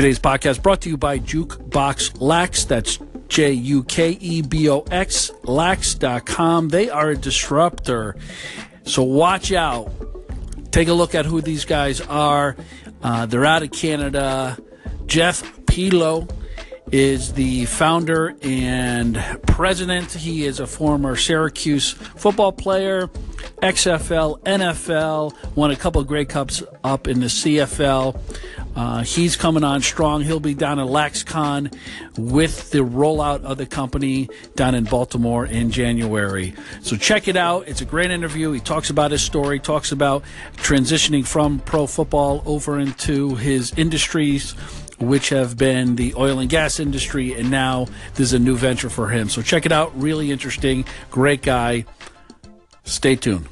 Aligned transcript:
Today's 0.00 0.18
podcast 0.18 0.62
brought 0.62 0.80
to 0.80 0.88
you 0.88 0.96
by 0.96 1.18
Jukebox 1.18 2.22
Lax. 2.22 2.64
That's 2.64 2.98
J 3.28 3.52
U 3.52 3.84
K 3.84 4.12
E 4.12 4.40
B 4.40 4.70
O 4.70 4.80
X, 4.90 5.30
lax.com. 5.42 6.70
They 6.70 6.88
are 6.88 7.10
a 7.10 7.16
disruptor. 7.18 8.16
So 8.84 9.02
watch 9.02 9.52
out. 9.52 9.92
Take 10.72 10.88
a 10.88 10.94
look 10.94 11.14
at 11.14 11.26
who 11.26 11.42
these 11.42 11.66
guys 11.66 12.00
are. 12.00 12.56
Uh, 13.02 13.26
they're 13.26 13.44
out 13.44 13.62
of 13.62 13.72
Canada. 13.72 14.56
Jeff 15.04 15.42
Pilo 15.66 16.34
is 16.90 17.34
the 17.34 17.66
founder 17.66 18.34
and 18.40 19.22
president. 19.46 20.12
He 20.12 20.46
is 20.46 20.60
a 20.60 20.66
former 20.66 21.14
Syracuse 21.14 21.92
football 21.92 22.52
player, 22.52 23.08
XFL, 23.58 24.40
NFL, 24.44 25.54
won 25.54 25.70
a 25.70 25.76
couple 25.76 26.00
of 26.00 26.06
Grey 26.06 26.24
Cups 26.24 26.62
up 26.82 27.06
in 27.06 27.20
the 27.20 27.26
CFL. 27.26 28.18
Uh, 28.76 29.02
he's 29.02 29.36
coming 29.36 29.64
on 29.64 29.82
strong. 29.82 30.22
He'll 30.22 30.40
be 30.40 30.54
down 30.54 30.78
at 30.78 30.86
LaxCon 30.86 31.74
with 32.16 32.70
the 32.70 32.78
rollout 32.78 33.42
of 33.42 33.58
the 33.58 33.66
company 33.66 34.28
down 34.54 34.74
in 34.74 34.84
Baltimore 34.84 35.46
in 35.46 35.70
January. 35.70 36.54
So 36.82 36.96
check 36.96 37.28
it 37.28 37.36
out. 37.36 37.68
It's 37.68 37.80
a 37.80 37.84
great 37.84 38.10
interview. 38.10 38.52
He 38.52 38.60
talks 38.60 38.90
about 38.90 39.10
his 39.10 39.22
story, 39.22 39.58
talks 39.58 39.92
about 39.92 40.22
transitioning 40.56 41.26
from 41.26 41.58
pro 41.60 41.86
football 41.86 42.42
over 42.46 42.78
into 42.78 43.34
his 43.34 43.72
industries 43.76 44.54
which 45.00 45.30
have 45.30 45.56
been 45.56 45.96
the 45.96 46.14
oil 46.14 46.38
and 46.38 46.50
gas 46.50 46.78
industry, 46.78 47.32
and 47.32 47.50
now 47.50 47.86
there's 48.14 48.34
a 48.34 48.38
new 48.38 48.54
venture 48.54 48.90
for 48.90 49.08
him. 49.08 49.30
So 49.30 49.40
check 49.40 49.64
it 49.64 49.72
out. 49.72 49.98
Really 49.98 50.30
interesting. 50.30 50.84
Great 51.10 51.40
guy. 51.42 51.86
Stay 52.84 53.16
tuned. 53.16 53.48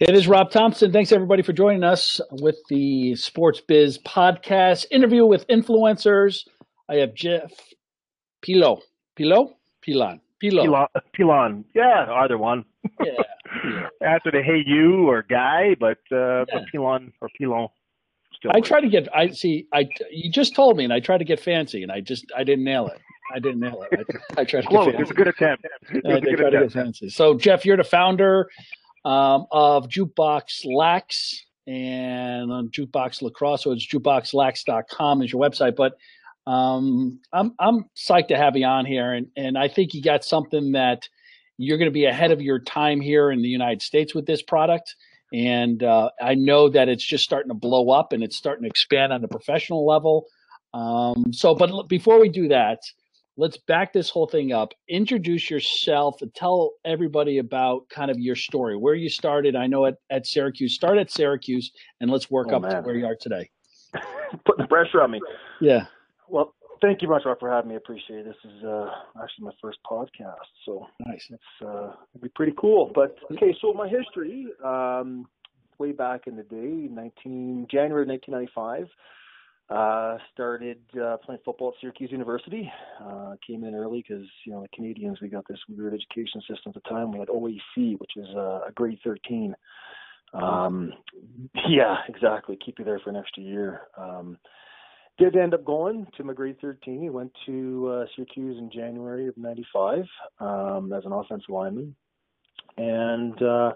It 0.00 0.14
is 0.14 0.26
Rob 0.26 0.50
Thompson. 0.50 0.92
Thanks 0.92 1.12
everybody 1.12 1.42
for 1.42 1.52
joining 1.52 1.84
us 1.84 2.22
with 2.30 2.56
the 2.70 3.14
Sports 3.16 3.60
Biz 3.60 3.98
podcast 3.98 4.86
interview 4.90 5.26
with 5.26 5.46
influencers. 5.48 6.48
I 6.88 6.94
have 6.96 7.12
Jeff 7.14 7.52
Pilo. 8.42 8.80
Pilo? 9.18 9.50
Pilon. 9.82 10.20
Pilo. 10.42 10.62
Pilon. 10.64 10.86
Pilon. 11.12 11.64
Yeah, 11.74 12.06
either 12.14 12.38
one. 12.38 12.64
Yeah. 13.04 13.82
After 14.02 14.30
the 14.30 14.42
Hey 14.42 14.62
You 14.66 15.06
or 15.06 15.22
Guy, 15.22 15.76
but 15.78 15.98
uh, 16.10 16.38
yeah. 16.38 16.44
but 16.50 16.62
Pilon 16.72 17.12
or 17.20 17.28
Pilon. 17.38 17.68
Still 18.32 18.52
I 18.52 18.56
works. 18.56 18.68
try 18.68 18.80
to 18.80 18.88
get. 18.88 19.14
I 19.14 19.28
see. 19.28 19.66
I 19.74 19.86
you 20.10 20.32
just 20.32 20.54
told 20.54 20.78
me, 20.78 20.84
and 20.84 20.94
I 20.94 21.00
tried 21.00 21.18
to 21.18 21.26
get 21.26 21.40
fancy, 21.40 21.82
and 21.82 21.92
I 21.92 22.00
just 22.00 22.24
I 22.34 22.42
didn't 22.42 22.64
nail 22.64 22.86
it. 22.86 22.98
I 23.34 23.38
didn't 23.38 23.60
nail 23.60 23.84
it. 23.90 24.06
I, 24.38 24.40
I 24.40 24.44
tried 24.44 24.62
to 24.62 24.66
Close. 24.68 24.86
get 24.86 24.94
fancy. 24.94 25.02
It's 25.02 25.10
a 25.10 25.14
good 25.14 25.28
attempt. 25.28 25.66
I, 25.92 25.98
I 26.14 26.20
tried 26.20 26.50
to 26.50 26.60
get 26.60 26.72
fancy. 26.72 27.10
So 27.10 27.34
Jeff, 27.34 27.66
you're 27.66 27.76
the 27.76 27.84
founder 27.84 28.48
um, 29.04 29.46
of 29.50 29.88
Jukebox 29.88 30.64
Lax 30.64 31.44
and 31.66 32.50
on 32.52 32.68
Jukebox 32.68 33.22
Lacrosse. 33.22 33.62
So 33.62 33.72
it's 33.72 33.86
jukeboxlax.com 33.86 35.22
is 35.22 35.32
your 35.32 35.42
website. 35.42 35.76
But 35.76 35.96
um, 36.46 37.20
I'm 37.32 37.54
I'm 37.58 37.84
psyched 37.96 38.28
to 38.28 38.36
have 38.36 38.56
you 38.56 38.66
on 38.66 38.86
here, 38.86 39.12
and 39.12 39.28
and 39.36 39.58
I 39.58 39.68
think 39.68 39.94
you 39.94 40.02
got 40.02 40.24
something 40.24 40.72
that 40.72 41.08
you're 41.58 41.78
going 41.78 41.90
to 41.90 41.92
be 41.92 42.06
ahead 42.06 42.32
of 42.32 42.40
your 42.40 42.58
time 42.58 43.00
here 43.00 43.30
in 43.30 43.42
the 43.42 43.48
United 43.48 43.82
States 43.82 44.14
with 44.14 44.26
this 44.26 44.42
product. 44.42 44.96
And 45.32 45.82
uh, 45.82 46.10
I 46.20 46.34
know 46.34 46.68
that 46.70 46.88
it's 46.88 47.04
just 47.04 47.22
starting 47.22 47.50
to 47.50 47.54
blow 47.54 47.90
up 47.90 48.12
and 48.12 48.22
it's 48.22 48.36
starting 48.36 48.64
to 48.64 48.68
expand 48.68 49.12
on 49.12 49.20
the 49.20 49.28
professional 49.28 49.86
level. 49.86 50.26
Um, 50.72 51.32
so, 51.32 51.54
but 51.54 51.88
before 51.88 52.18
we 52.18 52.30
do 52.30 52.48
that, 52.48 52.80
let's 53.40 53.56
back 53.56 53.92
this 53.92 54.10
whole 54.10 54.26
thing 54.26 54.52
up. 54.52 54.74
Introduce 54.88 55.48
yourself 55.50 56.20
and 56.20 56.32
tell 56.34 56.72
everybody 56.84 57.38
about 57.38 57.88
kind 57.88 58.10
of 58.10 58.20
your 58.20 58.36
story, 58.36 58.76
where 58.76 58.94
you 58.94 59.08
started. 59.08 59.56
I 59.56 59.66
know 59.66 59.86
at, 59.86 59.94
at 60.10 60.26
Syracuse, 60.26 60.74
start 60.74 60.98
at 60.98 61.10
Syracuse, 61.10 61.72
and 62.00 62.10
let's 62.10 62.30
work 62.30 62.48
oh, 62.50 62.56
up 62.56 62.62
man. 62.62 62.70
to 62.70 62.80
where 62.82 62.94
you 62.94 63.06
are 63.06 63.16
today. 63.18 63.50
Putting 64.44 64.64
the 64.64 64.68
pressure 64.68 65.00
on 65.02 65.12
me. 65.12 65.20
Yeah. 65.60 65.86
Well, 66.28 66.54
thank 66.82 67.00
you 67.00 67.08
much 67.08 67.22
for 67.22 67.50
having 67.50 67.70
me. 67.70 67.74
I 67.74 67.78
appreciate 67.78 68.20
it. 68.20 68.24
This 68.26 68.52
is 68.52 68.62
uh, 68.62 68.90
actually 69.22 69.46
my 69.46 69.52
first 69.60 69.78
podcast, 69.90 70.36
so 70.66 70.86
nice. 71.06 71.26
It's 71.30 71.42
uh, 71.62 71.92
it'll 72.14 72.22
be 72.22 72.28
pretty 72.36 72.52
cool. 72.60 72.92
But 72.94 73.16
okay, 73.32 73.56
so 73.60 73.72
my 73.72 73.88
history, 73.88 74.48
um, 74.62 75.26
way 75.78 75.92
back 75.92 76.26
in 76.26 76.36
the 76.36 76.42
day, 76.42 76.88
19 76.92 77.68
January 77.70 78.06
1995. 78.06 78.86
Uh, 79.70 80.18
started 80.32 80.80
uh, 81.00 81.16
playing 81.18 81.40
football 81.44 81.68
at 81.68 81.74
Syracuse 81.80 82.10
University. 82.10 82.68
Uh, 83.00 83.36
came 83.46 83.62
in 83.62 83.72
early 83.72 84.04
because 84.06 84.26
you 84.44 84.50
know 84.50 84.62
the 84.62 84.68
Canadians 84.74 85.20
we 85.22 85.28
got 85.28 85.46
this 85.48 85.60
weird 85.68 85.94
education 85.94 86.40
system 86.40 86.72
at 86.74 86.74
the 86.74 86.88
time. 86.88 87.12
We 87.12 87.20
had 87.20 87.28
OAC, 87.28 87.96
which 88.00 88.16
is 88.16 88.26
uh, 88.34 88.62
a 88.66 88.72
grade 88.74 88.98
13. 89.04 89.54
Um, 90.34 90.92
yeah, 91.68 91.98
exactly. 92.08 92.58
Keep 92.64 92.80
you 92.80 92.84
there 92.84 92.98
for 92.98 93.10
an 93.10 93.16
extra 93.16 93.44
year. 93.44 93.82
Um, 93.96 94.38
did 95.18 95.36
end 95.36 95.54
up 95.54 95.64
going 95.64 96.08
to 96.16 96.24
my 96.24 96.32
grade 96.32 96.56
13. 96.60 97.00
He 97.00 97.10
went 97.10 97.30
to 97.46 97.92
uh, 97.92 98.06
Syracuse 98.16 98.58
in 98.58 98.72
January 98.72 99.28
of 99.28 99.36
'95 99.36 100.04
um, 100.40 100.92
as 100.92 101.04
an 101.04 101.12
offensive 101.12 101.48
lineman, 101.48 101.94
and 102.76 103.40
uh, 103.40 103.70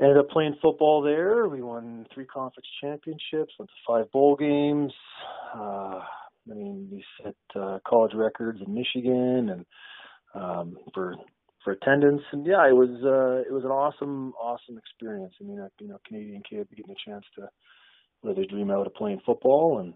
ended 0.00 0.18
up 0.18 0.30
playing 0.30 0.56
football 0.62 1.02
there. 1.02 1.48
We 1.48 1.62
won 1.62 2.06
three 2.14 2.26
conference 2.26 2.66
championships, 2.82 3.54
went 3.58 3.68
to 3.68 3.74
five 3.86 4.10
bowl 4.12 4.36
games. 4.36 4.92
Uh, 5.54 6.00
I 6.50 6.54
mean, 6.54 6.88
we 6.90 7.04
set 7.22 7.34
uh, 7.60 7.78
college 7.86 8.12
records 8.14 8.60
in 8.64 8.74
Michigan 8.74 9.50
and 9.50 9.66
um, 10.34 10.76
for 10.94 11.14
for 11.64 11.72
attendance. 11.72 12.22
And 12.32 12.46
yeah, 12.46 12.66
it 12.68 12.74
was 12.74 12.90
uh, 13.04 13.48
it 13.48 13.52
was 13.52 13.64
an 13.64 13.70
awesome 13.70 14.32
awesome 14.40 14.78
experience. 14.78 15.34
I 15.40 15.44
mean, 15.44 15.58
a, 15.58 15.70
you 15.80 15.88
know, 15.88 15.98
Canadian 16.06 16.42
kid 16.48 16.68
getting 16.74 16.94
a 16.94 17.10
chance 17.10 17.24
to 17.36 17.48
live 18.22 18.36
his 18.36 18.46
dream 18.46 18.70
out 18.70 18.86
of 18.86 18.94
playing 18.94 19.20
football 19.24 19.78
and 19.80 19.94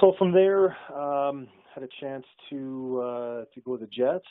so 0.00 0.14
from 0.18 0.32
there, 0.32 0.76
um, 0.96 1.48
had 1.74 1.84
a 1.84 1.88
chance 2.00 2.24
to 2.50 3.00
uh, 3.04 3.44
to 3.54 3.60
go 3.64 3.76
to 3.76 3.84
the 3.84 3.90
Jets. 3.90 4.26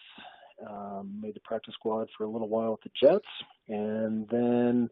Um, 0.69 1.19
made 1.22 1.35
the 1.35 1.39
practice 1.41 1.73
squad 1.73 2.07
for 2.17 2.25
a 2.25 2.29
little 2.29 2.49
while 2.49 2.73
at 2.73 2.79
the 2.83 3.07
Jets, 3.07 3.27
and 3.67 4.27
then 4.29 4.89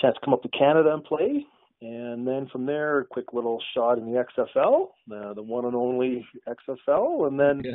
chance 0.00 0.14
to 0.14 0.20
come 0.24 0.34
up 0.34 0.42
to 0.42 0.48
Canada 0.48 0.92
and 0.92 1.04
play. 1.04 1.44
And 1.82 2.26
then 2.26 2.48
from 2.50 2.64
there, 2.64 3.00
a 3.00 3.04
quick 3.04 3.32
little 3.32 3.62
shot 3.74 3.98
in 3.98 4.10
the 4.10 4.24
XFL, 4.38 4.88
uh, 5.12 5.34
the 5.34 5.42
one 5.42 5.66
and 5.66 5.74
only 5.74 6.26
XFL, 6.48 7.26
and 7.26 7.38
then 7.38 7.62
yeah. 7.64 7.72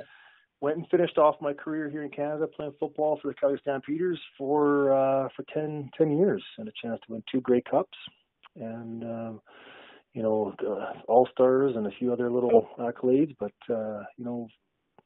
went 0.59 0.77
and 0.77 0.87
finished 0.89 1.17
off 1.17 1.35
my 1.39 1.53
career 1.53 1.89
here 1.89 2.03
in 2.03 2.09
Canada 2.09 2.47
playing 2.47 2.73
football 2.79 3.19
for 3.21 3.27
the 3.27 3.35
Calgary 3.35 3.59
Stampeders 3.61 4.19
for 4.37 4.91
uh, 4.93 5.27
for 5.35 5.43
10, 5.53 5.91
10 5.95 6.17
years, 6.17 6.43
and 6.57 6.67
a 6.67 6.71
chance 6.81 6.99
to 7.05 7.13
win 7.13 7.23
two 7.31 7.41
Grey 7.41 7.61
Cups, 7.61 7.97
and 8.55 9.03
um, 9.03 9.41
you 10.13 10.23
know, 10.23 10.53
uh, 10.67 10.93
all 11.07 11.27
stars 11.31 11.75
and 11.75 11.85
a 11.85 11.91
few 11.91 12.11
other 12.11 12.31
little 12.31 12.69
accolades. 12.79 13.35
But 13.39 13.53
uh, 13.69 14.03
you 14.17 14.25
know, 14.25 14.47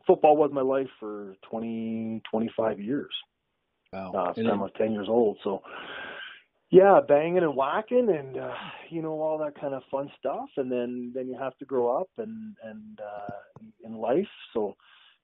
football 0.08 0.38
was 0.38 0.52
my 0.54 0.62
life 0.62 0.88
for 1.00 1.36
20, 1.50 2.22
25 2.30 2.80
years. 2.80 3.14
Wow. 3.94 4.12
Uh, 4.12 4.34
since 4.34 4.48
I 4.52 4.56
was 4.56 4.72
10 4.78 4.92
years 4.92 5.08
old. 5.10 5.38
So, 5.44 5.62
yeah, 6.70 7.00
banging 7.08 7.44
and 7.44 7.56
whacking 7.56 8.10
and, 8.10 8.38
uh, 8.38 8.54
you 8.90 9.02
know, 9.02 9.22
all 9.22 9.38
that 9.38 9.60
kind 9.60 9.74
of 9.74 9.84
fun 9.90 10.12
stuff. 10.20 10.50
And 10.58 10.72
then, 10.72 11.12
then 11.16 11.28
you 11.28 11.38
have 11.40 11.58
to 11.60 11.66
grow 11.66 11.98
up 11.98 12.10
and, 12.18 12.56
and, 12.64 13.00
uh, 13.00 13.64
in 13.86 13.96
life. 13.96 14.28
So 14.54 14.76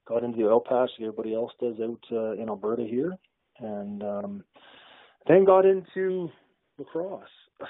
got 0.07 0.23
into 0.23 0.37
the 0.37 0.47
oil 0.47 0.61
patch 0.61 0.91
like 0.97 1.01
everybody 1.01 1.35
else 1.35 1.51
does 1.59 1.75
out, 1.81 2.03
uh, 2.11 2.31
in 2.33 2.47
Alberta 2.47 2.83
here. 2.83 3.17
And, 3.59 4.03
um, 4.03 4.43
then 5.27 5.43
got 5.43 5.65
into 5.65 6.29
lacrosse. 6.77 7.23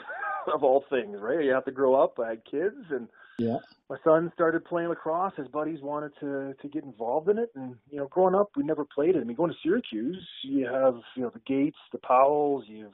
of 0.53 0.63
all 0.63 0.83
things, 0.89 1.17
right? 1.19 1.43
You 1.43 1.51
have 1.51 1.65
to 1.65 1.71
grow 1.71 2.01
up. 2.01 2.19
I 2.19 2.29
had 2.29 2.45
kids, 2.45 2.85
and 2.89 3.07
yeah, 3.41 3.57
my 3.89 3.97
son 4.03 4.31
started 4.33 4.65
playing 4.65 4.89
lacrosse. 4.89 5.33
His 5.35 5.47
buddies 5.47 5.79
wanted 5.81 6.11
to 6.19 6.53
to 6.61 6.67
get 6.69 6.83
involved 6.83 7.29
in 7.29 7.37
it, 7.37 7.49
and 7.55 7.75
you 7.89 7.97
know, 7.97 8.07
growing 8.07 8.35
up, 8.35 8.51
we 8.55 8.63
never 8.63 8.85
played 8.85 9.15
it. 9.15 9.21
I 9.21 9.23
mean, 9.23 9.35
going 9.35 9.51
to 9.51 9.57
Syracuse, 9.63 10.27
you 10.43 10.65
have 10.65 10.95
you 11.15 11.23
know 11.23 11.31
the 11.33 11.41
Gaits, 11.45 11.77
the 11.91 11.99
Powells. 11.99 12.65
You 12.67 12.83
have 12.83 12.93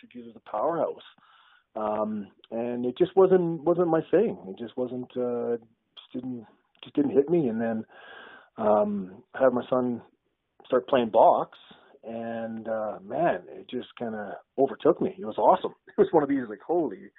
Syracuse 0.00 0.28
is 0.28 0.36
a 0.36 0.50
powerhouse, 0.50 1.02
um, 1.76 2.28
and 2.50 2.86
it 2.86 2.96
just 2.96 3.14
wasn't 3.16 3.62
wasn't 3.62 3.88
my 3.88 4.00
thing. 4.10 4.38
It 4.48 4.58
just 4.58 4.76
wasn't 4.76 5.10
uh, 5.16 5.56
just 5.96 6.12
didn't 6.12 6.46
just 6.82 6.96
didn't 6.96 7.12
hit 7.12 7.28
me. 7.28 7.48
And 7.48 7.60
then 7.60 7.84
um, 8.56 9.22
I 9.34 9.44
had 9.44 9.52
my 9.52 9.64
son 9.68 10.00
start 10.66 10.88
playing 10.88 11.10
box 11.10 11.58
and 12.06 12.68
uh, 12.68 12.98
man, 13.02 13.40
it 13.48 13.68
just 13.68 13.88
kind 13.98 14.14
of 14.14 14.34
overtook 14.58 15.00
me. 15.00 15.14
It 15.18 15.24
was 15.24 15.38
awesome. 15.38 15.74
It 15.96 16.00
was 16.00 16.08
one 16.10 16.24
of 16.24 16.28
these 16.28 16.48
like, 16.48 16.60
holy. 16.66 17.10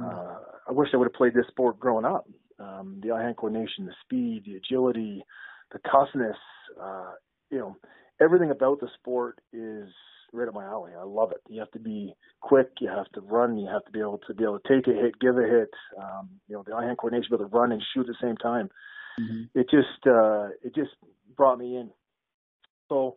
Uh, 0.00 0.38
I 0.68 0.72
wish 0.72 0.88
I 0.92 0.96
would 0.96 1.06
have 1.06 1.14
played 1.14 1.34
this 1.34 1.46
sport 1.48 1.78
growing 1.78 2.04
up. 2.04 2.26
Um, 2.58 3.00
the 3.02 3.12
eye-hand 3.12 3.36
coordination, 3.36 3.86
the 3.86 3.94
speed, 4.04 4.44
the 4.46 4.56
agility, 4.56 5.22
the 5.72 5.80
toughness. 5.90 6.36
Uh, 6.80 7.12
you 7.50 7.58
know, 7.58 7.76
everything 8.20 8.50
about 8.50 8.80
the 8.80 8.88
sport 8.98 9.38
is 9.52 9.88
right 10.32 10.48
up 10.48 10.54
my 10.54 10.64
alley. 10.64 10.92
I 10.98 11.04
love 11.04 11.32
it. 11.32 11.42
You 11.48 11.60
have 11.60 11.70
to 11.72 11.78
be 11.78 12.14
quick. 12.40 12.70
You 12.80 12.88
have 12.88 13.10
to 13.12 13.20
run. 13.20 13.58
You 13.58 13.68
have 13.68 13.84
to 13.84 13.90
be 13.90 14.00
able 14.00 14.20
to 14.26 14.34
be 14.34 14.44
able 14.44 14.60
to 14.60 14.68
take 14.68 14.86
a 14.86 14.92
hit, 14.92 15.18
give 15.20 15.36
a 15.36 15.42
hit. 15.42 15.70
Um, 16.00 16.30
you 16.48 16.56
know, 16.56 16.62
the 16.66 16.74
eye-hand 16.74 16.98
coordination, 16.98 17.28
be 17.30 17.36
able 17.36 17.50
to 17.50 17.56
run 17.56 17.72
and 17.72 17.82
shoot 17.92 18.02
at 18.02 18.06
the 18.06 18.26
same 18.26 18.36
time. 18.36 18.70
Mm-hmm. 19.20 19.58
It 19.58 19.68
just 19.70 20.06
uh, 20.06 20.48
it 20.62 20.74
just 20.74 20.92
brought 21.36 21.58
me 21.58 21.76
in. 21.76 21.90
So 22.88 23.16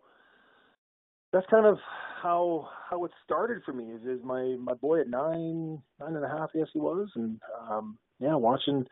that's 1.35 1.45
kind 1.47 1.65
of 1.65 1.77
how 2.23 2.69
how 2.89 3.03
it 3.03 3.11
started 3.25 3.61
for 3.65 3.73
me. 3.73 3.91
Is 3.91 4.01
is 4.03 4.23
my 4.23 4.55
my 4.57 4.73
boy 4.73 5.01
at 5.01 5.09
nine 5.09 5.81
nine 5.99 6.15
and 6.15 6.23
a 6.23 6.29
half, 6.29 6.51
yes 6.55 6.67
he 6.71 6.79
was, 6.79 7.09
and 7.15 7.41
um, 7.69 7.97
yeah, 8.19 8.35
watching 8.35 8.85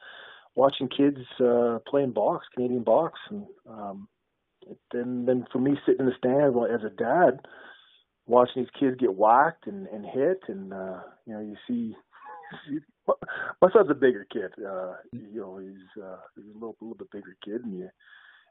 watching 0.54 0.90
kids 0.90 1.20
uh, 1.40 1.80
playing 1.88 2.12
box, 2.12 2.46
Canadian 2.54 2.84
box, 2.84 3.18
and 3.30 3.46
um, 3.70 4.10
then 4.92 5.26
then 5.26 5.46
for 5.54 5.60
me 5.60 5.78
sitting 5.86 6.02
in 6.02 6.06
the 6.08 6.12
stand 6.18 6.54
well, 6.54 6.66
as 6.66 6.84
a 6.84 6.90
dad, 6.90 7.40
watching 8.28 8.64
these 8.64 8.72
kids 8.78 8.98
get 9.00 9.16
whacked 9.16 9.66
and, 9.66 9.88
and 9.88 10.06
hit, 10.06 10.42
and 10.50 10.74
uh, 10.74 11.00
you 11.26 11.34
know 11.34 11.40
you 11.40 11.56
see. 11.66 11.96
my 13.62 13.70
son's 13.72 13.90
a 13.90 13.96
bigger 13.96 14.28
kid. 14.32 14.52
Uh, 14.60 14.94
you 15.12 15.40
know, 15.40 15.58
he's 15.58 16.04
uh, 16.04 16.18
he's 16.36 16.46
a 16.46 16.54
little, 16.54 16.76
a 16.82 16.84
little 16.84 16.98
bit 16.98 17.10
bigger 17.12 17.36
kid, 17.44 17.64
and 17.64 17.80
you, 17.80 17.90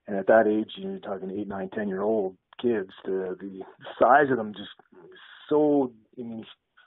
and 0.07 0.17
at 0.17 0.27
that 0.27 0.47
age, 0.47 0.73
you're 0.77 0.99
talking 0.99 1.31
eight, 1.31 1.49
nine, 1.49 1.71
ten 1.75 1.89
year 1.89 2.03
old 2.03 2.37
kids. 2.61 2.91
The 3.05 3.37
the 3.41 3.61
size 3.99 4.31
of 4.31 4.37
them 4.37 4.53
just 4.53 4.71
so, 5.49 5.93
I 6.19 6.23
mean, 6.23 6.45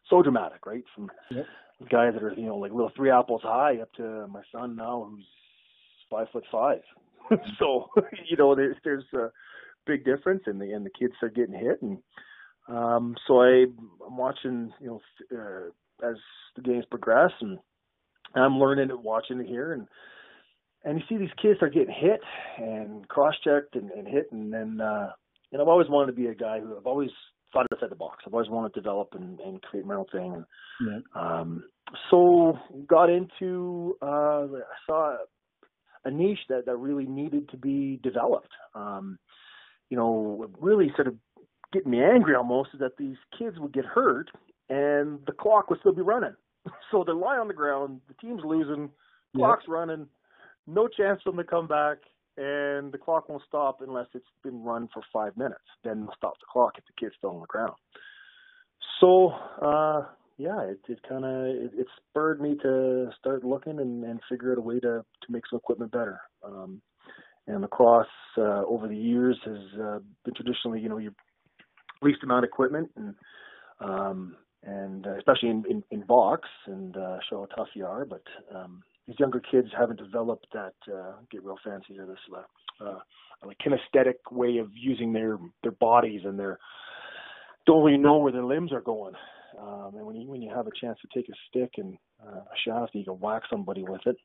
so 0.10 0.22
dramatic, 0.22 0.66
right? 0.66 0.84
From 0.94 1.10
yep. 1.32 1.46
guys 1.90 2.14
that 2.14 2.24
are 2.24 2.34
you 2.34 2.48
know 2.48 2.58
like 2.58 2.72
little 2.72 2.92
three 2.96 3.12
apples 3.12 3.42
high 3.44 3.80
up 3.82 3.92
to 3.94 4.28
my 4.28 4.42
son 4.52 4.76
now, 4.76 5.08
who's 5.10 5.26
five 6.10 6.28
foot 6.32 6.46
five. 6.52 6.82
so 7.60 7.90
you 8.28 8.38
know, 8.38 8.56
there's 8.56 8.76
there's 8.84 9.06
a 9.14 9.32
big 9.86 10.06
difference, 10.06 10.44
and 10.46 10.60
the 10.60 10.72
and 10.72 10.86
the 10.86 10.92
kids 10.92 11.14
are 11.22 11.30
getting 11.30 11.56
hit, 11.56 11.82
and 11.82 11.98
um, 12.68 13.16
so 13.28 13.42
I 13.42 13.66
I'm 14.06 14.18
watching 14.18 14.74
you 14.80 14.88
know 14.88 15.02
uh, 15.32 16.08
as 16.08 16.18
the 16.56 16.62
games 16.62 16.86
progress, 16.90 17.32
and 17.42 17.60
I'm 18.36 18.60
learning 18.60 18.92
and 18.92 19.04
watching 19.04 19.40
it 19.40 19.48
here, 19.48 19.74
and 19.74 19.88
and 20.86 21.00
you 21.00 21.06
see 21.10 21.18
these 21.18 21.34
kids 21.42 21.60
are 21.62 21.70
getting 21.70 21.94
hit 21.94 22.22
and 22.58 23.08
cross-checked 23.08 23.76
and, 23.76 23.92
and 23.92 24.08
hit, 24.08 24.32
and 24.32 24.54
then 24.54 24.80
uh, 24.80 25.12
and 25.52 25.62
I've 25.62 25.68
always 25.68 25.90
wanted 25.90 26.12
to 26.12 26.18
be 26.18 26.28
a 26.28 26.36
guy 26.36 26.60
who 26.60 26.78
I've 26.78 26.86
always 26.86 27.10
thought 27.52 27.66
outside 27.72 27.90
the 27.90 27.96
box. 27.96 28.24
I've 28.26 28.34
always 28.34 28.50
wanted 28.50 28.74
to 28.74 28.82
develop 28.82 29.10
and, 29.14 29.40
and 29.40 29.62
create 29.62 29.86
my 29.86 29.96
own 29.96 30.06
thing. 30.12 30.34
And, 30.34 31.04
yeah. 31.16 31.22
um, 31.22 31.64
so 32.12 32.58
got 32.88 33.10
into 33.10 33.98
uh, 34.02 34.46
I 34.46 34.78
saw 34.86 35.18
a 36.04 36.12
niche 36.12 36.40
that 36.50 36.66
that 36.66 36.78
really 36.78 37.06
needed 37.06 37.50
to 37.50 37.58
be 37.58 38.00
developed. 38.04 38.52
Um, 38.76 39.18
you 39.90 39.98
know, 39.98 40.48
really 40.60 40.92
sort 40.96 41.08
of 41.08 41.16
getting 41.74 41.92
me 41.92 42.02
angry 42.04 42.36
almost 42.36 42.70
is 42.74 42.80
that 42.80 42.98
these 42.98 43.18
kids 43.38 43.58
would 43.60 43.74
get 43.74 43.86
hurt 43.86 44.30
and 44.70 45.20
the 45.26 45.32
clock 45.32 45.70
would 45.70 45.80
still 45.80 45.94
be 45.94 46.02
running. 46.02 46.36
So 46.92 47.04
they 47.06 47.14
lie 47.14 47.38
on 47.38 47.48
the 47.48 47.54
ground, 47.54 48.02
the 48.08 48.16
team's 48.16 48.42
losing, 48.44 48.90
clock's 49.36 49.66
yep. 49.68 49.74
running, 49.74 50.08
no 50.68 50.88
chance 50.88 51.22
for 51.24 51.32
them 51.32 51.38
to 51.38 51.44
come 51.44 51.68
back, 51.68 51.98
and 52.38 52.92
the 52.92 52.98
clock 52.98 53.30
won't 53.30 53.44
stop 53.48 53.80
unless 53.82 54.08
it's 54.14 54.26
been 54.44 54.64
run 54.64 54.90
for 54.94 55.02
five 55.14 55.38
minutes. 55.38 55.64
Then 55.84 56.02
they'll 56.02 56.16
stop 56.18 56.34
the 56.40 56.46
clock 56.52 56.74
if 56.78 56.86
the 56.86 56.94
kid's 57.00 57.16
still 57.18 57.32
on 57.32 57.42
the 57.42 57.48
ground. 57.48 57.74
So, 59.00 59.30
uh, 59.62 60.06
yeah, 60.38 60.62
it, 60.64 60.80
it 60.90 61.00
kind 61.08 61.24
of 61.24 61.46
it, 61.46 61.72
it 61.78 61.88
spurred 62.10 62.42
me 62.42 62.56
to 62.62 63.10
start 63.18 63.44
looking 63.44 63.80
and, 63.80 64.04
and 64.04 64.20
figure 64.30 64.52
out 64.52 64.58
a 64.58 64.62
way 64.62 64.80
to 64.80 65.04
to 65.04 65.32
make 65.32 65.44
some 65.50 65.58
equipment 65.58 65.92
better. 65.92 66.20
Um, 66.44 66.82
and 67.48 67.62
lacrosse 67.62 68.08
uh, 68.38 68.64
over 68.66 68.88
the 68.88 68.98
years 68.98 69.38
has 69.46 69.80
uh, 69.80 70.00
been 70.24 70.34
traditionally, 70.34 70.80
you 70.80 70.90
know, 70.90 70.98
your 70.98 71.14
least 72.02 72.24
amount 72.24 72.44
of 72.44 72.50
equipment 72.50 72.90
and 72.96 73.16
um, 73.80 74.36
and 74.64 75.06
uh, 75.06 75.16
especially 75.18 75.50
in, 75.50 75.64
in, 75.70 75.84
in 75.92 76.02
box 76.02 76.50
and 76.66 76.98
uh, 76.98 77.18
show 77.30 77.48
how 77.50 77.56
tough 77.56 77.68
you 77.76 77.86
are. 77.86 78.06
But 78.06 78.24
um, 78.54 78.82
these 79.08 79.20
younger 79.20 79.40
kids 79.40 79.68
haven't 79.78 80.00
developed 80.00 80.48
that 80.54 80.74
uh, 80.92 81.14
get 81.32 81.44
real 81.44 81.58
fancy 81.64 81.94
here. 81.94 82.06
This 82.06 82.18
uh, 82.82 82.86
uh, 82.86 83.00
like 83.46 83.58
kinesthetic 83.60 84.16
way 84.32 84.58
of 84.58 84.70
using 84.74 85.14
their 85.14 85.38
their 85.64 85.74
bodies 85.74 86.22
and 86.26 86.40
their 86.40 86.60
don't 87.66 87.84
really 87.84 87.98
know 87.98 88.18
where 88.18 88.32
their 88.32 88.46
limbs 88.46 88.72
are 88.72 88.82
going. 88.82 89.14
Um, 89.60 89.94
and 89.96 90.06
when 90.06 90.16
you 90.16 90.30
when 90.30 90.42
you 90.42 90.54
have 90.54 90.68
a 90.68 90.72
chance 90.80 90.98
to 91.02 91.08
take 91.14 91.30
a 91.30 91.34
stick 91.50 91.74
and 91.78 91.98
uh, 92.26 92.40
a 92.40 92.58
shaft, 92.66 92.94
and 92.94 93.02
you 93.02 93.06
can 93.06 93.20
whack 93.20 93.44
somebody 93.50 93.84
with 93.84 94.02
it. 94.06 94.18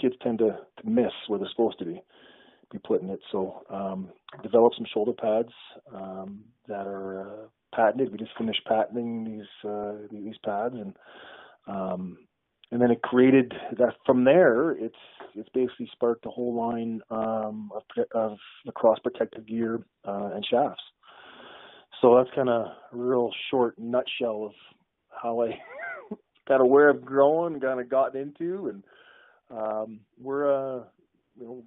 Kids 0.00 0.14
tend 0.22 0.38
to, 0.38 0.58
to 0.80 0.88
miss 0.88 1.12
where 1.28 1.38
they're 1.38 1.48
supposed 1.50 1.78
to 1.78 1.84
be 1.84 2.02
be 2.72 2.78
putting 2.78 3.10
it. 3.10 3.20
So 3.30 3.62
um, 3.70 4.08
develop 4.42 4.72
some 4.74 4.86
shoulder 4.92 5.12
pads 5.12 5.52
um, 5.94 6.40
that 6.66 6.86
are 6.86 7.20
uh, 7.20 7.46
patented. 7.74 8.10
We 8.10 8.18
just 8.18 8.36
finished 8.36 8.62
patenting 8.66 9.24
these 9.24 9.70
uh, 9.70 9.92
these 10.10 10.36
pads, 10.44 10.74
and 10.74 10.96
um, 11.66 12.18
and 12.72 12.80
then 12.80 12.90
it 12.90 13.02
created 13.02 13.52
that. 13.78 13.94
From 14.04 14.24
there, 14.24 14.72
it's 14.72 14.96
it's 15.34 15.48
basically 15.50 15.88
sparked 15.92 16.26
a 16.26 16.30
whole 16.30 16.54
line 16.54 17.00
um, 17.10 17.70
of, 17.74 17.82
of 18.12 18.38
lacrosse 18.66 18.98
protective 18.98 19.46
gear 19.46 19.80
uh, 20.06 20.30
and 20.34 20.44
shafts. 20.44 20.82
So 22.00 22.16
that's 22.16 22.34
kind 22.34 22.48
of 22.48 22.66
a 22.66 22.76
real 22.92 23.30
short 23.50 23.78
nutshell 23.78 24.46
of 24.46 24.52
how 25.10 25.42
I 25.42 25.58
kind 26.48 26.62
of 26.62 26.68
where 26.68 26.90
I've 26.90 27.04
grown, 27.04 27.60
kind 27.60 27.78
of 27.78 27.88
gotten 27.88 28.20
into, 28.20 28.68
and 28.68 28.82
um, 29.50 30.00
we're 30.20 30.50
a 30.50 30.86
you 31.38 31.44
know 31.44 31.62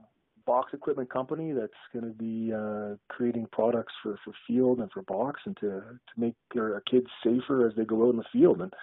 box 0.45 0.73
equipment 0.73 1.09
company 1.09 1.51
that's 1.51 1.73
going 1.93 2.05
to 2.05 2.17
be 2.17 2.53
uh, 2.53 2.95
creating 3.09 3.47
products 3.51 3.93
for, 4.01 4.17
for 4.23 4.33
field 4.47 4.79
and 4.79 4.91
for 4.91 5.01
box 5.03 5.41
and 5.45 5.55
to 5.57 5.67
to 5.67 6.13
make 6.17 6.35
their 6.53 6.81
kids 6.89 7.07
safer 7.23 7.67
as 7.67 7.73
they 7.75 7.85
go 7.85 8.07
out 8.07 8.11
in 8.11 8.17
the 8.17 8.23
field 8.31 8.61
and 8.61 8.73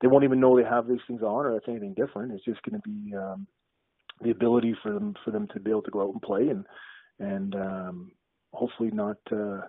they 0.00 0.08
won't 0.08 0.24
even 0.24 0.40
know 0.40 0.56
they 0.56 0.64
have 0.68 0.88
these 0.88 1.00
things 1.06 1.22
on 1.22 1.46
or 1.46 1.56
it's 1.56 1.68
anything 1.68 1.94
different. 1.94 2.32
It's 2.32 2.44
just 2.44 2.62
going 2.62 2.80
to 2.80 2.88
be 2.88 3.14
um, 3.16 3.46
the 4.20 4.30
ability 4.30 4.74
for 4.82 4.92
them 4.92 5.14
for 5.24 5.30
them 5.30 5.48
to 5.54 5.60
be 5.60 5.70
able 5.70 5.82
to 5.82 5.90
go 5.90 6.02
out 6.02 6.12
and 6.12 6.22
play 6.22 6.48
and 6.48 6.66
and 7.18 7.54
um, 7.54 8.12
hopefully 8.52 8.90
not 8.92 9.18
uh, 9.30 9.62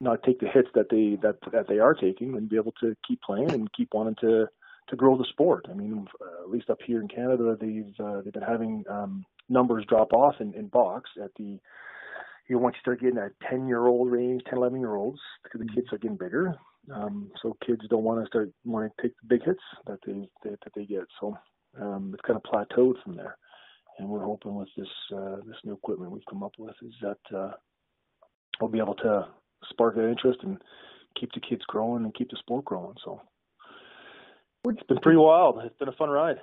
not 0.00 0.22
take 0.22 0.40
the 0.40 0.48
hits 0.48 0.68
that 0.74 0.90
they 0.90 1.18
that 1.22 1.36
that 1.52 1.68
they 1.68 1.78
are 1.78 1.94
taking 1.94 2.36
and 2.36 2.48
be 2.48 2.56
able 2.56 2.74
to 2.80 2.94
keep 3.06 3.20
playing 3.22 3.50
and 3.50 3.72
keep 3.72 3.88
wanting 3.92 4.16
to 4.20 4.46
to 4.88 4.96
grow 4.96 5.16
the 5.16 5.26
sport. 5.30 5.66
I 5.70 5.74
mean, 5.74 6.06
uh, 6.20 6.44
at 6.44 6.50
least 6.50 6.70
up 6.70 6.78
here 6.84 7.00
in 7.00 7.08
Canada, 7.08 7.56
they've 7.60 7.94
uh, 7.98 8.22
they've 8.22 8.32
been 8.32 8.42
having 8.42 8.84
um, 8.88 9.24
numbers 9.48 9.84
drop 9.88 10.12
off 10.12 10.34
in, 10.40 10.54
in 10.54 10.68
box 10.68 11.10
at 11.22 11.30
the 11.36 11.58
you 12.48 12.56
know 12.56 12.58
once 12.58 12.76
you 12.76 12.80
start 12.80 13.00
getting 13.00 13.16
that 13.16 13.32
10 13.48 13.66
year 13.66 13.86
old 13.86 14.10
range 14.10 14.42
10 14.48 14.58
11 14.58 14.80
year 14.80 14.94
olds 14.94 15.20
because 15.42 15.60
the 15.60 15.66
mm-hmm. 15.66 15.74
kids 15.74 15.88
are 15.92 15.98
getting 15.98 16.16
bigger. 16.16 16.54
Um, 16.94 17.30
so 17.42 17.56
kids 17.66 17.82
don't 17.90 18.02
want 18.02 18.22
to 18.22 18.26
start 18.26 18.50
want 18.64 18.90
to 18.96 19.02
take 19.02 19.12
the 19.20 19.28
big 19.28 19.44
hits 19.44 19.60
that 19.86 19.98
they, 20.06 20.28
they 20.42 20.50
that 20.50 20.72
they 20.74 20.84
get. 20.84 21.04
So 21.20 21.36
um, 21.80 22.12
it's 22.14 22.26
kind 22.26 22.38
of 22.38 22.42
plateaued 22.42 23.02
from 23.02 23.16
there. 23.16 23.36
And 23.98 24.08
we're 24.08 24.24
hoping 24.24 24.54
with 24.54 24.68
this 24.76 24.88
uh, 25.14 25.36
this 25.46 25.56
new 25.64 25.74
equipment 25.74 26.12
we've 26.12 26.22
come 26.30 26.42
up 26.42 26.52
with 26.58 26.74
is 26.82 26.94
that 27.02 27.36
uh, 27.36 27.50
we'll 28.60 28.70
be 28.70 28.78
able 28.78 28.94
to 28.96 29.28
spark 29.68 29.96
that 29.96 30.08
interest 30.08 30.38
and 30.42 30.58
keep 31.18 31.30
the 31.32 31.40
kids 31.40 31.62
growing 31.66 32.04
and 32.04 32.14
keep 32.14 32.30
the 32.30 32.36
sport 32.38 32.64
growing. 32.64 32.94
So 33.04 33.20
it's 34.66 34.82
been 34.84 34.98
pretty 34.98 35.18
wild. 35.18 35.60
It's 35.64 35.78
been 35.78 35.88
a 35.88 35.92
fun 35.92 36.10
ride. 36.10 36.36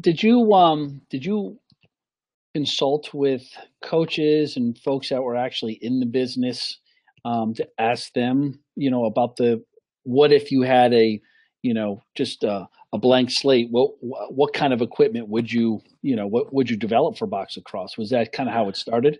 Did 0.00 0.22
you 0.22 0.52
um 0.52 1.00
did 1.10 1.24
you 1.24 1.58
consult 2.54 3.12
with 3.12 3.42
coaches 3.82 4.56
and 4.56 4.78
folks 4.78 5.08
that 5.10 5.22
were 5.22 5.36
actually 5.36 5.74
in 5.74 6.00
the 6.00 6.06
business 6.06 6.78
um, 7.24 7.54
to 7.54 7.68
ask 7.78 8.12
them, 8.14 8.60
you 8.76 8.90
know, 8.90 9.04
about 9.04 9.36
the 9.36 9.62
what 10.04 10.32
if 10.32 10.50
you 10.50 10.62
had 10.62 10.92
a, 10.94 11.20
you 11.62 11.74
know, 11.74 12.02
just 12.14 12.44
a, 12.44 12.68
a 12.92 12.98
blank 12.98 13.30
slate. 13.30 13.68
What 13.70 13.92
what 14.00 14.54
kind 14.54 14.72
of 14.72 14.82
equipment 14.82 15.28
would 15.28 15.52
you, 15.52 15.82
you 16.02 16.16
know, 16.16 16.26
what 16.26 16.52
would 16.52 16.70
you 16.70 16.76
develop 16.76 17.18
for 17.18 17.26
box 17.26 17.56
lacrosse? 17.56 17.98
Was 17.98 18.10
that 18.10 18.32
kind 18.32 18.48
of 18.48 18.54
how 18.54 18.68
it 18.68 18.76
started? 18.76 19.18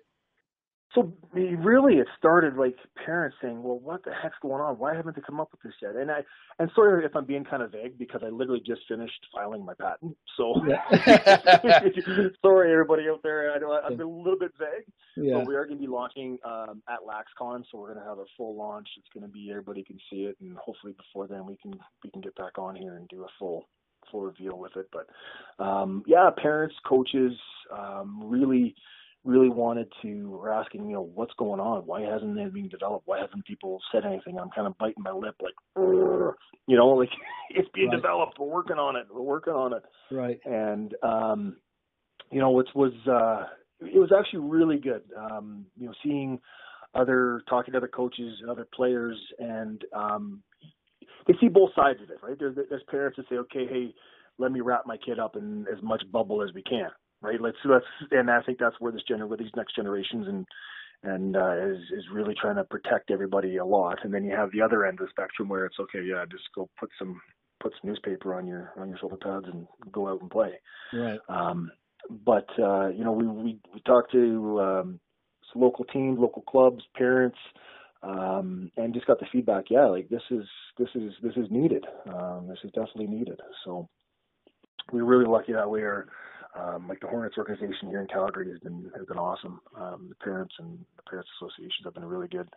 So 0.94 1.12
really, 1.32 1.96
it 1.96 2.06
started 2.16 2.56
like 2.56 2.74
parents 3.04 3.36
saying, 3.42 3.62
"Well, 3.62 3.78
what 3.78 4.04
the 4.04 4.12
heck's 4.12 4.38
going 4.40 4.62
on? 4.62 4.78
Why 4.78 4.94
haven't 4.94 5.16
they 5.16 5.22
come 5.22 5.38
up 5.38 5.50
with 5.52 5.60
this 5.60 5.74
yet?" 5.82 5.96
And 5.96 6.10
I, 6.10 6.20
and 6.58 6.70
sorry 6.74 7.04
if 7.04 7.14
I'm 7.14 7.26
being 7.26 7.44
kind 7.44 7.62
of 7.62 7.72
vague 7.72 7.98
because 7.98 8.22
I 8.24 8.30
literally 8.30 8.62
just 8.66 8.80
finished 8.88 9.26
filing 9.34 9.66
my 9.66 9.74
patent. 9.74 10.16
So 10.38 10.54
yeah. 10.66 10.80
sorry, 12.42 12.72
everybody 12.72 13.04
out 13.10 13.22
there. 13.22 13.52
I 13.52 13.58
know 13.58 13.72
I've 13.72 13.98
been 13.98 14.06
a 14.06 14.10
little 14.10 14.38
bit 14.38 14.52
vague. 14.58 14.86
Yeah. 15.18 15.38
But 15.38 15.48
we 15.48 15.56
are 15.56 15.66
going 15.66 15.76
to 15.76 15.82
be 15.82 15.88
launching 15.88 16.38
um, 16.44 16.82
at 16.88 17.00
LaxCon, 17.06 17.64
so 17.70 17.78
we're 17.78 17.92
going 17.92 18.02
to 18.02 18.08
have 18.08 18.18
a 18.18 18.24
full 18.36 18.56
launch. 18.56 18.88
It's 18.96 19.08
going 19.12 19.26
to 19.26 19.32
be 19.32 19.48
everybody 19.50 19.84
can 19.84 19.98
see 20.10 20.22
it, 20.24 20.36
and 20.40 20.56
hopefully 20.56 20.94
before 20.96 21.26
then 21.26 21.44
we 21.44 21.56
can 21.56 21.78
we 22.02 22.10
can 22.10 22.22
get 22.22 22.34
back 22.36 22.56
on 22.56 22.74
here 22.74 22.96
and 22.96 23.06
do 23.08 23.24
a 23.24 23.28
full 23.38 23.68
full 24.10 24.22
reveal 24.22 24.58
with 24.58 24.72
it. 24.76 24.88
But 24.90 25.62
um, 25.62 26.02
yeah, 26.06 26.30
parents, 26.34 26.74
coaches, 26.86 27.32
um, 27.76 28.22
really 28.24 28.74
really 29.24 29.48
wanted 29.48 29.88
to 30.02 30.30
were 30.30 30.52
asking, 30.52 30.86
you 30.86 30.94
know, 30.94 31.10
what's 31.14 31.34
going 31.38 31.60
on? 31.60 31.82
Why 31.82 32.02
hasn't 32.02 32.38
it 32.38 32.54
been 32.54 32.68
developed? 32.68 33.06
Why 33.06 33.20
haven't 33.20 33.44
people 33.44 33.80
said 33.92 34.04
anything? 34.04 34.38
I'm 34.38 34.50
kind 34.50 34.66
of 34.66 34.78
biting 34.78 35.02
my 35.02 35.10
lip, 35.10 35.34
like, 35.42 35.54
you 35.76 36.76
know, 36.76 36.88
like 36.88 37.10
it's 37.50 37.68
being 37.74 37.88
right. 37.88 37.96
developed. 37.96 38.38
We're 38.38 38.46
working 38.46 38.78
on 38.78 38.96
it. 38.96 39.06
We're 39.12 39.22
working 39.22 39.52
on 39.52 39.72
it. 39.74 39.82
Right. 40.10 40.40
And 40.44 40.94
um, 41.02 41.56
you 42.30 42.40
know, 42.40 42.58
it 42.60 42.68
was 42.74 42.92
uh, 43.06 43.46
it 43.80 43.98
was 43.98 44.12
actually 44.16 44.40
really 44.40 44.78
good. 44.78 45.02
Um, 45.16 45.66
you 45.76 45.86
know, 45.86 45.94
seeing 46.02 46.40
other 46.94 47.42
talking 47.48 47.72
to 47.72 47.78
other 47.78 47.88
coaches 47.88 48.38
and 48.40 48.50
other 48.50 48.66
players, 48.74 49.18
and 49.38 49.82
um, 49.94 50.42
they 51.26 51.34
see 51.40 51.48
both 51.48 51.70
sides 51.74 52.00
of 52.02 52.10
it, 52.10 52.18
right? 52.22 52.38
There's 52.38 52.56
there's 52.68 52.82
parents 52.90 53.16
that 53.16 53.28
say, 53.28 53.36
okay, 53.36 53.66
hey, 53.68 53.94
let 54.38 54.52
me 54.52 54.60
wrap 54.60 54.86
my 54.86 54.96
kid 54.96 55.18
up 55.18 55.36
in 55.36 55.66
as 55.74 55.82
much 55.82 56.02
bubble 56.12 56.42
as 56.42 56.54
we 56.54 56.62
can 56.62 56.90
right? 57.22 57.40
Let's 57.40 57.56
let's 57.64 57.86
and 58.10 58.30
I 58.30 58.42
think 58.42 58.58
that's 58.58 58.76
where 58.78 58.92
this 58.92 59.02
gener 59.10 59.28
where 59.28 59.38
these 59.38 59.54
next 59.56 59.76
generations 59.76 60.26
and 60.28 60.46
and 61.02 61.36
uh, 61.36 61.56
is 61.66 61.78
is 61.96 62.04
really 62.12 62.34
trying 62.40 62.56
to 62.56 62.64
protect 62.64 63.10
everybody 63.10 63.56
a 63.56 63.64
lot. 63.64 63.98
And 64.02 64.12
then 64.12 64.24
you 64.24 64.34
have 64.34 64.50
the 64.52 64.62
other 64.62 64.84
end 64.84 65.00
of 65.00 65.06
the 65.06 65.10
spectrum 65.10 65.48
where 65.48 65.66
it's 65.66 65.78
okay, 65.78 66.02
yeah, 66.02 66.24
just 66.30 66.44
go 66.54 66.68
put 66.78 66.90
some 66.98 67.20
put 67.60 67.72
some 67.80 67.90
newspaper 67.90 68.34
on 68.34 68.46
your 68.46 68.72
on 68.76 68.88
your 68.88 68.98
shoulder 68.98 69.16
pads 69.16 69.46
and 69.52 69.66
go 69.92 70.08
out 70.08 70.20
and 70.20 70.30
play. 70.30 70.60
Right. 70.92 71.18
Um, 71.28 71.70
but 72.24 72.48
uh, 72.58 72.88
you 72.88 73.04
know, 73.04 73.12
we 73.12 73.26
we, 73.26 73.58
we 73.74 73.80
talked 73.86 74.12
to 74.12 74.60
um, 74.60 75.00
local 75.54 75.84
teams, 75.84 76.18
local 76.18 76.42
clubs, 76.42 76.82
parents, 76.96 77.38
um, 78.02 78.70
and 78.76 78.94
just 78.94 79.06
got 79.06 79.20
the 79.20 79.26
feedback. 79.30 79.64
Yeah, 79.70 79.86
like 79.86 80.08
this 80.08 80.22
is 80.30 80.44
this 80.78 80.88
is 80.94 81.12
this 81.22 81.34
is 81.36 81.46
needed. 81.50 81.84
Um, 82.08 82.46
this 82.48 82.58
is 82.64 82.70
definitely 82.72 83.06
needed. 83.06 83.40
So 83.64 83.88
we're 84.92 85.04
really 85.04 85.26
lucky 85.26 85.52
that 85.52 85.68
we 85.70 85.82
are. 85.82 86.08
Um, 86.56 86.88
like 86.88 87.00
the 87.00 87.06
Hornets 87.06 87.36
organization 87.38 87.88
here 87.88 88.00
in 88.00 88.06
Calgary 88.06 88.50
has 88.50 88.58
been 88.60 88.90
has 88.96 89.06
been 89.06 89.18
awesome. 89.18 89.60
Um, 89.76 90.06
the 90.08 90.14
parents 90.16 90.54
and 90.58 90.78
the 90.96 91.02
parents 91.02 91.30
associations 91.40 91.84
have 91.84 91.94
been 91.94 92.04
really 92.04 92.28
good, 92.28 92.48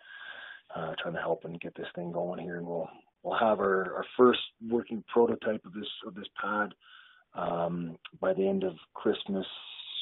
uh, 0.76 0.94
trying 1.02 1.14
to 1.14 1.20
help 1.20 1.46
and 1.46 1.60
get 1.60 1.76
this 1.76 1.88
thing 1.96 2.12
going 2.12 2.40
here. 2.40 2.58
And 2.58 2.66
we'll 2.66 2.90
we'll 3.24 3.38
have 3.38 3.60
our, 3.60 3.96
our 3.96 4.06
first 4.18 4.40
working 4.70 5.04
prototype 5.14 5.66
of 5.66 5.74
this 5.74 5.90
of 6.08 6.16
this 6.16 6.28
pad 6.42 6.74
um, 7.36 7.98
by 8.20 8.34
the 8.34 8.48
end 8.48 8.64
of 8.64 8.74
Christmas 8.94 9.46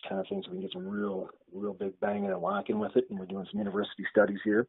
kind 0.08 0.22
of 0.22 0.28
thing, 0.28 0.42
so 0.46 0.52
we 0.52 0.58
can 0.58 0.62
get 0.62 0.74
some 0.74 0.88
real 0.88 1.30
real 1.54 1.74
big 1.74 2.00
banging 2.00 2.32
and 2.32 2.42
whacking 2.42 2.80
with 2.80 2.96
it. 2.96 3.06
And 3.10 3.20
we're 3.20 3.26
doing 3.26 3.48
some 3.52 3.60
university 3.60 4.06
studies 4.12 4.40
here. 4.44 4.68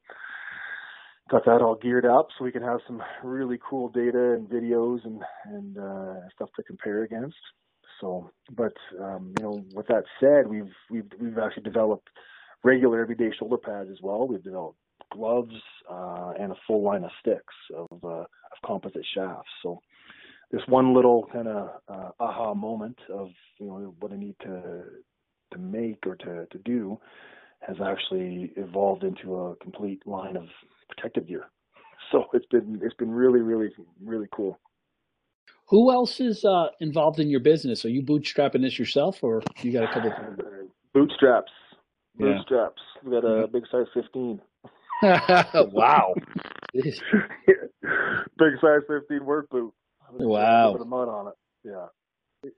Got 1.30 1.44
that 1.44 1.62
all 1.62 1.76
geared 1.76 2.06
up 2.06 2.28
so 2.36 2.44
we 2.44 2.50
can 2.50 2.62
have 2.62 2.80
some 2.86 3.00
really 3.22 3.58
cool 3.68 3.88
data 3.88 4.32
and 4.32 4.48
videos 4.48 5.04
and 5.04 5.22
and 5.44 5.78
uh, 5.78 6.28
stuff 6.34 6.48
to 6.56 6.62
compare 6.62 7.04
against. 7.04 7.36
So, 8.00 8.30
but 8.56 8.72
um, 9.00 9.34
you 9.38 9.44
know, 9.44 9.64
with 9.74 9.86
that 9.88 10.04
said, 10.20 10.46
we've 10.48 10.72
we've 10.90 11.10
we've 11.20 11.38
actually 11.38 11.64
developed 11.64 12.08
regular 12.64 13.00
everyday 13.00 13.30
shoulder 13.38 13.56
pads 13.58 13.90
as 13.90 13.98
well. 14.02 14.26
We've 14.26 14.42
developed 14.42 14.78
gloves 15.12 15.54
uh, 15.90 16.32
and 16.38 16.52
a 16.52 16.56
full 16.66 16.82
line 16.84 17.04
of 17.04 17.10
sticks 17.20 17.54
of, 17.76 17.88
uh, 18.04 18.08
of 18.08 18.26
composite 18.64 19.06
shafts. 19.14 19.50
So 19.62 19.80
this 20.50 20.62
one 20.66 20.94
little 20.94 21.28
kind 21.32 21.48
of 21.48 21.68
uh, 21.88 22.10
aha 22.20 22.54
moment 22.54 22.98
of 23.12 23.28
you 23.58 23.66
know 23.66 23.94
what 24.00 24.12
I 24.12 24.16
need 24.16 24.36
to 24.42 24.82
to 25.52 25.58
make 25.58 26.06
or 26.06 26.16
to 26.16 26.46
to 26.46 26.58
do 26.64 26.98
has 27.66 27.76
actually 27.84 28.52
evolved 28.56 29.04
into 29.04 29.36
a 29.36 29.56
complete 29.56 30.06
line 30.06 30.36
of 30.36 30.44
protective 30.88 31.26
gear. 31.28 31.50
So 32.10 32.26
it's 32.32 32.46
been 32.46 32.80
it's 32.82 32.94
been 32.94 33.10
really 33.10 33.40
really 33.40 33.70
really 34.02 34.28
cool. 34.32 34.58
Who 35.70 35.92
else 35.92 36.18
is 36.18 36.44
uh, 36.44 36.68
involved 36.80 37.20
in 37.20 37.30
your 37.30 37.38
business? 37.38 37.84
Are 37.84 37.90
you 37.90 38.02
bootstrapping 38.02 38.60
this 38.62 38.76
yourself, 38.76 39.22
or 39.22 39.40
you 39.62 39.72
got 39.72 39.84
a 39.84 39.92
couple? 39.92 40.10
Of... 40.10 40.40
Bootstraps. 40.92 41.52
Bootstraps. 42.18 42.82
Yeah. 42.96 43.08
We 43.08 43.12
got 43.12 43.24
a 43.24 43.46
big 43.46 43.62
size 43.70 43.86
15. 43.94 44.40
wow. 45.72 46.12
big 46.74 46.92
size 48.60 48.80
15 48.88 49.24
work 49.24 49.48
boot. 49.48 49.72
Wow. 50.12 50.72
Put 50.72 50.82
a 50.82 50.84
mud 50.84 51.08
on 51.08 51.28
it. 51.28 51.34
Yeah. 51.64 51.86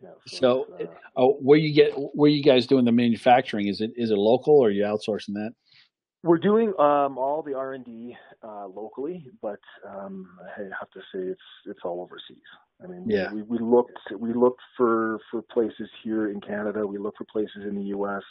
Yeah, 0.01 0.11
so, 0.29 0.67
so 0.79 0.85
uh, 0.85 0.87
oh, 1.17 1.33
where 1.41 1.59
you 1.59 1.75
get 1.75 1.93
where 2.15 2.31
you 2.31 2.41
guys 2.41 2.69
doing 2.69 2.85
the 2.85 2.93
manufacturing? 2.93 3.67
Is 3.67 3.81
it 3.81 3.91
is 3.97 4.13
it 4.13 4.17
local 4.17 4.55
or 4.55 4.69
are 4.69 4.71
you 4.71 4.85
outsourcing 4.85 5.35
that? 5.35 5.51
We're 6.23 6.39
doing 6.39 6.69
um, 6.79 7.19
all 7.19 7.43
the 7.45 7.55
R 7.55 7.73
and 7.73 7.85
D 7.85 8.17
uh, 8.45 8.69
locally, 8.69 9.27
but 9.43 9.59
um, 9.85 10.29
I 10.57 10.63
have 10.79 10.89
to 10.91 11.01
say 11.13 11.19
it's 11.19 11.41
it's 11.67 11.81
all 11.85 12.01
overseas. 12.01 12.39
I 12.83 12.87
mean, 12.87 13.05
yeah. 13.07 13.33
we, 13.33 13.43
we 13.43 13.59
looked 13.59 13.99
we 14.19 14.33
looked 14.33 14.61
for 14.77 15.19
for 15.31 15.43
places 15.43 15.89
here 16.03 16.31
in 16.31 16.41
Canada. 16.41 16.87
We 16.87 16.99
looked 16.99 17.19
for 17.19 17.25
places 17.25 17.65
in 17.69 17.75
the 17.75 17.85
U.S. 17.85 18.23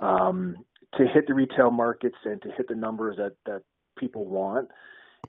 Um, 0.00 0.56
to 0.96 1.06
hit 1.06 1.26
the 1.26 1.34
retail 1.34 1.70
markets 1.70 2.16
and 2.24 2.40
to 2.42 2.50
hit 2.56 2.68
the 2.68 2.74
numbers 2.74 3.16
that 3.16 3.32
that 3.46 3.62
people 3.98 4.26
want. 4.26 4.68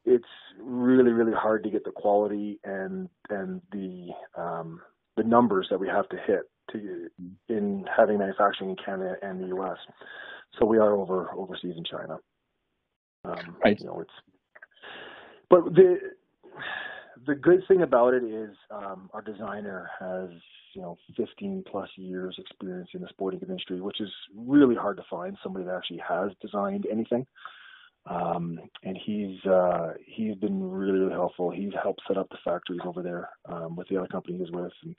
It's 0.06 0.24
really 0.60 1.12
really 1.12 1.34
hard 1.34 1.64
to 1.64 1.70
get 1.70 1.84
the 1.84 1.92
quality 1.92 2.60
and 2.64 3.10
and 3.30 3.62
the 3.72 4.10
um, 4.38 4.82
the 5.18 5.24
numbers 5.24 5.68
that 5.70 5.80
we 5.80 5.88
have 5.88 6.08
to 6.10 6.18
hit 6.26 6.44
to 6.72 7.08
in 7.50 7.86
having 7.96 8.20
manufacturing 8.20 8.72
in 8.72 8.76
Canada 8.84 9.16
and 9.22 9.42
the 9.42 9.48
U.S. 9.48 9.78
So 10.58 10.66
we 10.66 10.78
are 10.78 10.94
over 10.94 11.32
overseas 11.36 11.76
in 11.78 11.84
China. 11.84 12.18
Um, 13.26 13.58
right. 13.64 13.78
You 13.80 13.88
know, 13.88 14.00
it's 14.02 14.12
but 15.50 15.66
the 15.74 15.98
the 17.26 17.36
good 17.36 17.64
thing 17.68 17.82
about 17.82 18.14
it 18.14 18.24
is 18.24 18.56
um, 18.72 19.10
our 19.14 19.22
designer 19.22 19.90
has 20.00 20.30
you 20.74 20.82
know 20.82 20.98
15 21.18 21.64
plus 21.70 21.90
years 21.96 22.36
experience 22.38 22.90
in 22.94 23.02
the 23.02 23.08
sporting 23.10 23.42
industry, 23.42 23.82
which 23.82 24.02
is 24.02 24.10
really 24.36 24.76
hard 24.76 24.98
to 24.98 25.04
find 25.10 25.38
somebody 25.44 25.66
that 25.66 25.76
actually 25.76 26.02
has 26.08 26.32
designed 26.42 26.86
anything. 26.92 27.26
Um, 28.06 28.60
and 28.84 28.98
he's 29.06 29.44
uh, 29.46 29.94
he's 30.06 30.36
been 30.36 30.64
really 30.64 31.00
really 31.00 31.14
helpful. 31.14 31.52
He's 31.52 31.74
helped 31.82 32.02
set 32.08 32.18
up 32.18 32.30
the 32.30 32.38
factories 32.44 32.82
over 32.86 33.02
there 33.02 33.30
um, 33.48 33.76
with 33.76 33.88
the 33.90 33.98
other 33.98 34.08
company 34.08 34.38
he's 34.38 34.52
with, 34.52 34.72
and, 34.84 34.96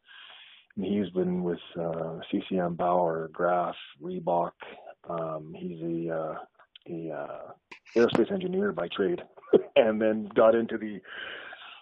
and 0.77 0.85
he's 0.85 1.11
been 1.13 1.43
with 1.43 1.59
uh, 1.81 2.19
CCM, 2.31 2.75
Bauer, 2.75 3.29
Graf, 3.33 3.75
Reebok, 4.03 4.53
um, 5.09 5.55
he's 5.57 5.81
a 5.81 6.15
uh, 6.15 6.35
a 6.89 7.11
uh, 7.11 7.53
aerospace 7.97 8.33
engineer 8.33 8.73
by 8.73 8.89
trade, 8.89 9.23
and 9.77 10.01
then 10.01 10.29
got 10.35 10.55
into 10.55 10.77
the 10.77 11.01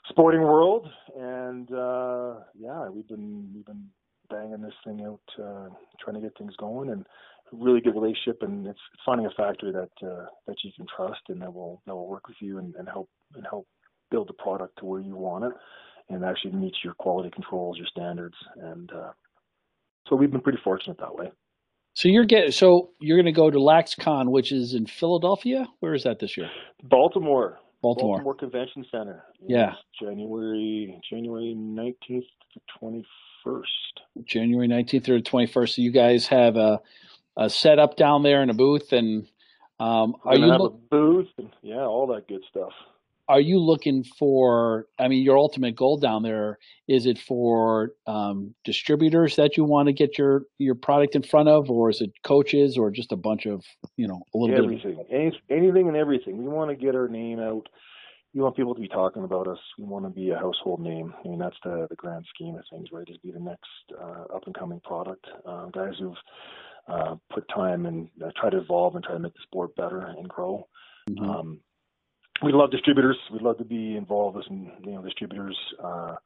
sporting 0.09 0.43
world. 0.43 0.89
And 1.17 1.71
uh, 1.73 2.41
yeah, 2.59 2.89
we've 2.89 3.09
been 3.09 3.51
we've 3.55 3.67
been 3.67 3.87
banging 4.31 4.63
this 4.63 4.75
thing 4.85 5.05
out, 5.07 5.21
uh, 5.43 5.69
trying 6.01 6.17
to 6.17 6.21
get 6.21 6.37
things 6.37 6.55
going, 6.59 6.91
and 6.91 7.07
really 7.53 7.81
good 7.81 7.95
relationship. 7.95 8.43
And 8.43 8.67
it's 8.67 8.79
finding 9.05 9.27
a 9.27 9.31
factory 9.31 9.73
that 9.73 10.07
uh, 10.07 10.27
that 10.47 10.57
you 10.63 10.71
can 10.77 10.87
trust 10.95 11.21
and 11.29 11.41
that 11.43 11.53
will 11.53 11.83
that 11.87 11.95
will 11.95 12.09
work 12.09 12.29
with 12.29 12.37
you 12.41 12.59
and, 12.59 12.75
and 12.77 12.89
help 12.89 13.09
and 13.35 13.47
help 13.49 13.67
build 14.11 14.29
the 14.29 14.35
product 14.35 14.79
to 14.79 14.85
where 14.87 15.01
you 15.01 15.17
want 15.17 15.45
it, 15.45 15.53
and 16.09 16.25
actually 16.25 16.53
meets 16.53 16.79
your 16.83 16.95
quality 16.95 17.31
controls, 17.31 17.77
your 17.77 17.87
standards, 17.87 18.37
and 18.57 18.91
uh, 18.93 19.11
so 20.09 20.17
we've 20.17 20.31
been 20.31 20.41
pretty 20.41 20.61
fortunate 20.65 20.99
that 20.99 21.15
way. 21.15 21.31
So 21.95 22.09
you're 22.09 22.25
getting 22.25 22.53
so 22.53 22.91
you're 23.01 23.17
going 23.17 23.27
to 23.27 23.33
go 23.33 23.51
to 23.51 23.59
LaxCon, 23.59 24.31
which 24.31 24.53
is 24.53 24.75
in 24.75 24.87
Philadelphia. 24.87 25.67
Where 25.81 25.95
is 25.95 26.05
that 26.05 26.19
this 26.21 26.37
year? 26.37 26.49
Baltimore. 26.83 27.59
Baltimore. 27.81 28.17
Baltimore 28.17 28.35
Convention 28.35 28.85
Center. 28.91 29.25
Yeah. 29.41 29.75
January 30.01 31.01
January 31.09 31.55
nineteenth 31.55 32.25
to 32.55 32.61
twenty 32.79 33.05
first. 33.45 34.01
January 34.25 34.69
nineteenth 34.69 35.09
or 35.09 35.21
twenty 35.21 35.47
first. 35.47 35.77
So 35.77 35.83
you 35.83 35.91
guys 35.91 36.27
have 36.27 36.57
a 36.57 36.81
a 37.37 37.49
setup 37.49 37.97
down 37.97 38.23
there 38.25 38.43
in 38.43 38.51
a 38.51 38.55
booth, 38.55 38.93
and 38.93 39.29
um, 39.79 40.17
are 40.25 40.37
you 40.37 40.51
have 40.51 40.61
a 40.61 40.71
booth? 40.71 41.29
And, 41.39 41.51
yeah, 41.63 41.85
all 41.85 42.09
that 42.09 42.27
good 42.27 42.43
stuff 42.51 42.73
are 43.29 43.41
you 43.41 43.59
looking 43.59 44.03
for 44.03 44.87
i 44.99 45.07
mean 45.07 45.23
your 45.23 45.37
ultimate 45.39 45.77
goal 45.77 45.99
down 45.99 46.23
there 46.23 46.59
is 46.89 47.07
it 47.07 47.19
for 47.19 47.93
um, 48.07 48.55
distributors 48.65 49.37
that 49.37 49.57
you 49.57 49.65
want 49.65 49.87
to 49.87 49.93
get 49.93 50.19
your 50.19 50.43
your 50.59 50.75
product 50.75 51.15
in 51.15 51.23
front 51.23 51.49
of 51.49 51.71
or 51.71 51.91
is 51.91 52.01
it 52.01 52.11
coaches 52.25 52.77
or 52.79 52.91
just 52.91 53.13
a 53.13 53.17
bunch 53.17 53.47
of 53.47 53.63
you 53.97 54.09
know 54.09 54.23
a 54.35 54.39
little 54.39 54.57
everything. 54.57 54.97
bit 54.97 55.07
of 55.07 55.13
Any, 55.13 55.41
anything 55.51 55.89
and 55.89 55.97
everything. 55.97 56.39
We 56.39 56.49
want 56.49 56.71
to 56.71 56.77
get 56.77 56.95
our 56.95 57.09
name 57.09 57.41
out. 57.41 57.69
We 58.35 58.43
want 58.43 58.57
people 58.57 58.75
to 58.75 58.81
be 58.81 58.89
talking 58.89 59.25
about 59.25 59.49
us. 59.49 59.59
We 59.79 59.85
want 59.85 60.05
to 60.05 60.11
be 60.11 60.31
a 60.31 60.39
household 60.39 60.81
name. 60.81 61.15
I 61.25 61.29
mean 61.29 61.39
that's 61.39 61.57
the 61.65 61.87
the 61.91 61.97
grand 61.97 62.25
scheme 62.35 62.57
of 62.57 62.65
things 62.71 62.89
right 62.93 63.09
is 63.09 63.19
be 63.19 63.33
the 63.33 63.41
next 63.41 63.69
uh, 64.01 64.35
up 64.35 64.47
and 64.47 64.55
coming 64.55 64.81
product. 64.81 65.27
Uh, 65.47 65.67
guys 65.67 65.95
who've 65.99 66.15
uh, 66.89 67.17
put 67.33 67.47
time 67.55 67.87
and 67.87 68.09
uh, 68.25 68.31
try 68.37 68.49
to 68.49 68.59
evolve 68.59 68.95
and 68.95 69.05
try 69.05 69.15
to 69.15 69.21
make 69.21 69.35
the 69.35 69.43
sport 69.43 69.75
better 69.77 70.01
and 70.01 70.29
grow. 70.29 70.67
Mm-hmm. 71.11 71.31
um, 71.31 71.61
we 72.43 72.53
love 72.53 72.71
distributors. 72.71 73.17
We'd 73.33 73.43
love 73.43 73.59
to 73.59 73.65
be 73.65 73.97
involved 73.97 74.37
with 74.37 74.47
some, 74.47 74.71
you 74.85 74.93
know, 74.93 75.03
distributors, 75.03 75.57
uh, 75.83 76.17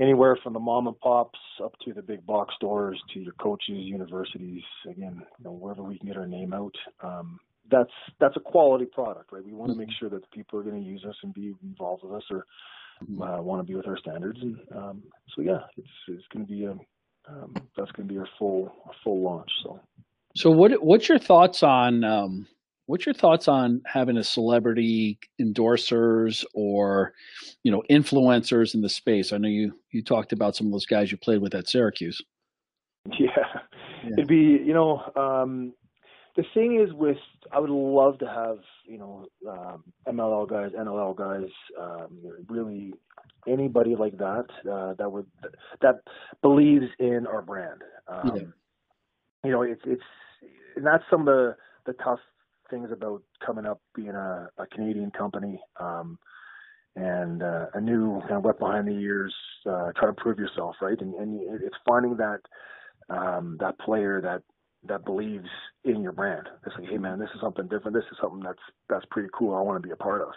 anywhere 0.00 0.36
from 0.42 0.52
the 0.52 0.58
mom 0.60 0.86
and 0.86 0.98
pops 1.00 1.38
up 1.62 1.72
to 1.84 1.92
the 1.92 2.02
big 2.02 2.24
box 2.26 2.54
stores 2.56 3.00
to 3.12 3.20
your 3.20 3.34
coaches, 3.34 3.76
universities. 3.76 4.62
Again, 4.90 5.22
you 5.38 5.44
know, 5.44 5.52
wherever 5.52 5.82
we 5.82 5.98
can 5.98 6.08
get 6.08 6.16
our 6.16 6.26
name 6.26 6.52
out. 6.52 6.74
Um, 7.02 7.38
that's 7.70 7.92
that's 8.20 8.36
a 8.36 8.40
quality 8.40 8.86
product, 8.86 9.32
right? 9.32 9.44
We 9.44 9.52
want 9.52 9.72
to 9.72 9.78
make 9.78 9.88
mm-hmm. 9.88 9.94
sure 9.98 10.10
that 10.10 10.22
the 10.22 10.28
people 10.36 10.58
are 10.58 10.62
going 10.62 10.82
to 10.82 10.88
use 10.88 11.04
us 11.08 11.16
and 11.22 11.32
be 11.32 11.54
involved 11.62 12.02
with 12.04 12.12
us, 12.12 12.24
or 12.30 12.44
mm-hmm. 13.02 13.22
uh, 13.22 13.40
want 13.40 13.60
to 13.60 13.66
be 13.66 13.74
with 13.74 13.88
our 13.88 13.98
standards. 13.98 14.38
And 14.40 14.58
um, 14.74 15.02
so, 15.34 15.42
yeah, 15.42 15.60
it's 15.76 15.88
it's 16.08 16.26
going 16.32 16.46
to 16.46 16.52
be 16.52 16.64
a 16.64 16.72
um, 17.26 17.54
that's 17.76 17.90
going 17.92 18.06
to 18.06 18.12
be 18.14 18.18
our 18.18 18.28
full 18.38 18.70
full 19.02 19.22
launch. 19.22 19.50
So, 19.62 19.80
so 20.36 20.50
what 20.50 20.72
what's 20.84 21.08
your 21.08 21.18
thoughts 21.18 21.62
on 21.62 22.04
um, 22.04 22.46
What's 22.86 23.06
your 23.06 23.14
thoughts 23.14 23.48
on 23.48 23.80
having 23.86 24.18
a 24.18 24.24
celebrity 24.24 25.18
endorsers 25.40 26.44
or, 26.52 27.14
you 27.62 27.72
know, 27.72 27.82
influencers 27.90 28.74
in 28.74 28.82
the 28.82 28.90
space? 28.90 29.32
I 29.32 29.38
know 29.38 29.48
you 29.48 29.78
you 29.90 30.02
talked 30.02 30.32
about 30.32 30.54
some 30.54 30.66
of 30.66 30.72
those 30.72 30.86
guys 30.86 31.10
you 31.10 31.16
played 31.16 31.40
with 31.40 31.54
at 31.54 31.68
Syracuse. 31.68 32.20
Yeah, 33.18 33.28
yeah. 34.02 34.10
it'd 34.14 34.28
be 34.28 34.58
you 34.64 34.72
know 34.72 35.02
um, 35.14 35.74
the 36.36 36.44
thing 36.54 36.80
is 36.80 36.92
with 36.94 37.18
I 37.52 37.60
would 37.60 37.68
love 37.68 38.18
to 38.20 38.26
have 38.26 38.58
you 38.86 38.96
know 38.96 39.26
um, 39.46 39.84
MLL 40.08 40.48
guys, 40.48 40.70
NLL 40.72 41.14
guys, 41.14 41.50
um, 41.78 42.18
really 42.48 42.94
anybody 43.46 43.94
like 43.94 44.16
that 44.18 44.46
uh, 44.70 44.94
that 44.94 45.10
would 45.10 45.26
that 45.80 45.96
believes 46.42 46.86
in 46.98 47.26
our 47.26 47.42
brand. 47.42 47.82
Um, 48.08 48.32
yeah. 48.34 48.42
You 49.44 49.50
know, 49.50 49.62
it's 49.62 49.82
it's 49.84 50.02
and 50.76 50.86
that's 50.86 51.04
some 51.10 51.20
of 51.20 51.26
the 51.26 51.56
the 51.86 51.92
tough 51.94 52.20
things 52.74 52.90
about 52.92 53.22
coming 53.44 53.66
up 53.66 53.80
being 53.94 54.10
a, 54.10 54.48
a 54.58 54.66
Canadian 54.66 55.10
company. 55.10 55.60
Um, 55.78 56.18
and 56.96 57.42
uh, 57.42 57.66
a 57.74 57.80
new 57.80 58.20
kind 58.20 58.34
of 58.34 58.44
wet 58.44 58.58
behind 58.58 58.86
the 58.86 58.92
ears, 58.92 59.34
uh, 59.66 59.90
try 59.96 60.06
to 60.06 60.12
prove 60.12 60.38
yourself, 60.38 60.76
right? 60.80 61.00
And, 61.00 61.14
and 61.14 61.40
it's 61.60 61.76
finding 61.86 62.16
that 62.18 62.40
um, 63.10 63.56
that 63.60 63.78
player 63.80 64.20
that 64.22 64.42
that 64.86 65.04
believes 65.04 65.48
in 65.84 66.02
your 66.02 66.12
brand. 66.12 66.48
It's 66.66 66.74
like, 66.78 66.88
hey 66.88 66.98
man, 66.98 67.18
this 67.18 67.30
is 67.34 67.40
something 67.40 67.66
different. 67.66 67.94
This 67.96 68.04
is 68.12 68.18
something 68.20 68.42
that's 68.44 68.62
that's 68.88 69.04
pretty 69.10 69.28
cool. 69.36 69.54
I 69.54 69.60
want 69.60 69.82
to 69.82 69.86
be 69.86 69.92
a 69.92 69.96
part 69.96 70.22
of. 70.22 70.28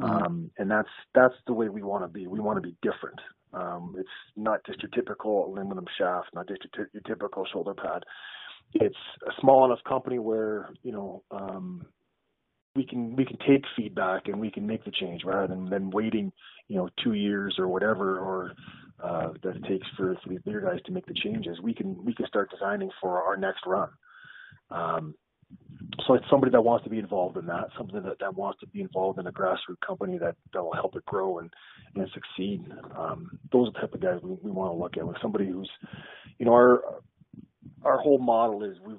Mm-hmm. 0.00 0.24
Um, 0.24 0.50
and 0.58 0.70
that's 0.70 0.88
that's 1.14 1.34
the 1.46 1.52
way 1.52 1.68
we 1.68 1.82
want 1.82 2.04
to 2.04 2.08
be. 2.08 2.26
We 2.26 2.40
want 2.40 2.56
to 2.56 2.62
be 2.62 2.76
different. 2.82 3.20
Um, 3.52 3.94
it's 3.98 4.08
not 4.36 4.64
just 4.64 4.80
your 4.82 4.90
typical 4.90 5.46
aluminum 5.46 5.84
shaft, 5.98 6.28
not 6.34 6.48
just 6.48 6.62
your, 6.64 6.86
t- 6.86 6.90
your 6.94 7.02
typical 7.02 7.44
shoulder 7.52 7.74
pad. 7.74 8.04
It's 8.74 8.96
a 9.26 9.32
small 9.40 9.64
enough 9.64 9.80
company 9.86 10.18
where 10.18 10.70
you 10.82 10.92
know 10.92 11.22
um, 11.30 11.86
we 12.76 12.86
can 12.86 13.16
we 13.16 13.24
can 13.24 13.36
take 13.46 13.64
feedback 13.76 14.28
and 14.28 14.40
we 14.40 14.50
can 14.50 14.66
make 14.66 14.84
the 14.84 14.92
change 14.92 15.22
rather 15.24 15.48
than 15.48 15.68
than 15.68 15.90
waiting 15.90 16.32
you 16.68 16.76
know 16.76 16.88
two 17.02 17.14
years 17.14 17.56
or 17.58 17.68
whatever 17.68 18.18
or 18.18 18.52
uh, 19.02 19.32
that 19.42 19.56
it 19.56 19.64
takes 19.64 19.86
for, 19.96 20.16
these 20.28 20.40
bigger 20.44 20.60
guys 20.60 20.80
to 20.84 20.92
make 20.92 21.06
the 21.06 21.14
changes. 21.14 21.60
We 21.60 21.74
can 21.74 22.04
we 22.04 22.14
can 22.14 22.26
start 22.26 22.50
designing 22.50 22.90
for 23.00 23.22
our 23.22 23.36
next 23.36 23.66
run. 23.66 23.88
Um, 24.70 25.14
so 26.06 26.14
it's 26.14 26.24
somebody 26.30 26.52
that 26.52 26.60
wants 26.60 26.84
to 26.84 26.90
be 26.90 26.98
involved 26.98 27.36
in 27.36 27.46
that, 27.46 27.68
somebody 27.76 28.00
that, 28.00 28.18
that 28.20 28.36
wants 28.36 28.60
to 28.60 28.66
be 28.68 28.80
involved 28.82 29.18
in 29.18 29.26
a 29.26 29.32
grassroots 29.32 29.80
company 29.84 30.18
that, 30.18 30.36
that 30.52 30.62
will 30.62 30.72
help 30.72 30.94
it 30.94 31.04
grow 31.06 31.38
and, 31.38 31.50
and 31.96 32.08
succeed. 32.14 32.64
Um, 32.96 33.38
those 33.52 33.68
are 33.68 33.72
the 33.72 33.78
type 33.80 33.94
of 33.94 34.00
guys 34.00 34.20
we, 34.22 34.36
we 34.42 34.50
want 34.50 34.72
to 34.72 34.78
look 34.78 34.96
at. 34.96 35.06
With 35.06 35.16
somebody 35.20 35.46
who's, 35.46 35.68
you 36.38 36.46
know, 36.46 36.52
our 36.52 36.82
our 37.84 37.98
whole 37.98 38.18
model 38.18 38.64
is 38.64 38.76
we 38.84 38.94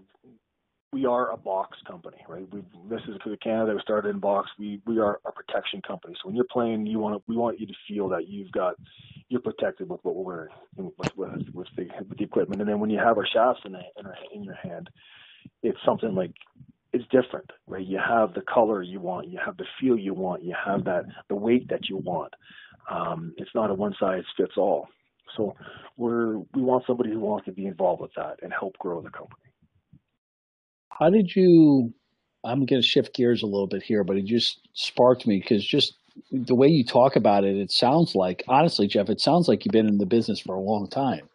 we 0.94 1.06
are 1.06 1.32
a 1.32 1.38
box 1.38 1.78
company, 1.88 2.18
right? 2.28 2.46
We 2.54 2.62
this 2.90 3.02
is 3.08 3.16
for 3.24 3.36
Canada. 3.38 3.74
We 3.74 3.82
started 3.82 4.10
in 4.10 4.20
box. 4.20 4.50
We 4.60 4.82
we 4.86 5.00
are 5.00 5.20
a 5.26 5.32
protection 5.32 5.82
company. 5.82 6.16
So 6.22 6.28
when 6.28 6.36
you're 6.36 6.46
playing, 6.52 6.86
you 6.86 7.00
want 7.00 7.24
we 7.28 7.38
want 7.38 7.60
you 7.60 7.68
to 7.68 7.74
feel 7.88 8.10
that 8.10 8.28
you've 8.28 8.52
got 8.52 8.76
you're 9.30 9.42
protected 9.42 9.90
with 9.90 10.02
what 10.04 10.16
we're 10.16 10.24
wearing 10.24 10.54
with 10.76 10.94
with, 11.16 11.30
with 11.54 11.68
the 11.78 11.88
with 12.08 12.18
the 12.18 12.24
equipment. 12.24 12.62
And 12.62 12.70
then 12.70 12.80
when 12.80 12.90
you 12.90 13.00
have 13.00 13.18
our 13.18 13.28
shafts 13.32 13.62
in 13.66 13.72
the, 13.72 13.80
in, 13.98 14.06
our, 14.06 14.16
in 14.34 14.44
your 14.44 14.56
hand, 14.56 14.90
it's 15.64 15.80
something 15.86 16.14
like 16.14 16.34
it's 16.92 17.06
different, 17.06 17.50
right? 17.68 17.86
You 17.86 18.00
have 18.06 18.34
the 18.34 18.42
color 18.42 18.84
you 18.84 19.00
want, 19.00 19.30
you 19.30 19.40
have 19.44 19.56
the 19.56 19.66
feel 19.80 19.98
you 19.98 20.14
want, 20.14 20.44
you 20.44 20.54
have 20.66 20.84
that 20.86 21.06
the 21.30 21.36
weight 21.36 21.70
that 21.70 21.88
you 21.88 21.98
want. 21.98 22.34
Um, 22.90 23.34
it's 23.38 23.52
not 23.56 23.70
a 23.70 23.74
one 23.74 23.96
size 23.98 24.24
fits 24.36 24.54
all. 24.58 24.90
So 25.38 25.56
we're 25.98 26.38
we 26.54 26.62
want 26.62 26.86
somebody 26.86 27.12
who 27.12 27.20
wants 27.20 27.46
to 27.46 27.52
be 27.52 27.66
involved 27.66 28.02
with 28.02 28.14
that 28.16 28.40
and 28.42 28.52
help 28.52 28.78
grow 28.78 29.02
the 29.02 29.10
company. 29.10 29.52
How 30.90 31.10
did 31.10 31.36
you? 31.36 31.94
I'm 32.44 32.66
going 32.66 32.82
to 32.82 32.88
shift 32.88 33.14
gears 33.14 33.44
a 33.44 33.46
little 33.46 33.68
bit 33.68 33.84
here, 33.84 34.04
but 34.04 34.18
it 34.18 34.26
just 34.26 34.68
sparked 34.74 35.28
me 35.28 35.40
because 35.40 35.64
just 35.64 35.96
the 36.32 36.56
way 36.56 36.68
you 36.68 36.84
talk 36.84 37.16
about 37.16 37.44
it, 37.44 37.56
it 37.56 37.72
sounds 37.72 38.16
like 38.16 38.44
honestly, 38.48 38.88
Jeff, 38.88 39.10
it 39.10 39.22
sounds 39.22 39.48
like 39.48 39.64
you've 39.64 39.74
been 39.74 39.88
in 39.88 40.00
the 40.00 40.06
business 40.06 40.40
for 40.40 40.56
a 40.56 40.60
long 40.60 40.90
time. 40.90 41.30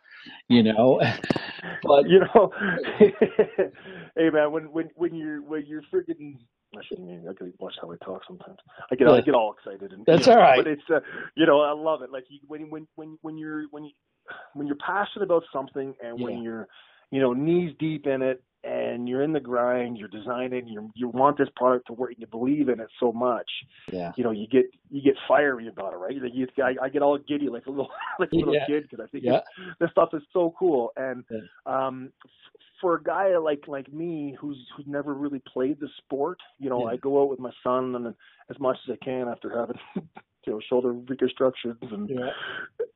You 0.49 0.63
know, 0.63 1.01
but 1.83 2.09
you 2.09 2.21
know, 2.21 2.53
hey 2.99 4.31
man, 4.31 4.53
when 4.53 4.65
when 4.73 4.91
when 4.95 5.15
you're 5.15 5.43
when 5.43 5.65
you're 5.67 5.83
freaking 5.83 6.39
I 6.77 6.83
shouldn't 6.89 7.11
even. 7.11 7.29
I 7.29 7.35
can 7.35 7.53
watch 7.59 7.75
how 7.81 7.91
I 7.91 7.97
talk 8.05 8.23
sometimes. 8.27 8.59
I 8.91 8.95
get 8.95 9.09
yeah. 9.09 9.15
I 9.15 9.21
get 9.21 9.35
all 9.35 9.55
excited 9.55 9.93
and 9.93 10.05
that's 10.07 10.27
you 10.27 10.33
know, 10.33 10.39
all 10.39 10.45
right. 10.45 10.59
But 10.59 10.67
it's 10.67 10.83
uh, 10.93 11.01
you 11.35 11.47
know 11.47 11.61
I 11.61 11.73
love 11.73 12.03
it. 12.03 12.11
Like 12.11 12.25
you, 12.29 12.41
when 12.47 12.71
when 12.71 12.87
when 12.97 13.19
when 13.23 13.39
you're 13.39 13.65
when 13.71 13.85
you 13.85 13.93
when 14.55 14.67
you're 14.67 14.77
passionate 14.85 15.25
about 15.25 15.45
something 15.53 15.95
and 16.03 16.21
when 16.21 16.43
you're 16.43 16.69
you 17.11 17.21
know 17.21 17.33
knees 17.33 17.73
deep 17.79 18.07
in 18.07 18.23
it 18.23 18.43
and 18.67 19.09
you're 19.09 19.23
in 19.23 19.33
the 19.33 19.41
grind, 19.41 19.97
you're 19.97 20.09
designing, 20.09 20.67
you 20.67 20.91
you 20.95 21.09
want 21.09 21.39
this 21.39 21.49
product 21.55 21.87
to 21.87 21.93
work, 21.93 22.13
you 22.17 22.27
believe 22.27 22.69
in 22.69 22.81
it 22.81 22.89
so 22.99 23.13
much. 23.13 23.49
Yeah. 23.93 24.13
You 24.17 24.25
know, 24.25 24.33
you 24.33 24.47
get 24.49 24.65
you 24.91 25.03
get 25.03 25.15
fiery 25.29 25.69
about 25.69 25.93
it, 25.93 25.97
right? 25.97 26.17
Like 26.21 26.33
you, 26.35 26.49
I, 26.63 26.75
I 26.85 26.89
get 26.89 27.03
all 27.03 27.19
giddy 27.19 27.49
like 27.49 27.67
a 27.67 27.71
little 27.71 27.91
like 28.19 28.33
a 28.33 28.37
little 28.37 28.55
yeah. 28.55 28.67
kid 28.67 28.89
because 28.89 29.05
I 29.05 29.09
think 29.09 29.25
yeah. 29.25 29.41
this 29.79 29.91
stuff 29.91 30.11
is 30.15 30.23
so 30.33 30.55
cool. 30.59 30.93
And 30.97 31.25
yeah. 31.31 31.41
um, 31.67 32.13
for 32.81 32.97
a 32.97 33.03
guy 33.03 33.37
like 33.39 33.65
like 33.67 33.93
me 33.93 34.37
who's 34.41 34.59
who's 34.77 34.87
never 34.87 35.15
really 35.15 35.43
played 35.53 35.81
the 35.81 35.89
sport, 35.99 36.39
you 36.59 36.69
know, 36.69 36.81
yeah. 36.81 36.95
I 36.95 36.97
go 36.97 37.23
out 37.23 37.31
with 37.31 37.39
my 37.39 37.53
son 37.63 37.95
and 37.95 38.15
as 38.51 38.59
much 38.61 38.77
as 38.89 38.97
I 39.01 39.05
can 39.05 39.29
after 39.29 39.59
having 39.59 39.79
you 40.47 40.53
know 40.53 40.61
shoulder 40.69 40.93
reconstructions 40.93 41.77
and 41.81 42.09
yeah. 42.09 42.31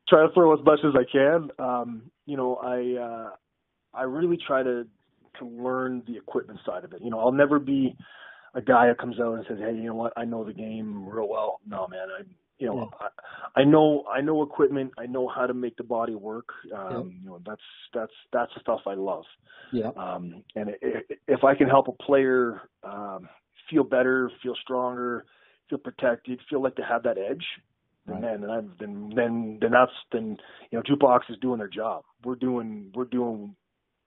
try 0.08 0.26
to 0.26 0.32
throw 0.32 0.58
as 0.58 0.64
much 0.64 0.80
as 0.84 0.92
I 0.94 1.04
can. 1.10 1.50
Um, 1.58 2.02
you 2.26 2.36
know, 2.36 2.56
I 2.56 3.02
uh, 3.02 3.30
I 3.94 4.02
really 4.04 4.38
try 4.46 4.62
to 4.62 4.86
to 5.38 5.46
learn 5.46 6.02
the 6.06 6.16
equipment 6.16 6.60
side 6.64 6.84
of 6.84 6.92
it. 6.92 7.02
You 7.02 7.10
know, 7.10 7.20
I'll 7.20 7.32
never 7.32 7.58
be 7.58 7.96
a 8.54 8.60
guy 8.60 8.88
that 8.88 8.98
comes 8.98 9.18
out 9.20 9.34
and 9.34 9.44
says, 9.48 9.58
"Hey, 9.58 9.74
you 9.74 9.84
know 9.84 9.94
what? 9.94 10.12
I 10.16 10.24
know 10.24 10.44
the 10.44 10.52
game 10.52 11.08
real 11.08 11.28
well." 11.28 11.60
No, 11.66 11.86
man. 11.88 12.08
I, 12.18 12.22
you 12.60 12.66
know, 12.66 12.90
yeah. 13.00 13.08
I, 13.56 13.62
I 13.62 13.64
know 13.64 14.04
I 14.12 14.20
know 14.20 14.42
equipment. 14.42 14.92
I 14.98 15.06
know 15.06 15.26
how 15.26 15.46
to 15.46 15.54
make 15.54 15.76
the 15.76 15.82
body 15.82 16.14
work. 16.14 16.50
Um, 16.76 16.90
yeah. 16.90 17.20
You 17.22 17.26
know, 17.26 17.40
that's 17.44 17.62
that's 17.94 18.12
that's 18.32 18.52
stuff 18.60 18.80
I 18.86 18.94
love. 18.94 19.24
Yeah. 19.72 19.90
Um, 19.96 20.44
and 20.54 20.70
it, 20.82 21.20
if 21.26 21.42
I 21.42 21.54
can 21.54 21.68
help 21.68 21.88
a 21.88 22.02
player 22.02 22.60
um, 22.84 23.28
feel 23.70 23.82
better, 23.82 24.30
feel 24.42 24.54
stronger, 24.62 25.24
feel 25.70 25.78
protected, 25.78 26.38
feel 26.50 26.62
like 26.62 26.76
they 26.76 26.82
have 26.88 27.02
that 27.04 27.16
edge, 27.16 27.44
right. 28.06 28.20
then 28.20 28.42
then, 28.42 28.50
I'm, 28.50 28.72
then 28.78 29.12
then 29.16 29.58
then 29.60 29.70
that's 29.70 29.92
then 30.12 30.36
you 30.70 30.78
know, 30.78 30.82
jukebox 30.82 31.20
is 31.30 31.38
doing 31.40 31.58
their 31.58 31.68
job. 31.68 32.04
We're 32.24 32.36
doing 32.36 32.92
we're 32.94 33.06
doing 33.06 33.56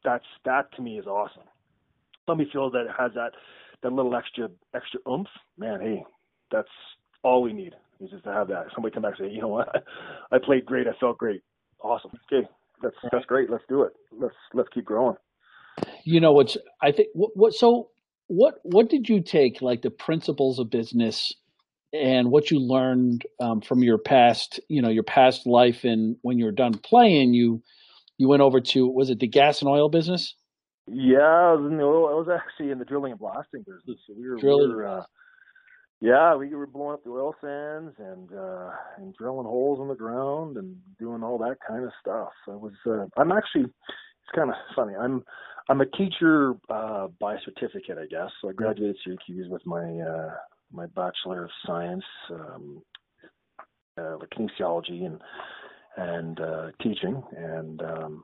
that's 0.05 0.25
that 0.45 0.71
to 0.75 0.81
me 0.83 0.99
is 0.99 1.07
awesome. 1.07 1.43
Somebody 2.27 2.49
feel 2.53 2.69
that 2.69 2.81
it 2.81 2.95
has 2.97 3.11
that 3.15 3.31
that 3.81 3.91
little 3.91 4.15
extra 4.15 4.49
extra 4.75 4.99
oomph. 5.09 5.27
Man, 5.57 5.81
hey, 5.81 6.03
that's 6.51 6.69
all 7.23 7.41
we 7.41 7.51
need 7.51 7.73
is 8.03 8.11
just 8.11 8.23
to 8.25 8.31
have 8.31 8.47
that. 8.49 8.67
Somebody 8.73 8.93
come 8.93 9.03
back 9.03 9.15
and 9.19 9.27
say, 9.27 9.33
you 9.33 9.41
know 9.41 9.47
what, 9.47 9.69
I 10.31 10.37
played 10.43 10.65
great. 10.65 10.87
I 10.87 10.91
felt 10.99 11.17
great. 11.17 11.41
Awesome. 11.81 12.11
Okay, 12.31 12.47
that's 12.81 12.95
that's 13.11 13.25
great. 13.25 13.49
Let's 13.49 13.63
do 13.67 13.83
it. 13.83 13.93
Let's 14.11 14.35
let's 14.53 14.69
keep 14.73 14.85
growing. 14.85 15.15
You 16.05 16.19
know 16.21 16.33
what's 16.33 16.57
I 16.81 16.91
think 16.91 17.09
what, 17.13 17.31
what 17.35 17.53
so 17.53 17.89
what 18.27 18.55
what 18.63 18.89
did 18.89 19.09
you 19.09 19.21
take 19.21 19.61
like 19.61 19.81
the 19.81 19.89
principles 19.89 20.59
of 20.59 20.69
business 20.69 21.33
and 21.91 22.31
what 22.31 22.49
you 22.51 22.59
learned 22.59 23.25
um, 23.39 23.61
from 23.61 23.83
your 23.83 23.97
past 23.97 24.59
you 24.69 24.81
know 24.81 24.89
your 24.89 25.03
past 25.03 25.45
life 25.45 25.83
and 25.83 26.15
when 26.21 26.39
you're 26.39 26.51
done 26.51 26.73
playing 26.73 27.33
you 27.33 27.61
you 28.17 28.27
went 28.27 28.41
over 28.41 28.61
to 28.61 28.87
was 28.87 29.09
it 29.09 29.19
the 29.19 29.27
gas 29.27 29.61
and 29.61 29.69
oil 29.69 29.89
business? 29.89 30.35
Yeah, 30.87 31.19
I 31.19 31.53
was, 31.53 31.71
in 31.71 31.77
the 31.77 31.83
oil, 31.83 32.09
I 32.09 32.13
was 32.13 32.27
actually 32.29 32.71
in 32.71 32.79
the 32.79 32.85
drilling 32.85 33.11
and 33.11 33.19
blasting 33.19 33.61
business. 33.61 34.01
So 34.05 34.13
we 34.17 34.29
were, 34.29 34.37
drilling. 34.37 34.69
We 34.69 34.75
were, 34.75 34.87
uh, 34.87 35.03
yeah, 36.03 36.35
we 36.35 36.53
were 36.53 36.67
blowing 36.67 36.95
up 36.95 37.03
the 37.05 37.11
oil 37.11 37.33
sands 37.39 37.95
and 37.97 38.29
uh, 38.37 38.71
and 38.97 39.15
drilling 39.15 39.45
holes 39.45 39.79
in 39.79 39.87
the 39.87 39.95
ground 39.95 40.57
and 40.57 40.75
doing 40.99 41.23
all 41.23 41.37
that 41.37 41.55
kind 41.65 41.85
of 41.85 41.91
stuff. 42.01 42.33
I 42.49 42.55
was 42.55 42.73
uh, 42.85 43.05
I'm 43.15 43.31
actually 43.31 43.63
it's 43.63 44.35
kind 44.35 44.49
of 44.49 44.57
funny. 44.75 44.95
I'm 44.99 45.23
I'm 45.69 45.79
a 45.79 45.85
teacher 45.85 46.55
uh, 46.69 47.07
by 47.21 47.37
certificate, 47.45 47.97
I 47.97 48.07
guess. 48.07 48.29
So 48.41 48.49
I 48.49 48.51
graduated 48.51 48.97
Syracuse 49.01 49.47
with 49.49 49.65
my 49.65 49.85
uh, 50.01 50.31
my 50.73 50.87
bachelor 50.87 51.45
of 51.45 51.51
science, 51.65 52.03
um, 52.31 52.81
uh, 53.97 54.17
like 54.17 54.29
kinesiology 54.31 55.05
and 55.05 55.21
and 55.95 56.39
uh, 56.41 56.67
teaching, 56.81 57.23
and 57.37 57.81
um, 57.81 58.23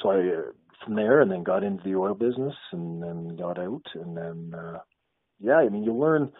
so 0.00 0.10
I 0.10 0.18
uh, 0.18 0.52
from 0.84 0.94
there, 0.94 1.22
and 1.22 1.30
then 1.30 1.42
got 1.42 1.64
into 1.64 1.82
the 1.82 1.96
oil 1.96 2.14
business, 2.14 2.54
and 2.70 3.02
then 3.02 3.36
got 3.36 3.58
out, 3.58 3.82
and 3.94 4.16
then 4.16 4.52
uh, 4.56 4.78
yeah, 5.40 5.56
I 5.56 5.68
mean, 5.70 5.82
you 5.82 5.92
learn. 5.92 6.30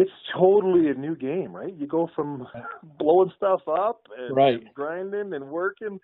It's 0.00 0.10
totally 0.36 0.88
a 0.88 0.94
new 0.94 1.16
game, 1.16 1.52
right? 1.52 1.74
You 1.74 1.86
go 1.86 2.08
from 2.14 2.46
blowing 2.98 3.32
stuff 3.36 3.60
up 3.68 4.02
and, 4.16 4.36
right. 4.36 4.74
grinding 4.74 5.32
and 5.34 5.48
working 5.48 5.98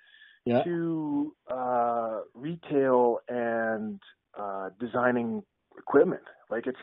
yeah. 0.44 0.62
to 0.62 1.34
uh, 1.50 2.20
retail 2.34 3.18
and 3.28 4.00
uh, 4.38 4.70
designing 4.80 5.42
equipment. 5.78 6.22
Like 6.50 6.66
it's 6.66 6.78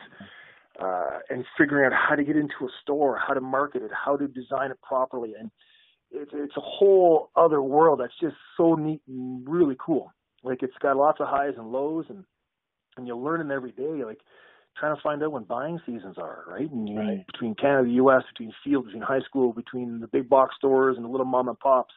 uh, 0.80 1.18
and 1.28 1.44
figuring 1.58 1.84
out 1.84 1.92
how 1.92 2.14
to 2.14 2.24
get 2.24 2.36
into 2.36 2.54
a 2.62 2.68
store, 2.82 3.18
how 3.18 3.34
to 3.34 3.40
market 3.40 3.82
it, 3.82 3.90
how 3.92 4.16
to 4.16 4.26
design 4.26 4.70
it 4.70 4.80
properly, 4.82 5.34
and 5.38 5.50
it's 6.10 6.30
it's 6.34 6.56
a 6.56 6.60
whole 6.60 7.30
other 7.36 7.62
world 7.62 8.00
that's 8.00 8.18
just 8.20 8.36
so 8.56 8.74
neat 8.74 9.02
and 9.06 9.46
really 9.48 9.76
cool. 9.84 10.12
Like 10.42 10.62
it's 10.62 10.76
got 10.80 10.96
lots 10.96 11.20
of 11.20 11.28
highs 11.28 11.54
and 11.56 11.70
lows, 11.70 12.06
and 12.08 12.24
and 12.96 13.06
you're 13.06 13.16
learning 13.16 13.50
every 13.50 13.72
day. 13.72 14.04
Like 14.04 14.20
trying 14.76 14.96
to 14.96 15.02
find 15.02 15.22
out 15.22 15.32
when 15.32 15.44
buying 15.44 15.80
seasons 15.86 16.16
are, 16.18 16.44
right? 16.48 16.70
And 16.70 16.88
you, 16.88 16.98
right. 16.98 17.26
between 17.26 17.54
Canada, 17.54 17.88
the 17.88 17.94
U.S., 17.94 18.22
between 18.32 18.52
field, 18.64 18.86
between 18.86 19.02
high 19.02 19.20
school, 19.20 19.52
between 19.52 20.00
the 20.00 20.06
big 20.08 20.28
box 20.28 20.54
stores 20.56 20.96
and 20.96 21.04
the 21.04 21.10
little 21.10 21.26
mom 21.26 21.48
and 21.48 21.58
pops. 21.58 21.94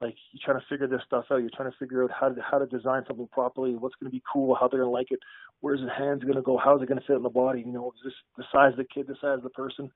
Like 0.00 0.14
you're 0.32 0.40
trying 0.44 0.60
to 0.60 0.66
figure 0.68 0.86
this 0.86 1.00
stuff 1.06 1.26
out. 1.30 1.38
You're 1.38 1.50
trying 1.54 1.70
to 1.70 1.76
figure 1.78 2.04
out 2.04 2.10
how 2.10 2.28
to 2.28 2.40
how 2.42 2.58
to 2.58 2.66
design 2.66 3.02
something 3.06 3.28
properly. 3.32 3.74
What's 3.74 3.94
going 3.94 4.10
to 4.10 4.14
be 4.14 4.22
cool? 4.30 4.54
How 4.54 4.68
they're 4.68 4.80
going 4.80 4.90
to 4.90 4.92
like 4.92 5.10
it? 5.10 5.20
Where's 5.60 5.80
the 5.80 5.90
hands 5.90 6.22
going 6.24 6.34
to 6.34 6.42
go? 6.42 6.58
How's 6.62 6.82
it 6.82 6.88
going 6.88 7.00
to 7.00 7.06
fit 7.06 7.16
in 7.16 7.22
the 7.22 7.30
body? 7.30 7.62
You 7.64 7.72
know, 7.72 7.92
is 7.96 8.02
this 8.04 8.14
the 8.36 8.44
size 8.52 8.72
of 8.72 8.78
the 8.78 8.84
kid, 8.84 9.06
the 9.06 9.14
size 9.20 9.38
of 9.38 9.44
the 9.44 9.50
person? 9.50 9.90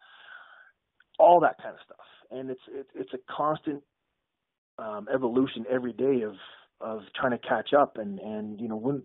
All 1.18 1.40
that 1.40 1.60
kind 1.60 1.74
of 1.74 1.80
stuff 1.84 2.06
and 2.30 2.50
it's 2.50 2.60
it, 2.68 2.86
it's 2.94 3.12
a 3.14 3.18
constant 3.32 3.82
um, 4.78 5.06
evolution 5.12 5.64
every 5.70 5.92
day 5.92 6.22
of 6.22 6.34
of 6.80 7.00
trying 7.18 7.32
to 7.32 7.38
catch 7.38 7.72
up 7.72 7.96
and 7.96 8.18
and 8.20 8.60
you 8.60 8.68
know 8.68 8.76
when 8.76 9.02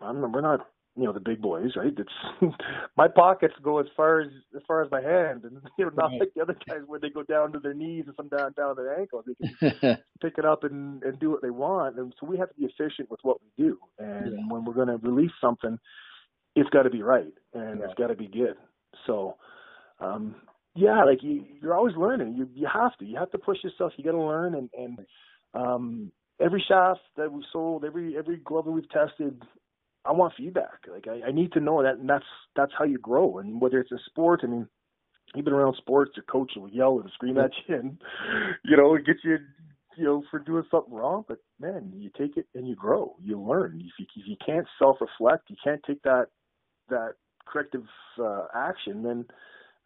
I'm, 0.00 0.20
we're 0.32 0.40
not 0.40 0.66
you 0.96 1.04
know 1.04 1.12
the 1.12 1.20
big 1.20 1.40
boys, 1.40 1.72
right? 1.76 1.92
It's 1.96 2.54
my 2.96 3.08
pockets 3.08 3.54
go 3.62 3.78
as 3.78 3.86
far 3.96 4.20
as 4.20 4.28
as 4.56 4.62
far 4.66 4.82
as 4.82 4.90
my 4.90 5.00
hand, 5.00 5.44
and 5.44 5.60
you 5.78 5.86
know 5.86 5.92
not 5.96 6.10
right. 6.10 6.20
like 6.20 6.34
the 6.34 6.42
other 6.42 6.56
guys 6.68 6.80
where 6.86 7.00
they 7.00 7.10
go 7.10 7.22
down 7.22 7.52
to 7.52 7.58
their 7.58 7.74
knees 7.74 8.04
and 8.06 8.14
some 8.16 8.28
down 8.28 8.52
down 8.52 8.76
to 8.76 8.82
their 8.82 9.00
ankles. 9.00 9.24
They 9.26 9.70
can 9.70 9.98
pick 10.22 10.38
it 10.38 10.44
up 10.44 10.64
and 10.64 11.02
and 11.02 11.18
do 11.18 11.30
what 11.30 11.42
they 11.42 11.50
want, 11.50 11.98
and 11.98 12.12
so 12.20 12.26
we 12.26 12.38
have 12.38 12.48
to 12.48 12.54
be 12.54 12.66
efficient 12.66 13.10
with 13.10 13.20
what 13.22 13.38
we 13.40 13.64
do. 13.64 13.78
And 13.98 14.32
yeah. 14.32 14.44
when 14.48 14.64
we're 14.64 14.74
going 14.74 14.88
to 14.88 14.98
release 14.98 15.32
something, 15.40 15.78
it's 16.54 16.70
got 16.70 16.82
to 16.82 16.90
be 16.90 17.02
right 17.02 17.32
and 17.52 17.80
yeah. 17.80 17.84
it's 17.84 17.94
got 17.94 18.08
to 18.08 18.14
be 18.14 18.28
good. 18.28 18.56
So, 19.06 19.36
um, 20.00 20.36
yeah, 20.74 21.04
like 21.04 21.22
you, 21.22 21.44
you're 21.60 21.74
always 21.74 21.96
learning. 21.96 22.34
You 22.34 22.48
you 22.54 22.68
have 22.72 22.96
to 22.98 23.04
you 23.04 23.16
have 23.18 23.30
to 23.32 23.38
push 23.38 23.58
yourself. 23.62 23.92
You 23.96 24.04
got 24.04 24.12
to 24.12 24.22
learn 24.22 24.54
and 24.54 24.70
and 24.76 24.98
um, 25.54 26.12
every 26.40 26.64
shaft 26.66 27.00
that 27.16 27.32
we 27.32 27.44
sold, 27.52 27.84
every 27.84 28.16
every 28.16 28.38
glove 28.38 28.64
that 28.64 28.72
we've 28.72 28.90
tested, 28.90 29.40
I 30.04 30.12
want 30.12 30.34
feedback. 30.36 30.86
Like 30.90 31.06
I, 31.08 31.28
I 31.28 31.32
need 31.32 31.52
to 31.52 31.60
know 31.60 31.82
that, 31.82 31.96
and 31.96 32.08
that's 32.08 32.24
that's 32.56 32.72
how 32.78 32.84
you 32.84 32.98
grow. 32.98 33.38
And 33.38 33.60
whether 33.60 33.80
it's 33.80 33.92
a 33.92 33.98
sport, 34.06 34.40
I 34.42 34.46
mean, 34.46 34.68
you've 35.34 35.44
been 35.44 35.54
around 35.54 35.76
sports, 35.76 36.12
your 36.16 36.24
coach 36.24 36.52
will 36.56 36.68
yell 36.68 37.00
and 37.00 37.10
scream 37.14 37.38
at 37.38 37.50
you, 37.66 37.76
and 37.76 37.98
you 38.64 38.76
know, 38.76 38.96
get 38.98 39.16
you, 39.24 39.38
you 39.96 40.04
know, 40.04 40.22
for 40.30 40.38
doing 40.38 40.64
something 40.70 40.92
wrong. 40.92 41.24
But 41.26 41.38
man, 41.58 41.92
you 41.96 42.10
take 42.16 42.36
it 42.36 42.46
and 42.54 42.68
you 42.68 42.74
grow. 42.74 43.16
You 43.22 43.40
learn. 43.40 43.80
If 43.80 43.92
you, 43.98 44.06
if 44.16 44.28
you 44.28 44.36
can't 44.44 44.66
self-reflect, 44.78 45.48
you 45.48 45.56
can't 45.62 45.80
take 45.86 46.02
that 46.02 46.26
that 46.88 47.14
corrective 47.46 47.84
uh, 48.22 48.46
action, 48.54 49.02
then 49.02 49.24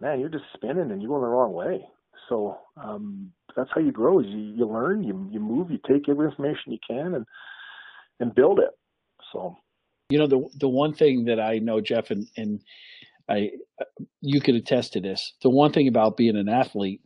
man, 0.01 0.21
you're 0.21 0.29
just 0.29 0.45
spinning 0.55 0.91
and 0.91 1.01
you're 1.03 1.11
going 1.11 1.23
the 1.23 1.29
wrong 1.29 1.53
way. 1.53 1.85
So 2.29 2.59
um, 2.77 3.33
that's 3.57 3.71
how 3.75 3.81
you 3.81 3.93
grow. 3.93 4.21
Is 4.21 4.27
you, 4.27 4.39
you 4.39 4.67
learn, 4.67 5.03
you 5.03 5.29
you 5.31 5.41
move, 5.41 5.71
you 5.71 5.79
take 5.89 6.09
every 6.09 6.27
information 6.27 6.73
you 6.73 6.79
can, 6.87 7.15
and 7.15 7.27
and 8.21 8.35
build 8.35 8.59
it. 8.59 8.71
So 9.33 9.57
you 10.09 10.19
know, 10.19 10.27
the 10.27 10.49
the 10.59 10.69
one 10.69 10.95
thing 10.95 11.25
that 11.27 11.39
I 11.39 11.59
know, 11.59 11.81
Jeff, 11.81 12.11
and 12.11 12.27
and 12.37 12.61
I, 13.29 13.51
uh, 13.81 13.85
you 14.21 14.41
could 14.41 14.55
attest 14.55 14.95
to 14.95 15.01
this. 15.01 15.35
The 15.43 15.51
one 15.51 15.73
thing 15.73 15.89
about 15.89 16.17
being 16.17 16.37
an 16.37 16.49
athlete 16.49 17.03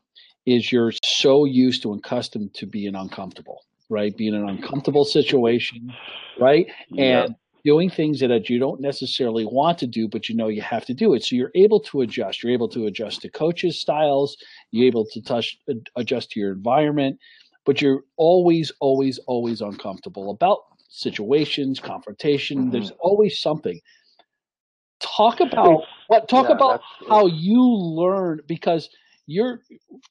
is 0.47 0.71
you're 0.71 0.93
so 1.05 1.45
used 1.45 1.83
to 1.83 1.93
and 1.93 2.01
accustomed 2.05 2.55
to 2.55 2.67
being 2.67 2.95
uncomfortable, 2.95 3.61
right? 3.88 4.17
Being 4.17 4.35
an 4.35 4.49
uncomfortable 4.49 5.05
situation, 5.05 5.93
right? 6.41 6.67
Yeah. 6.91 7.25
And 7.25 7.35
doing 7.65 7.91
things 7.91 8.21
that 8.21 8.31
uh, 8.31 8.41
you 8.45 8.59
don't 8.59 8.81
necessarily 8.81 9.45
want 9.45 9.79
to 9.79 9.87
do, 9.87 10.09
but 10.09 10.29
you 10.29 10.37
know 10.37 10.49
you 10.49 10.62
have 10.62 10.85
to 10.85 10.95
do 10.95 11.15
it. 11.15 11.25
So 11.25 11.37
you're 11.37 11.53
able 11.55 11.81
to 11.81 12.01
adjust. 12.01 12.43
You're 12.43 12.53
able 12.53 12.69
to 12.71 12.87
adjust 12.87 13.23
to 13.23 13.31
coaches' 13.31 13.81
styles. 13.81 14.37
You're 14.71 14.87
able 14.87 15.07
to 15.12 15.23
touch, 15.23 15.57
adjust 15.97 16.33
to 16.33 16.41
your 16.41 16.53
environment, 16.53 17.19
but 17.65 17.81
you're 17.81 18.03
always, 18.17 18.73
always, 18.81 19.19
always 19.27 19.61
uncomfortable 19.61 20.31
about 20.31 20.59
situations, 20.93 21.81
confrontation. 21.81 22.59
Mm-hmm. 22.59 22.71
There's 22.71 22.93
always 23.01 23.41
something. 23.41 23.81
Talk 25.01 25.41
about 25.41 25.83
what? 26.07 26.29
Talk 26.29 26.49
yeah, 26.49 26.55
about 26.55 26.81
how 27.09 27.27
you 27.27 27.61
learn 27.61 28.41
because 28.47 28.89
you're 29.27 29.61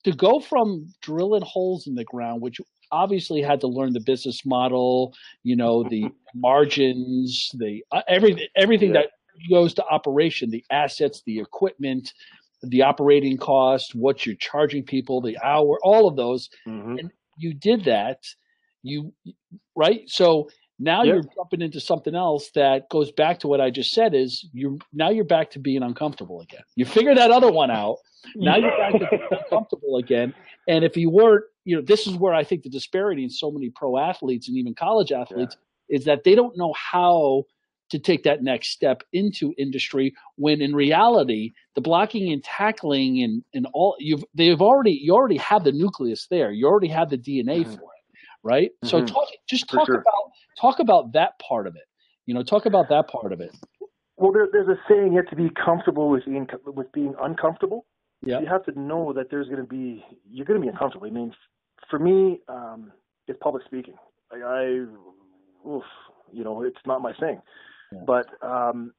to 0.04 0.12
go 0.12 0.40
from 0.40 0.88
drilling 1.02 1.44
holes 1.46 1.88
in 1.88 1.96
the 1.96 2.04
ground, 2.04 2.42
which 2.42 2.58
obviously 2.92 3.42
had 3.42 3.62
to 3.62 3.68
learn 3.68 3.94
the 3.94 4.02
business 4.02 4.46
model, 4.46 5.14
you 5.44 5.56
know, 5.56 5.84
the 5.90 6.10
margins, 6.36 7.50
the 7.54 7.84
uh, 7.92 8.02
everything, 8.10 8.48
everything 8.58 8.94
yeah. 8.94 9.02
that 9.02 9.10
goes 9.50 9.74
to 9.76 9.86
operation, 9.86 10.50
the 10.50 10.64
assets, 10.70 11.22
the 11.26 11.40
equipment, 11.40 12.12
the 12.64 12.82
operating 12.82 13.38
cost, 13.38 13.96
what 13.96 14.26
you're 14.26 14.36
charging 14.36 14.84
people, 14.84 15.22
the 15.22 15.38
hour, 15.44 15.80
all 15.84 16.08
of 16.08 16.18
those. 16.18 16.50
Mm-hmm. 16.68 16.98
And 17.00 17.12
you 17.38 17.54
did 17.54 17.86
that. 17.86 18.18
You 18.84 19.14
right. 19.76 20.02
So 20.08 20.50
now 20.82 21.04
yep. 21.04 21.14
you're 21.14 21.24
jumping 21.36 21.62
into 21.62 21.80
something 21.80 22.16
else 22.16 22.50
that 22.56 22.90
goes 22.90 23.12
back 23.12 23.40
to 23.42 23.48
what 23.48 23.62
I 23.62 23.70
just 23.70 23.92
said 23.92 24.16
is 24.16 24.50
you 24.52 24.80
now 24.92 25.12
you're 25.12 25.24
back 25.24 25.52
to 25.52 25.60
being 25.60 25.84
uncomfortable 25.84 26.42
again. 26.42 26.64
You 26.76 26.86
figure 26.86 27.14
that 27.14 27.30
other 27.30 27.52
one 27.52 27.70
out. 27.70 27.98
Now 28.36 28.58
you're 28.58 28.76
back 28.78 28.94
to 28.94 29.08
being 29.10 29.28
uncomfortable 29.32 29.98
again. 29.98 30.34
And 30.68 30.84
if 30.84 30.98
you 30.98 31.12
weren't, 31.12 31.44
you 31.66 31.76
know, 31.76 31.84
this 31.84 32.08
is 32.08 32.16
where 32.16 32.34
I 32.34 32.44
think 32.44 32.64
the 32.64 32.70
disparity 32.70 33.24
in 33.24 33.30
so 33.30 33.52
many 33.52 33.70
pro 33.70 34.00
athletes 34.00 34.48
and 34.48 34.58
even 34.58 34.74
college 34.74 35.12
athletes 35.12 35.56
yeah. 35.88 35.98
is 35.98 36.06
that 36.06 36.24
they 36.24 36.34
don't 36.34 36.58
know 36.58 36.74
how 36.74 37.44
to 37.92 38.00
take 38.00 38.24
that 38.24 38.42
next 38.42 38.70
step 38.70 39.04
into 39.14 39.54
industry 39.60 40.14
when 40.38 40.62
in 40.62 40.74
reality 40.74 41.52
the 41.76 41.82
blocking 41.82 42.32
and 42.32 42.44
tackling 42.44 43.22
and, 43.22 43.44
and 43.54 43.68
all 43.74 43.96
you've 44.00 44.24
they've 44.34 44.62
already 44.62 44.94
you 44.94 45.14
already 45.14 45.38
have 45.38 45.64
the 45.64 45.72
nucleus 45.72 46.26
there. 46.32 46.52
You 46.52 46.66
already 46.66 46.88
have 46.88 47.12
the 47.12 47.18
DNA 47.18 47.62
mm-hmm. 47.62 47.72
for 47.74 47.82
it 47.82 48.02
right? 48.44 48.72
Mm-hmm. 48.84 48.88
So 48.88 49.06
talk, 49.06 49.28
just 49.48 49.70
talk 49.70 49.86
sure. 49.88 49.96
about 49.96 50.32
talk 50.60 50.80
about 50.80 51.14
that 51.14 51.40
part 51.40 51.68
of 51.68 51.76
it. 51.76 51.88
You 52.26 52.34
know, 52.34 52.44
talk 52.44 52.66
about 52.66 52.90
that 52.90 53.08
part 53.08 53.34
of 53.34 53.42
it. 53.42 53.56
Well, 54.18 54.32
there, 54.32 54.48
there's 54.52 54.68
a 54.68 54.80
saying: 54.88 55.14
you 55.14 55.18
have 55.18 55.30
to 55.30 55.36
be 55.36 55.50
comfortable 55.64 56.10
with 56.10 56.26
being 56.26 56.48
with 56.66 56.92
being 56.92 57.16
uncomfortable. 57.22 57.86
Yeah. 58.24 58.40
You 58.40 58.48
have 58.48 58.64
to 58.66 58.80
know 58.80 59.14
that 59.14 59.32
there's 59.32 59.48
going 59.48 59.62
to 59.62 59.68
be 59.68 60.06
you're 60.30 60.46
going 60.46 60.60
to 60.60 60.64
be 60.64 60.70
uncomfortable. 60.70 61.08
I 61.08 61.10
mean, 61.10 61.34
for 61.90 61.98
me, 61.98 62.40
um, 62.48 62.92
it's 63.28 63.40
public 63.42 63.64
speaking. 63.66 63.96
Like 64.32 64.44
I, 64.44 64.86
oof, 65.68 65.84
you 66.32 66.44
know, 66.44 66.64
it's 66.64 66.78
not 66.86 67.02
my 67.02 67.14
thing. 67.20 67.42
Yeah. 67.92 68.00
But 68.06 68.28
um, 68.42 68.94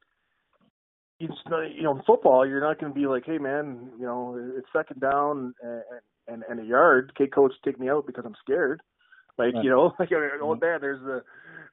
it's 1.19 1.33
not, 1.49 1.73
you 1.73 1.83
know, 1.83 1.95
in 1.95 2.03
football, 2.03 2.47
you're 2.47 2.61
not 2.61 2.79
going 2.79 2.93
to 2.93 2.99
be 2.99 3.07
like, 3.07 3.23
hey 3.25 3.37
man, 3.37 3.91
you 3.97 4.05
know, 4.05 4.37
it's 4.57 4.67
second 4.75 4.99
down 4.99 5.53
and, 5.61 5.83
and 6.27 6.43
and 6.49 6.59
a 6.59 6.65
yard. 6.65 7.11
Okay, 7.15 7.29
coach, 7.29 7.53
take 7.63 7.79
me 7.79 7.89
out 7.89 8.05
because 8.05 8.25
I'm 8.25 8.35
scared. 8.41 8.81
Like 9.37 9.53
right. 9.53 9.63
you 9.63 9.69
know, 9.69 9.93
like 9.99 10.09
oh 10.11 10.55
man, 10.55 10.79
there's 10.81 11.01
the 11.01 11.23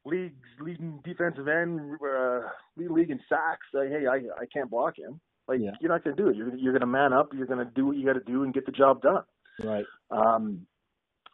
league's 0.04 0.34
leading 0.60 1.00
defensive 1.04 1.48
end, 1.48 1.98
uh, 2.02 2.40
lead 2.76 2.90
league 2.90 3.10
in 3.10 3.20
sacks. 3.28 3.66
Like, 3.72 3.88
hey, 3.88 4.06
I 4.06 4.16
I 4.40 4.46
can't 4.52 4.70
block 4.70 4.98
him. 4.98 5.20
Like 5.48 5.60
yeah. 5.60 5.72
you're 5.80 5.90
not 5.90 6.04
gonna 6.04 6.16
do 6.16 6.28
it. 6.28 6.36
You're 6.36 6.54
you're 6.56 6.72
gonna 6.72 6.86
man 6.86 7.12
up. 7.12 7.32
You're 7.34 7.46
gonna 7.46 7.70
do 7.74 7.86
what 7.86 7.96
you 7.96 8.06
got 8.06 8.12
to 8.12 8.20
do 8.20 8.44
and 8.44 8.54
get 8.54 8.66
the 8.66 8.72
job 8.72 9.02
done. 9.02 9.24
Right. 9.62 9.84
Um, 10.10 10.66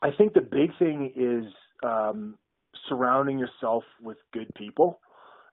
I 0.03 0.11
think 0.11 0.35
the 0.35 0.41
big 0.41 0.77
thing 0.79 1.13
is 1.15 1.53
um, 1.85 2.37
surrounding 2.89 3.39
yourself 3.39 3.85
with 4.03 4.19
good 4.33 4.53
people. 4.55 5.01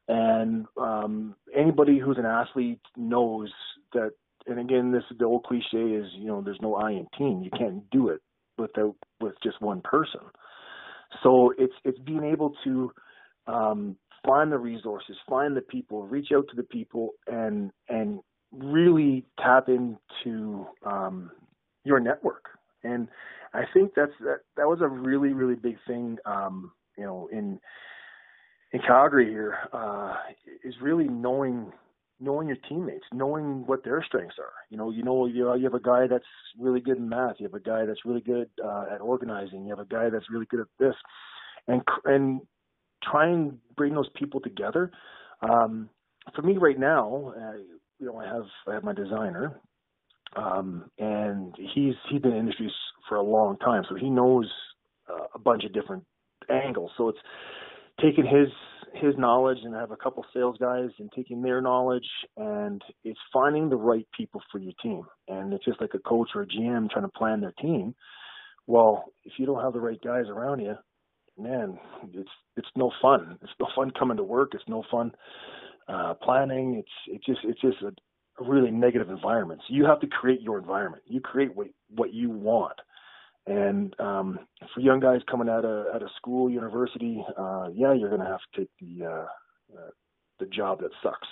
And 0.07 0.65
um, 0.77 1.35
anybody 1.55 1.99
who's 1.99 2.17
an 2.17 2.25
athlete 2.25 2.81
knows 2.97 3.51
that. 3.93 4.11
And 4.45 4.59
again, 4.59 4.91
this 4.91 5.03
the 5.17 5.23
old 5.23 5.45
cliche 5.45 5.77
is 5.77 6.05
you 6.17 6.27
know 6.27 6.41
there's 6.41 6.59
no 6.61 6.75
I 6.75 6.91
in 6.91 7.07
team. 7.17 7.43
You 7.43 7.51
can't 7.57 7.89
do 7.91 8.09
it 8.09 8.21
without 8.57 8.95
with 9.21 9.35
just 9.41 9.61
one 9.61 9.81
person. 9.81 10.19
So 11.21 11.53
it's 11.57 11.73
it's 11.83 11.99
being 11.99 12.23
able 12.23 12.53
to 12.63 12.91
um, 13.47 13.97
find 14.25 14.51
the 14.51 14.57
resources, 14.57 15.15
find 15.29 15.55
the 15.55 15.61
people, 15.61 16.07
reach 16.07 16.29
out 16.35 16.45
to 16.49 16.55
the 16.55 16.63
people, 16.63 17.11
and 17.27 17.71
and 17.89 18.19
really 18.51 19.25
tap 19.39 19.67
into 19.67 20.65
um, 20.85 21.31
your 21.83 21.99
network. 21.99 22.45
And 22.83 23.07
I 23.53 23.63
think 23.73 23.91
that's 23.95 24.11
that 24.21 24.39
that 24.57 24.67
was 24.67 24.79
a 24.81 24.87
really 24.87 25.33
really 25.33 25.55
big 25.55 25.77
thing. 25.87 26.17
Um, 26.25 26.71
you 26.97 27.03
know, 27.03 27.29
in 27.31 27.59
in 28.71 28.79
Calgary 28.81 29.29
here, 29.29 29.57
uh, 29.71 30.15
is 30.63 30.75
really 30.81 31.07
knowing 31.07 31.71
knowing 32.19 32.47
your 32.47 32.57
teammates, 32.69 33.05
knowing 33.11 33.65
what 33.65 33.83
their 33.83 34.03
strengths 34.03 34.35
are. 34.39 34.53
You 34.69 34.77
know, 34.77 34.91
you 34.91 35.03
know, 35.03 35.25
you, 35.25 35.53
you 35.55 35.63
have 35.63 35.73
a 35.73 35.79
guy 35.79 36.07
that's 36.07 36.25
really 36.57 36.79
good 36.79 36.97
in 36.97 37.09
math. 37.09 37.35
You 37.39 37.45
have 37.47 37.53
a 37.53 37.59
guy 37.59 37.85
that's 37.85 38.05
really 38.05 38.21
good 38.21 38.49
uh, 38.63 38.85
at 38.93 39.01
organizing. 39.01 39.63
You 39.63 39.69
have 39.69 39.79
a 39.79 39.85
guy 39.85 40.09
that's 40.09 40.29
really 40.29 40.45
good 40.45 40.61
at 40.61 40.67
this, 40.79 40.95
and 41.67 41.81
and 42.05 42.41
try 43.03 43.29
and 43.29 43.57
bring 43.75 43.93
those 43.93 44.09
people 44.15 44.39
together. 44.39 44.91
Um, 45.41 45.89
for 46.35 46.41
me 46.41 46.57
right 46.57 46.79
now, 46.79 47.33
uh, 47.37 47.57
you 47.99 48.05
know, 48.05 48.17
I 48.17 48.25
have 48.25 48.45
I 48.67 48.73
have 48.73 48.83
my 48.83 48.93
designer, 48.93 49.59
um, 50.35 50.89
and 50.97 51.53
he's 51.73 51.95
he's 52.09 52.21
been 52.21 52.31
in 52.31 52.39
industries 52.39 52.71
for 53.09 53.15
a 53.17 53.23
long 53.23 53.57
time, 53.57 53.83
so 53.89 53.95
he 53.95 54.09
knows 54.09 54.49
uh, 55.09 55.25
a 55.35 55.39
bunch 55.39 55.63
of 55.65 55.73
different 55.73 56.03
angles. 56.49 56.91
So 56.97 57.09
it's 57.09 57.19
taking 58.01 58.25
his 58.25 58.47
his 58.93 59.15
knowledge 59.17 59.59
and 59.63 59.75
I 59.75 59.79
have 59.79 59.91
a 59.91 59.97
couple 59.97 60.25
sales 60.33 60.57
guys 60.59 60.89
and 60.99 61.11
taking 61.15 61.41
their 61.41 61.61
knowledge 61.61 62.07
and 62.37 62.81
it's 63.03 63.19
finding 63.31 63.69
the 63.69 63.75
right 63.75 64.07
people 64.15 64.41
for 64.51 64.59
your 64.59 64.73
team. 64.81 65.03
And 65.27 65.53
it's 65.53 65.65
just 65.65 65.81
like 65.81 65.93
a 65.93 65.99
coach 65.99 66.29
or 66.35 66.43
a 66.43 66.47
GM 66.47 66.89
trying 66.89 67.05
to 67.05 67.11
plan 67.17 67.41
their 67.41 67.53
team. 67.59 67.95
Well, 68.67 69.05
if 69.25 69.33
you 69.37 69.45
don't 69.45 69.61
have 69.61 69.73
the 69.73 69.81
right 69.81 69.99
guys 70.03 70.25
around 70.29 70.61
you, 70.61 70.75
man, 71.37 71.79
it's 72.13 72.29
it's 72.55 72.67
no 72.75 72.91
fun. 73.01 73.37
It's 73.41 73.51
no 73.59 73.67
fun 73.75 73.91
coming 73.97 74.17
to 74.17 74.23
work. 74.23 74.51
It's 74.53 74.63
no 74.67 74.83
fun 74.89 75.11
uh, 75.87 76.13
planning. 76.15 76.75
It's 76.75 76.91
it's 77.07 77.25
just 77.25 77.39
it's 77.43 77.61
just 77.61 77.81
a, 77.81 77.91
really 78.43 78.71
negative 78.71 79.09
environment. 79.09 79.61
So 79.67 79.75
you 79.75 79.85
have 79.85 79.99
to 79.99 80.07
create 80.07 80.41
your 80.41 80.57
environment. 80.57 81.03
You 81.05 81.21
create 81.21 81.55
what 81.55 81.67
what 81.89 82.13
you 82.13 82.29
want. 82.29 82.79
And 83.45 83.93
um, 83.99 84.39
for 84.73 84.79
young 84.79 84.99
guys 85.01 85.19
coming 85.29 85.49
out 85.49 85.65
of 85.65 85.93
out 85.93 86.01
of 86.01 86.09
school, 86.15 86.49
university, 86.49 87.23
uh, 87.37 87.67
yeah, 87.73 87.93
you're 87.93 88.09
to 88.21 88.27
have 88.27 88.39
to 88.53 88.61
take 88.61 88.69
the 88.79 89.05
uh, 89.05 89.25
uh, 89.77 89.89
the 90.39 90.45
job 90.45 90.79
that 90.81 90.91
sucks. 91.01 91.27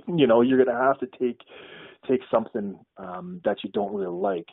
you 0.08 0.26
know, 0.26 0.40
you're 0.40 0.58
to 0.68 0.72
have 0.72 0.98
to 1.00 1.06
take 1.18 1.40
take 2.08 2.20
something 2.30 2.78
um, 2.96 3.40
that 3.44 3.58
you 3.62 3.70
don't 3.70 3.92
really 3.94 4.10
like, 4.10 4.46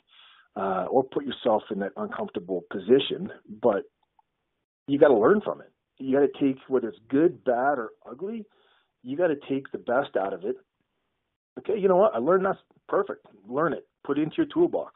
uh, 0.55 0.85
or 0.89 1.03
put 1.03 1.25
yourself 1.25 1.63
in 1.71 1.79
that 1.79 1.93
uncomfortable 1.97 2.63
position. 2.69 3.31
But 3.62 3.83
you 4.88 4.99
got 4.99 5.07
to 5.07 5.17
learn 5.17 5.41
from 5.41 5.62
it. 5.62 5.71
You 5.99 6.19
got 6.19 6.27
to 6.31 6.39
take 6.45 6.57
whether 6.67 6.89
it's 6.89 6.99
good, 7.09 7.43
bad, 7.43 7.77
or 7.77 7.91
ugly. 8.09 8.45
you 9.03 9.15
got 9.17 9.27
to 9.27 9.38
take 9.49 9.71
the 9.71 9.77
best 9.77 10.17
out 10.17 10.33
of 10.33 10.43
it. 10.43 10.55
Okay, 11.59 11.77
you 11.77 11.88
know 11.88 11.97
what? 11.97 12.13
I 12.15 12.19
learned 12.19 12.45
that's 12.45 12.59
perfect. 12.88 13.25
Learn 13.47 13.73
it. 13.73 13.88
Put 14.05 14.17
it 14.17 14.23
into 14.23 14.38
your 14.38 14.45
toolbox. 14.47 14.93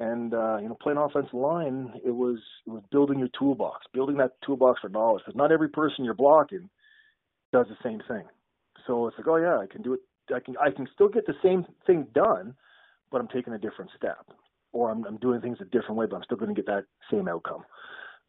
And 0.00 0.32
uh, 0.32 0.56
you 0.56 0.68
know, 0.68 0.78
playing 0.80 0.98
offensive 0.98 1.34
line, 1.34 1.92
it 2.04 2.10
was 2.10 2.38
it 2.66 2.70
was 2.70 2.82
building 2.90 3.18
your 3.18 3.28
toolbox, 3.38 3.84
building 3.92 4.16
that 4.16 4.32
toolbox 4.44 4.80
for 4.80 4.88
knowledge. 4.88 5.22
Because 5.26 5.36
not 5.36 5.52
every 5.52 5.68
person 5.68 6.06
you're 6.06 6.14
blocking 6.14 6.70
does 7.52 7.66
the 7.68 7.76
same 7.84 8.00
thing. 8.08 8.24
So 8.86 9.06
it's 9.06 9.18
like, 9.18 9.28
oh 9.28 9.36
yeah, 9.36 9.58
I 9.58 9.66
can 9.70 9.82
do 9.82 9.92
it. 9.92 10.00
I 10.34 10.40
can 10.40 10.56
I 10.56 10.70
can 10.70 10.88
still 10.94 11.08
get 11.08 11.26
the 11.26 11.34
same 11.42 11.66
thing 11.86 12.06
done, 12.14 12.54
but 13.12 13.20
I'm 13.20 13.28
taking 13.28 13.52
a 13.52 13.58
different 13.58 13.90
step, 13.94 14.24
or 14.72 14.90
I'm, 14.90 15.04
I'm 15.04 15.18
doing 15.18 15.42
things 15.42 15.58
a 15.60 15.66
different 15.66 15.96
way, 15.96 16.06
but 16.08 16.16
I'm 16.16 16.24
still 16.24 16.38
going 16.38 16.54
to 16.54 16.58
get 16.58 16.66
that 16.66 16.84
same 17.10 17.28
outcome. 17.28 17.64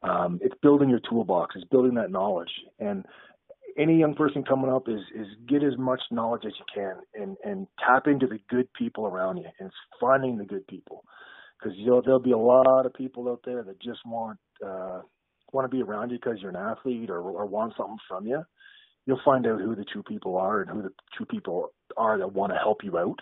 Um, 0.03 0.39
it's 0.41 0.55
building 0.61 0.89
your 0.89 0.99
toolbox, 1.09 1.55
it's 1.55 1.69
building 1.69 1.93
that 1.93 2.11
knowledge, 2.11 2.51
and 2.79 3.05
any 3.77 3.97
young 3.97 4.15
person 4.15 4.43
coming 4.43 4.69
up 4.69 4.89
is 4.89 4.99
is 5.15 5.27
get 5.47 5.63
as 5.63 5.77
much 5.77 6.01
knowledge 6.11 6.43
as 6.45 6.53
you 6.59 6.65
can, 6.73 6.95
and 7.13 7.37
and 7.45 7.67
tap 7.79 8.07
into 8.07 8.27
the 8.27 8.39
good 8.49 8.67
people 8.73 9.05
around 9.05 9.37
you, 9.37 9.45
and 9.61 9.71
finding 10.01 10.37
the 10.37 10.43
good 10.43 10.67
people 10.67 11.05
because 11.61 11.77
you'll 11.77 12.01
there'll 12.01 12.19
be 12.19 12.31
a 12.31 12.37
lot 12.37 12.85
of 12.85 12.93
people 12.93 13.29
out 13.29 13.41
there 13.45 13.63
that 13.63 13.81
just 13.81 13.99
want 14.05 14.39
uh, 14.65 15.01
want 15.51 15.69
to 15.69 15.75
be 15.75 15.83
around 15.83 16.11
you 16.11 16.17
because 16.17 16.39
you're 16.41 16.51
an 16.51 16.55
athlete 16.55 17.09
or, 17.09 17.19
or 17.19 17.45
want 17.45 17.73
something 17.77 17.97
from 18.07 18.25
you. 18.25 18.41
You'll 19.05 19.21
find 19.25 19.45
out 19.47 19.59
who 19.59 19.75
the 19.75 19.85
true 19.85 20.03
people 20.03 20.37
are 20.37 20.61
and 20.61 20.69
who 20.69 20.81
the 20.83 20.91
true 21.15 21.25
people 21.25 21.71
are 21.97 22.17
that 22.17 22.33
want 22.33 22.51
to 22.53 22.57
help 22.57 22.83
you 22.83 22.97
out 22.97 23.19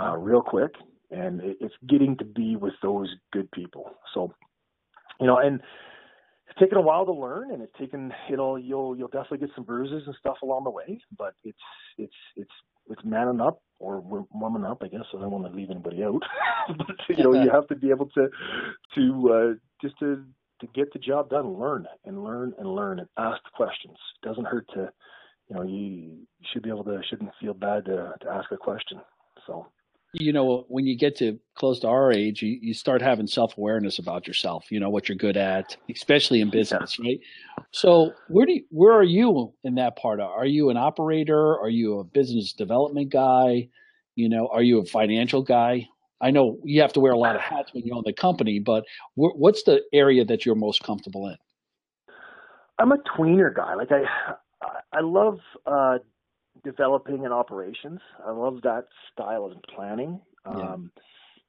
uh, 0.00 0.16
real 0.16 0.42
quick. 0.42 0.72
And 1.10 1.40
it, 1.40 1.58
it's 1.60 1.74
getting 1.88 2.16
to 2.18 2.24
be 2.24 2.56
with 2.56 2.72
those 2.82 3.08
good 3.32 3.50
people. 3.52 3.90
So, 4.14 4.32
you 5.20 5.26
know, 5.26 5.38
and 5.38 5.60
it's 6.48 6.58
taken 6.58 6.78
a 6.78 6.82
while 6.82 7.04
to 7.06 7.12
learn, 7.12 7.52
and 7.52 7.62
it's 7.62 7.72
taken 7.78 8.12
you 8.28 8.36
know 8.36 8.56
you'll 8.56 8.96
you'll 8.96 9.08
definitely 9.08 9.38
get 9.38 9.50
some 9.54 9.64
bruises 9.64 10.02
and 10.06 10.16
stuff 10.18 10.36
along 10.42 10.64
the 10.64 10.70
way, 10.70 11.00
but 11.16 11.34
it's 11.44 11.58
it's 11.98 12.14
it's 12.36 12.50
it's 12.88 13.04
manning 13.04 13.40
up 13.40 13.62
or 13.78 14.00
warming 14.32 14.64
up, 14.64 14.82
I 14.82 14.88
guess. 14.88 15.02
I 15.14 15.20
don't 15.20 15.30
want 15.30 15.46
to 15.46 15.56
leave 15.56 15.70
anybody 15.70 16.04
out, 16.04 16.22
but 16.76 16.96
you 17.08 17.24
know, 17.24 17.34
you 17.34 17.50
have 17.50 17.66
to 17.68 17.76
be 17.76 17.90
able 17.90 18.08
to 18.10 18.28
to 18.94 19.32
uh, 19.32 19.54
just 19.82 19.98
to 20.00 20.24
to 20.60 20.66
get 20.74 20.92
the 20.92 20.98
job 20.98 21.30
done, 21.30 21.58
learn 21.58 21.86
and 22.04 22.22
learn 22.22 22.54
and 22.58 22.74
learn 22.74 23.00
and 23.00 23.08
ask 23.18 23.42
questions. 23.54 23.96
It 24.22 24.28
doesn't 24.28 24.46
hurt 24.46 24.66
to, 24.74 24.90
you 25.48 25.56
know, 25.56 25.62
you 25.62 26.26
should 26.52 26.62
be 26.62 26.70
able 26.70 26.84
to 26.84 27.00
shouldn't 27.08 27.30
feel 27.40 27.54
bad 27.54 27.84
to 27.86 28.14
to 28.20 28.30
ask 28.30 28.50
a 28.52 28.56
question. 28.56 29.00
So 29.46 29.66
you 30.14 30.32
know, 30.32 30.64
when 30.68 30.86
you 30.86 30.96
get 30.96 31.16
to 31.16 31.38
close 31.56 31.80
to 31.80 31.88
our 31.88 32.12
age, 32.12 32.40
you, 32.40 32.56
you 32.62 32.72
start 32.72 33.02
having 33.02 33.26
self 33.26 33.58
awareness 33.58 33.98
about 33.98 34.26
yourself. 34.26 34.66
You 34.70 34.78
know 34.78 34.88
what 34.88 35.08
you're 35.08 35.18
good 35.18 35.36
at, 35.36 35.76
especially 35.90 36.40
in 36.40 36.50
business, 36.50 36.98
right? 37.00 37.18
So 37.72 38.12
where 38.28 38.46
do 38.46 38.52
you, 38.52 38.64
where 38.70 38.92
are 38.92 39.04
you 39.04 39.52
in 39.64 39.74
that 39.74 39.96
part? 39.96 40.20
Are 40.20 40.46
you 40.46 40.70
an 40.70 40.76
operator? 40.76 41.58
Are 41.58 41.68
you 41.68 41.98
a 41.98 42.04
business 42.04 42.52
development 42.52 43.10
guy? 43.12 43.68
You 44.14 44.28
know, 44.28 44.48
are 44.52 44.62
you 44.62 44.78
a 44.78 44.84
financial 44.84 45.42
guy? 45.42 45.88
I 46.20 46.30
know 46.30 46.58
you 46.64 46.80
have 46.80 46.92
to 46.92 47.00
wear 47.00 47.12
a 47.12 47.18
lot 47.18 47.34
of 47.34 47.42
hats 47.42 47.74
when 47.74 47.84
you 47.84 47.92
own 47.94 48.04
the 48.06 48.12
company, 48.12 48.60
but 48.60 48.84
what's 49.16 49.64
the 49.64 49.82
area 49.92 50.24
that 50.24 50.46
you're 50.46 50.54
most 50.54 50.82
comfortable 50.84 51.28
in? 51.28 51.36
I'm 52.78 52.92
a 52.92 52.98
tweener 52.98 53.54
guy. 53.54 53.74
Like 53.74 53.90
I, 53.90 54.04
I 54.92 55.00
love 55.00 55.40
uh, 55.66 55.98
developing 56.62 57.24
and 57.24 57.32
operations. 57.32 58.00
I 58.26 58.30
love 58.30 58.60
that 58.62 58.86
style 59.12 59.44
of 59.46 59.62
planning. 59.74 60.20
Yeah. 60.46 60.72
Um, 60.72 60.90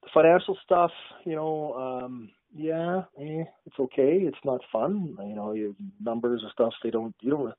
the 0.02 0.08
financial 0.12 0.56
stuff, 0.64 0.90
you 1.24 1.34
know, 1.34 1.74
um, 1.74 2.30
yeah, 2.54 3.02
eh, 3.20 3.44
it's 3.66 3.78
okay. 3.78 4.18
It's 4.22 4.38
not 4.44 4.60
fun. 4.72 5.16
You 5.20 5.34
know, 5.34 5.52
you 5.52 5.76
numbers 6.00 6.40
and 6.42 6.50
stuff. 6.52 6.72
They 6.82 6.90
don't. 6.90 7.14
You 7.20 7.30
don't. 7.30 7.54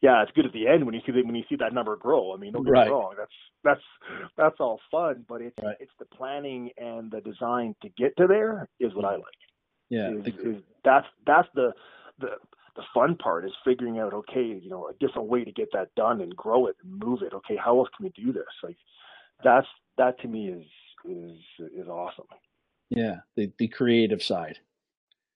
Yeah, 0.00 0.22
it's 0.22 0.30
good 0.32 0.46
at 0.46 0.52
the 0.52 0.68
end 0.68 0.86
when 0.86 0.94
you 0.94 1.00
see 1.04 1.10
the, 1.10 1.22
when 1.24 1.34
you 1.34 1.42
see 1.48 1.56
that 1.56 1.72
number 1.72 1.96
grow. 1.96 2.32
I 2.32 2.36
mean, 2.36 2.52
don't 2.52 2.64
get 2.64 2.70
right. 2.70 2.86
me 2.86 2.92
wrong. 2.92 3.14
That's 3.18 3.32
that's 3.64 4.30
that's 4.36 4.56
all 4.60 4.80
fun, 4.90 5.24
but 5.28 5.40
it's 5.40 5.56
right. 5.62 5.76
it's 5.80 5.92
the 5.98 6.04
planning 6.04 6.70
and 6.76 7.10
the 7.10 7.20
design 7.20 7.74
to 7.82 7.88
get 7.88 8.16
to 8.18 8.26
there 8.28 8.68
is 8.78 8.94
what 8.94 9.04
I 9.04 9.14
like. 9.14 9.24
Yeah, 9.88 10.12
is, 10.12 10.26
is 10.26 10.62
that's 10.84 11.06
that's 11.26 11.48
the 11.54 11.72
the 12.20 12.28
the 12.76 12.82
fun 12.94 13.16
part 13.16 13.44
is 13.44 13.52
figuring 13.64 13.98
out 13.98 14.14
okay 14.14 14.44
you 14.44 14.68
know 14.68 14.88
a 14.88 14.94
different 15.04 15.28
way 15.28 15.44
to 15.44 15.52
get 15.52 15.68
that 15.72 15.94
done 15.94 16.20
and 16.20 16.34
grow 16.36 16.66
it 16.66 16.76
and 16.82 16.98
move 16.98 17.22
it. 17.22 17.32
Okay 17.32 17.56
how 17.56 17.78
else 17.78 17.88
can 17.96 18.04
we 18.04 18.24
do 18.24 18.32
this? 18.32 18.44
Like 18.62 18.76
that's 19.42 19.66
that 19.96 20.20
to 20.20 20.28
me 20.28 20.48
is 20.48 20.64
is 21.04 21.38
is 21.74 21.88
awesome. 21.88 22.26
Yeah 22.90 23.16
the 23.36 23.50
the 23.58 23.68
creative 23.68 24.22
side. 24.22 24.58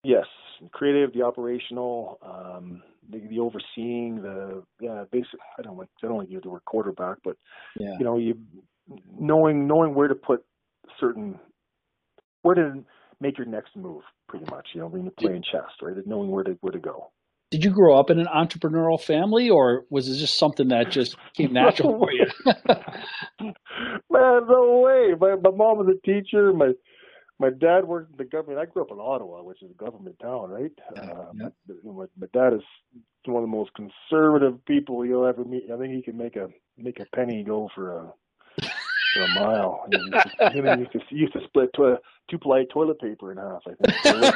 Yes 0.04 0.26
creative 0.70 1.12
the 1.12 1.22
operational 1.22 2.18
um 2.22 2.82
the, 3.10 3.18
the 3.28 3.38
overseeing 3.38 4.22
the 4.22 4.62
yeah 4.80 5.04
basic 5.10 5.40
i 5.58 5.62
don't 5.62 5.76
like 5.76 5.88
i 6.02 6.06
don't 6.06 6.18
like 6.18 6.30
use 6.30 6.42
the 6.42 6.50
word 6.50 6.64
quarterback 6.64 7.18
but 7.24 7.36
yeah. 7.78 7.96
you 7.98 8.04
know 8.04 8.18
you 8.18 8.38
knowing 9.18 9.66
knowing 9.66 9.94
where 9.94 10.08
to 10.08 10.14
put 10.14 10.44
certain 11.00 11.38
where 12.42 12.54
to 12.54 12.84
make 13.20 13.38
your 13.38 13.46
next 13.46 13.74
move 13.76 14.02
pretty 14.28 14.44
much 14.50 14.68
you 14.74 14.80
know 14.80 14.86
when 14.86 15.02
you're 15.02 15.12
playing 15.12 15.42
chess 15.42 15.70
right? 15.80 15.96
Knowing 16.06 16.30
where 16.30 16.44
to 16.44 16.56
where 16.60 16.72
to 16.72 16.78
go 16.78 17.10
did 17.52 17.64
you 17.64 17.70
grow 17.70 17.98
up 17.98 18.08
in 18.08 18.18
an 18.18 18.26
entrepreneurial 18.34 18.98
family 18.98 19.50
or 19.50 19.84
was 19.90 20.08
it 20.08 20.16
just 20.16 20.38
something 20.38 20.68
that 20.68 20.90
just 20.90 21.16
came 21.36 21.52
natural 21.52 21.98
for 21.98 22.10
you? 22.10 22.26
Man, 24.10 24.46
no 24.48 24.80
way. 24.82 25.14
My 25.20 25.36
my 25.36 25.54
mom 25.54 25.76
was 25.76 25.88
a 25.94 26.06
teacher. 26.06 26.54
My 26.54 26.72
my 27.38 27.50
dad 27.50 27.84
worked 27.84 28.12
in 28.12 28.16
the 28.16 28.24
government. 28.24 28.58
I 28.58 28.64
grew 28.64 28.82
up 28.82 28.90
in 28.90 28.98
Ottawa, 28.98 29.42
which 29.42 29.62
is 29.62 29.70
a 29.70 29.74
government 29.84 30.16
town, 30.22 30.48
right? 30.48 30.72
Yeah, 30.96 31.02
uh, 31.02 31.26
yeah. 31.34 31.48
My, 31.84 32.06
my 32.18 32.26
dad 32.32 32.54
is 32.54 32.62
one 33.26 33.42
of 33.42 33.50
the 33.50 33.54
most 33.54 33.72
conservative 33.74 34.64
people 34.64 35.04
you'll 35.04 35.26
ever 35.26 35.44
meet. 35.44 35.64
I 35.72 35.76
think 35.76 35.94
he 35.94 36.02
can 36.02 36.16
make 36.16 36.36
a 36.36 36.48
make 36.78 37.00
a 37.00 37.06
penny 37.14 37.44
go 37.44 37.68
for 37.74 37.98
a 37.98 38.12
for 39.14 39.22
a 39.22 39.28
mile. 39.34 39.86
He 39.90 39.98
used 39.98 40.12
to, 40.12 40.50
he 40.52 40.58
used 40.58 40.92
to, 40.92 41.00
used 41.10 41.32
to 41.34 41.40
split 41.46 41.70
to, 41.74 41.98
two 42.30 42.38
ply 42.38 42.64
toilet 42.72 43.00
paper 43.00 43.32
in 43.32 43.38
half. 43.38 43.62
I 43.66 43.74
think. 43.74 44.34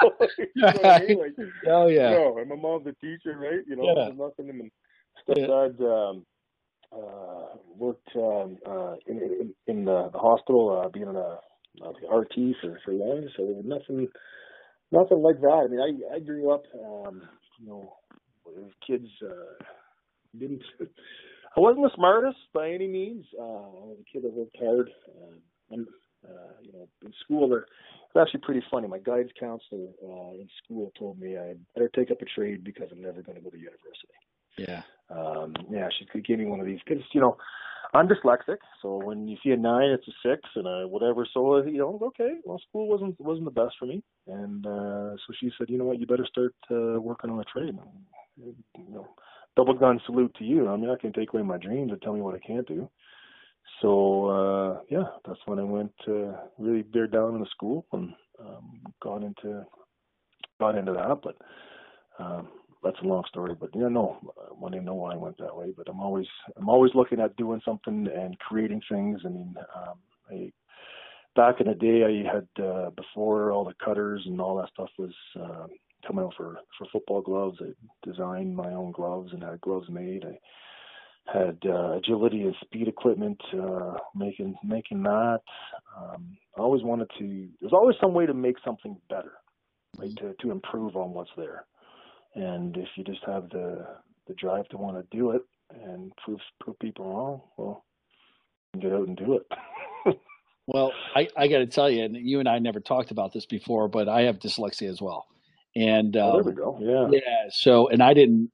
so, 0.00 0.12
so 0.58 0.88
anyway, 0.88 1.28
oh 1.68 1.86
yeah. 1.86 2.10
No, 2.10 2.38
and 2.38 2.48
my 2.48 2.56
mom's 2.56 2.86
a 2.86 2.92
teacher, 2.94 3.36
right? 3.38 3.64
You 3.66 3.76
know, 3.76 3.84
yeah. 3.84 4.08
nothing. 4.16 4.48
And 4.48 4.70
stepdad 5.28 5.76
yeah. 5.78 6.08
um, 6.08 6.26
uh, 6.92 7.56
worked 7.76 8.08
um, 8.16 8.58
uh, 8.66 8.94
in, 9.06 9.18
in 9.18 9.54
in 9.66 9.84
the, 9.84 10.10
the 10.12 10.18
hospital, 10.18 10.82
uh, 10.84 10.88
being 10.88 11.08
on 11.08 11.16
a 11.16 11.38
uh, 11.84 11.92
the 12.00 12.08
RT 12.08 12.56
for 12.60 12.78
for 12.84 12.92
long. 12.92 13.28
So 13.36 13.62
nothing, 13.64 14.08
nothing 14.90 15.22
like 15.22 15.40
that. 15.40 15.64
I 15.64 15.68
mean, 15.68 15.80
I 15.80 16.16
I 16.16 16.18
grew 16.20 16.50
up, 16.52 16.64
um, 16.74 17.22
you 17.58 17.66
know, 17.66 17.92
as 18.48 18.72
kids 18.86 19.08
uh, 19.22 19.64
didn't. 20.38 20.62
I 21.56 21.60
wasn't 21.60 21.84
the 21.84 21.96
smartest 21.96 22.38
by 22.54 22.70
any 22.70 22.86
means. 22.86 23.26
Uh, 23.38 23.42
I 23.42 23.84
was 23.90 23.98
a 24.00 24.10
kid 24.10 24.22
that 24.22 24.32
worked 24.32 24.56
hard. 24.58 24.90
Uh, 25.08 25.34
and, 25.70 25.86
uh, 26.24 26.52
you 26.62 26.72
know, 26.72 26.88
in 27.04 27.12
school, 27.24 27.48
there, 27.48 27.66
it's 28.06 28.16
actually 28.20 28.40
pretty 28.40 28.62
funny. 28.70 28.88
My 28.88 28.98
guidance 28.98 29.32
counselor 29.38 29.88
uh, 30.02 30.32
in 30.32 30.48
school 30.62 30.92
told 30.98 31.18
me 31.18 31.36
I 31.36 31.54
better 31.74 31.90
take 31.94 32.10
up 32.10 32.22
a 32.22 32.24
trade 32.24 32.64
because 32.64 32.88
I'm 32.92 33.02
never 33.02 33.22
going 33.22 33.36
to 33.36 33.42
go 33.42 33.50
to 33.50 33.56
university. 33.56 34.14
Yeah. 34.58 34.82
Um, 35.10 35.54
yeah, 35.70 35.88
she 35.98 36.20
gave 36.20 36.38
me 36.38 36.46
one 36.46 36.60
of 36.60 36.66
these 36.66 36.80
because 36.86 37.02
you 37.12 37.20
know 37.20 37.36
I'm 37.92 38.08
dyslexic, 38.08 38.58
so 38.82 38.96
when 39.04 39.26
you 39.26 39.36
see 39.42 39.50
a 39.50 39.56
nine, 39.56 39.90
it's 39.90 40.06
a 40.06 40.12
six, 40.28 40.48
and 40.54 40.66
a 40.66 40.86
whatever. 40.86 41.26
So 41.32 41.62
you 41.64 41.78
know, 41.78 41.98
okay, 42.02 42.36
well, 42.44 42.60
school 42.68 42.88
wasn't 42.88 43.20
wasn't 43.20 43.46
the 43.46 43.50
best 43.50 43.74
for 43.78 43.86
me, 43.86 44.02
and 44.28 44.64
uh, 44.64 45.16
so 45.16 45.34
she 45.40 45.50
said, 45.58 45.68
you 45.68 45.78
know 45.78 45.84
what, 45.84 45.98
you 45.98 46.06
better 46.06 46.26
start 46.26 46.54
uh, 46.70 47.00
working 47.00 47.30
on 47.30 47.40
a 47.40 47.44
trade. 47.44 47.76
You 48.36 48.54
know, 48.88 49.08
double 49.56 49.74
gun 49.74 50.00
salute 50.06 50.34
to 50.38 50.44
you. 50.44 50.68
I 50.68 50.76
mean, 50.76 50.90
I 50.90 51.00
can 51.00 51.12
take 51.12 51.32
away 51.32 51.42
my 51.42 51.58
dreams 51.58 51.92
and 51.92 52.00
tell 52.02 52.12
me 52.12 52.20
what 52.20 52.34
I 52.34 52.46
can't 52.46 52.66
do. 52.66 52.88
So 53.80 54.26
uh, 54.26 54.80
yeah, 54.90 55.04
that's 55.26 55.40
when 55.46 55.58
I 55.58 55.64
went 55.64 55.92
uh, 56.08 56.32
really 56.58 56.82
bear 56.82 57.06
down 57.06 57.34
in 57.34 57.40
the 57.40 57.46
school 57.50 57.86
and 57.92 58.12
um, 58.38 58.80
got 59.02 59.22
into 59.22 59.64
got 60.58 60.76
into 60.76 60.92
that. 60.92 61.20
But 61.22 61.36
um, 62.18 62.48
that's 62.82 62.98
a 63.02 63.06
long 63.06 63.24
story. 63.28 63.54
But 63.58 63.70
yeah, 63.74 63.88
no, 63.88 64.18
I 64.38 64.52
want 64.52 64.74
to 64.74 64.80
know 64.80 64.94
why 64.94 65.14
I 65.14 65.16
went 65.16 65.38
that 65.38 65.56
way. 65.56 65.72
But 65.76 65.88
I'm 65.88 66.00
always 66.00 66.26
I'm 66.56 66.68
always 66.68 66.92
looking 66.94 67.20
at 67.20 67.36
doing 67.36 67.60
something 67.64 68.08
and 68.14 68.38
creating 68.38 68.82
things. 68.90 69.20
I 69.24 69.28
mean, 69.28 69.54
um, 69.76 69.98
I 70.30 70.52
back 71.36 71.60
in 71.60 71.68
the 71.68 71.74
day, 71.74 72.04
I 72.04 72.34
had 72.34 72.64
uh, 72.64 72.90
before 72.90 73.52
all 73.52 73.64
the 73.64 73.74
cutters 73.84 74.22
and 74.26 74.40
all 74.40 74.56
that 74.56 74.70
stuff 74.72 74.90
was. 74.98 75.14
Uh, 75.38 75.66
come 76.06 76.18
out 76.18 76.34
for 76.36 76.58
for 76.78 76.86
football 76.92 77.22
gloves. 77.22 77.58
I 77.60 77.72
designed 78.08 78.54
my 78.54 78.72
own 78.72 78.92
gloves 78.92 79.32
and 79.32 79.42
had 79.42 79.60
gloves 79.60 79.88
made. 79.90 80.24
I 80.24 80.38
had 81.32 81.58
uh, 81.66 81.96
agility 81.96 82.42
and 82.42 82.54
speed 82.60 82.88
equipment, 82.88 83.40
uh, 83.54 83.94
making 84.14 84.56
making 84.64 85.02
that. 85.04 85.40
Um, 85.96 86.36
I 86.56 86.60
always 86.60 86.82
wanted 86.82 87.10
to. 87.18 87.48
There's 87.60 87.72
always 87.72 87.96
some 88.00 88.14
way 88.14 88.26
to 88.26 88.34
make 88.34 88.56
something 88.64 88.96
better, 89.08 89.32
right? 89.98 90.14
To 90.16 90.34
to 90.40 90.50
improve 90.50 90.96
on 90.96 91.12
what's 91.12 91.30
there. 91.36 91.64
And 92.34 92.76
if 92.76 92.88
you 92.96 93.04
just 93.04 93.24
have 93.26 93.48
the 93.50 93.86
the 94.26 94.34
drive 94.34 94.68
to 94.68 94.76
want 94.76 94.96
to 94.96 95.16
do 95.16 95.32
it 95.32 95.42
and 95.84 96.12
prove 96.24 96.40
prove 96.60 96.78
people 96.78 97.06
wrong, 97.06 97.40
well, 97.56 97.84
get 98.80 98.92
out 98.92 99.06
and 99.06 99.16
do 99.16 99.34
it. 99.34 100.16
well, 100.66 100.92
I 101.14 101.28
I 101.36 101.48
got 101.48 101.58
to 101.58 101.66
tell 101.66 101.90
you, 101.90 102.04
and 102.04 102.16
you 102.16 102.40
and 102.40 102.48
I 102.48 102.58
never 102.58 102.80
talked 102.80 103.10
about 103.10 103.32
this 103.32 103.46
before, 103.46 103.88
but 103.88 104.08
I 104.08 104.22
have 104.22 104.38
dyslexia 104.38 104.88
as 104.88 105.00
well 105.00 105.26
And 105.76 106.16
oh, 106.16 106.32
there 106.32 106.40
um, 106.40 106.46
we 106.46 106.52
go. 106.52 106.78
Yeah. 106.80 107.08
yeah, 107.24 107.48
so 107.50 107.88
and 107.88 108.02
I 108.02 108.12
didn't 108.12 108.50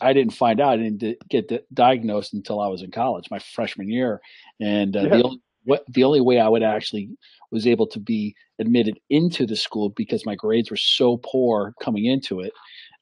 I 0.00 0.12
didn't 0.12 0.34
find 0.34 0.60
out. 0.60 0.74
I 0.74 0.76
didn't 0.76 1.18
get 1.28 1.48
di- 1.48 1.60
diagnosed 1.74 2.32
until 2.32 2.60
I 2.60 2.68
was 2.68 2.82
in 2.82 2.92
college, 2.92 3.28
my 3.30 3.40
freshman 3.40 3.88
year. 3.88 4.20
And 4.60 4.96
uh, 4.96 5.02
Yeah. 5.02 5.16
the 5.16 5.24
only 5.24 5.40
what 5.64 5.84
the 5.88 6.04
only 6.04 6.20
way 6.20 6.38
I 6.38 6.48
would 6.48 6.62
actually 6.62 7.10
was 7.50 7.66
able 7.66 7.86
to 7.88 7.98
be 7.98 8.34
admitted 8.60 9.00
into 9.10 9.46
the 9.46 9.56
school 9.56 9.90
because 9.90 10.24
my 10.24 10.36
grades 10.36 10.70
were 10.70 10.76
so 10.76 11.16
poor 11.18 11.74
coming 11.82 12.04
into 12.04 12.40
it. 12.40 12.52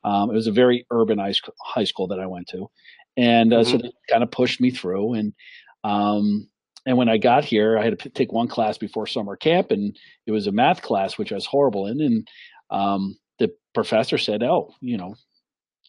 Um, 0.04 0.30
it 0.30 0.34
was 0.34 0.46
a 0.46 0.52
very 0.52 0.86
urban 0.90 1.18
high 1.18 1.84
school, 1.84 2.06
that 2.08 2.20
I 2.20 2.26
went 2.26 2.48
to, 2.48 2.70
and 3.16 3.52
uh, 3.52 3.64
so 3.64 3.76
Mhm. 3.76 3.82
they 3.82 3.92
kind 4.08 4.22
of 4.22 4.30
pushed 4.30 4.60
me 4.60 4.70
through. 4.70 5.14
And 5.14 5.34
um, 5.84 6.48
and 6.86 6.96
when 6.96 7.08
I 7.08 7.18
got 7.18 7.44
here, 7.44 7.78
I 7.78 7.84
had 7.84 7.98
to 7.98 8.04
p- 8.04 8.10
take 8.10 8.32
one 8.32 8.48
class 8.48 8.78
before 8.78 9.06
summer 9.06 9.36
camp, 9.36 9.70
and 9.70 9.94
it 10.26 10.30
was 10.32 10.46
a 10.46 10.52
math 10.52 10.80
class 10.82 11.18
which 11.18 11.32
I 11.32 11.34
was 11.34 11.46
horrible 11.46 11.86
in. 11.86 12.00
And 12.00 12.28
um, 12.70 13.16
professor 13.82 14.18
said, 14.18 14.42
"Oh, 14.42 14.74
you 14.80 14.96
know." 14.96 15.14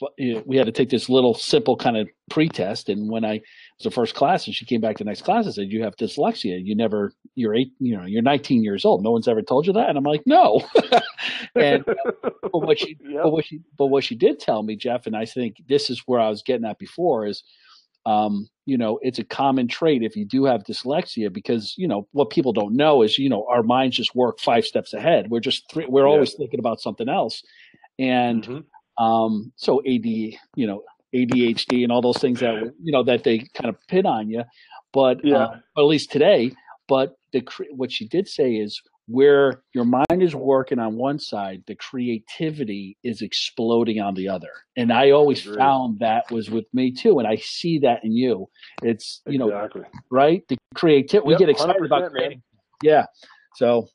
know, 0.01 0.43
We 0.45 0.55
had 0.55 0.65
to 0.65 0.71
take 0.71 0.89
this 0.89 1.09
little 1.09 1.33
simple 1.33 1.75
kind 1.75 1.97
of 1.97 2.07
pre-test, 2.29 2.87
and 2.87 3.09
when 3.09 3.25
I 3.25 3.33
was 3.33 3.83
the 3.83 3.91
first 3.91 4.15
class, 4.15 4.45
and 4.45 4.55
she 4.55 4.63
came 4.65 4.79
back 4.79 4.95
to 4.97 5.03
the 5.03 5.09
next 5.09 5.23
class 5.23 5.45
and 5.45 5.53
said, 5.53 5.71
"You 5.71 5.83
have 5.83 5.95
dyslexia. 5.97 6.63
You 6.63 6.75
never, 6.75 7.11
you're 7.35 7.53
eight, 7.55 7.71
you 7.79 7.97
know, 7.97 8.05
you're 8.05 8.21
19 8.21 8.63
years 8.63 8.85
old. 8.85 9.03
No 9.03 9.11
one's 9.11 9.27
ever 9.27 9.41
told 9.41 9.67
you 9.67 9.73
that." 9.73 9.89
And 9.89 9.97
I'm 9.97 10.03
like, 10.03 10.21
"No." 10.25 10.61
and 11.55 11.83
but 11.85 12.53
what 12.53 12.79
she 12.79 12.97
yeah. 13.03 13.21
but 13.23 13.31
what 13.31 13.45
she 13.45 13.59
but 13.77 13.87
what 13.87 14.03
she 14.03 14.15
did 14.15 14.39
tell 14.39 14.63
me, 14.63 14.75
Jeff, 14.75 15.05
and 15.07 15.15
I 15.17 15.25
think 15.25 15.57
this 15.67 15.89
is 15.89 16.03
where 16.05 16.19
I 16.21 16.29
was 16.29 16.43
getting 16.43 16.65
at 16.65 16.79
before 16.79 17.25
is 17.25 17.43
um, 18.05 18.47
you 18.65 18.77
know, 18.77 18.99
it's 19.01 19.19
a 19.19 19.23
common 19.23 19.67
trait 19.67 20.03
if 20.03 20.15
you 20.15 20.25
do 20.25 20.45
have 20.45 20.63
dyslexia 20.63 21.31
because, 21.31 21.73
you 21.77 21.87
know, 21.87 22.07
what 22.11 22.29
people 22.29 22.53
don't 22.53 22.75
know 22.75 23.01
is, 23.01 23.17
you 23.19 23.29
know, 23.29 23.45
our 23.49 23.61
minds 23.63 23.97
just 23.97 24.15
work 24.15 24.39
five 24.39 24.65
steps 24.65 24.93
ahead. 24.93 25.29
We're 25.29 25.41
just 25.41 25.69
three, 25.69 25.85
we're 25.85 26.07
Yeah. 26.07 26.13
always 26.13 26.33
thinking 26.33 26.59
about 26.59 26.79
something 26.79 27.09
else. 27.09 27.43
And 27.99 28.43
Mhm. 28.43 28.63
um 28.97 29.51
so 29.55 29.81
AD, 29.85 30.05
you 30.05 30.67
know, 30.67 30.83
ADHD 31.13 31.83
and 31.83 31.91
all 31.91 32.01
those 32.01 32.17
things 32.17 32.39
that 32.39 32.73
you 32.81 32.91
know 32.91 33.03
that 33.03 33.23
they 33.23 33.39
kind 33.53 33.69
of 33.69 33.75
pin 33.87 34.05
on 34.05 34.29
you. 34.29 34.43
But 34.93 35.23
Yeah. 35.23 35.37
uh, 35.37 35.59
at 35.77 35.81
least 35.81 36.11
today, 36.11 36.51
but 36.87 37.15
the 37.33 37.43
what 37.75 37.91
she 37.91 38.07
did 38.07 38.27
say 38.27 38.55
is 38.55 38.81
where 39.07 39.63
your 39.73 39.85
mind 39.85 40.21
is 40.21 40.35
working 40.35 40.77
on 40.77 40.95
one 40.95 41.17
side, 41.17 41.63
the 41.65 41.73
creativity 41.75 42.95
is 43.03 43.23
exploding 43.23 43.99
on 43.99 44.13
the 44.13 44.27
other. 44.27 44.51
And 44.77 44.93
I 44.93 45.09
always 45.11 45.41
Agreed. 45.43 45.57
found 45.57 45.99
that 45.99 46.29
was 46.31 46.51
with 46.51 46.65
me 46.73 46.91
too. 46.91 47.17
And 47.17 47.27
I 47.27 47.37
see 47.37 47.79
that 47.79 48.03
in 48.03 48.11
you. 48.11 48.47
It's, 48.83 49.21
you 49.25 49.39
know, 49.39 49.67
right? 50.11 50.47
The 50.47 50.57
creativity, 50.75 51.27
we 51.27 51.35
get 51.37 51.49
excited 51.49 51.81
100%, 51.81 51.85
about 51.85 52.01
man. 52.01 52.11
creating. 52.11 52.41
Yeah. 52.83 53.05
So, 53.55 53.87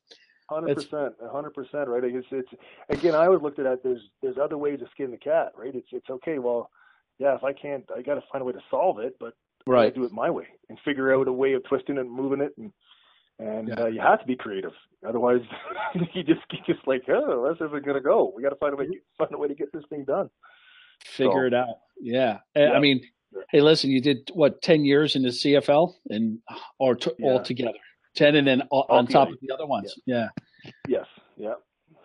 Hundred 0.50 0.74
percent, 0.76 1.14
hundred 1.32 1.54
percent, 1.54 1.88
right? 1.88 2.04
It's 2.04 2.26
it's 2.30 2.48
again. 2.90 3.14
I 3.14 3.26
always 3.26 3.40
looked 3.42 3.58
at 3.58 3.64
that. 3.64 3.82
There's 3.82 4.00
there's 4.22 4.36
other 4.36 4.58
ways 4.58 4.80
to 4.80 4.86
skin 4.90 5.10
the 5.10 5.16
cat, 5.16 5.52
right? 5.56 5.74
It's 5.74 5.88
it's 5.92 6.10
okay. 6.10 6.38
Well, 6.38 6.70
yeah, 7.18 7.34
if 7.34 7.42
I 7.44 7.52
can't, 7.54 7.84
I 7.96 8.02
got 8.02 8.16
to 8.16 8.22
find 8.30 8.42
a 8.42 8.44
way 8.44 8.52
to 8.52 8.60
solve 8.70 8.98
it, 8.98 9.16
but 9.18 9.32
I 9.66 9.70
right. 9.70 9.94
do 9.94 10.04
it 10.04 10.12
my 10.12 10.28
way 10.28 10.46
and 10.68 10.78
figure 10.84 11.14
out 11.14 11.28
a 11.28 11.32
way 11.32 11.54
of 11.54 11.64
twisting 11.64 11.96
and 11.96 12.10
moving 12.10 12.42
it, 12.42 12.52
and 12.58 12.72
and 13.38 13.68
Yeah. 13.68 13.84
uh, 13.84 13.86
you 13.86 14.00
have 14.00 14.20
to 14.20 14.26
be 14.26 14.36
creative. 14.36 14.72
Otherwise, 15.08 15.40
you 16.12 16.22
just 16.22 16.40
you 16.52 16.58
just 16.66 16.86
like, 16.86 17.04
oh, 17.08 17.40
where's 17.40 17.56
it 17.60 17.84
gonna 17.86 18.00
go? 18.02 18.30
We 18.36 18.42
got 18.42 18.50
to 18.50 18.56
find 18.56 18.74
a 18.74 18.76
way 18.76 18.88
find 19.16 19.32
a 19.32 19.38
way 19.38 19.48
to 19.48 19.54
get 19.54 19.72
this 19.72 19.84
thing 19.88 20.04
done. 20.04 20.28
Figure 21.06 21.32
So- 21.32 21.46
it 21.46 21.54
out. 21.54 21.76
Yeah. 21.98 22.38
I 22.54 22.60
Yeah. 22.60 22.78
mean, 22.80 23.00
hey, 23.50 23.62
listen, 23.62 23.90
you 23.90 24.00
did 24.02 24.30
what, 24.34 24.60
10 24.62 24.84
years 24.84 25.16
in 25.16 25.22
the 25.22 25.28
CFL 25.30 25.94
and, 26.10 26.38
or 26.78 26.94
t- 26.96 27.10
Yeah. 27.18 27.30
all 27.30 27.42
together? 27.42 27.78
10 28.14 28.36
and 28.36 28.46
then 28.46 28.62
o- 28.70 28.86
on 28.88 29.06
top 29.06 29.28
of 29.28 29.36
the 29.40 29.52
other 29.52 29.66
ones. 29.66 29.94
Yeah. 30.06 30.28
Yes, 30.88 31.06
yeah. 31.36 31.54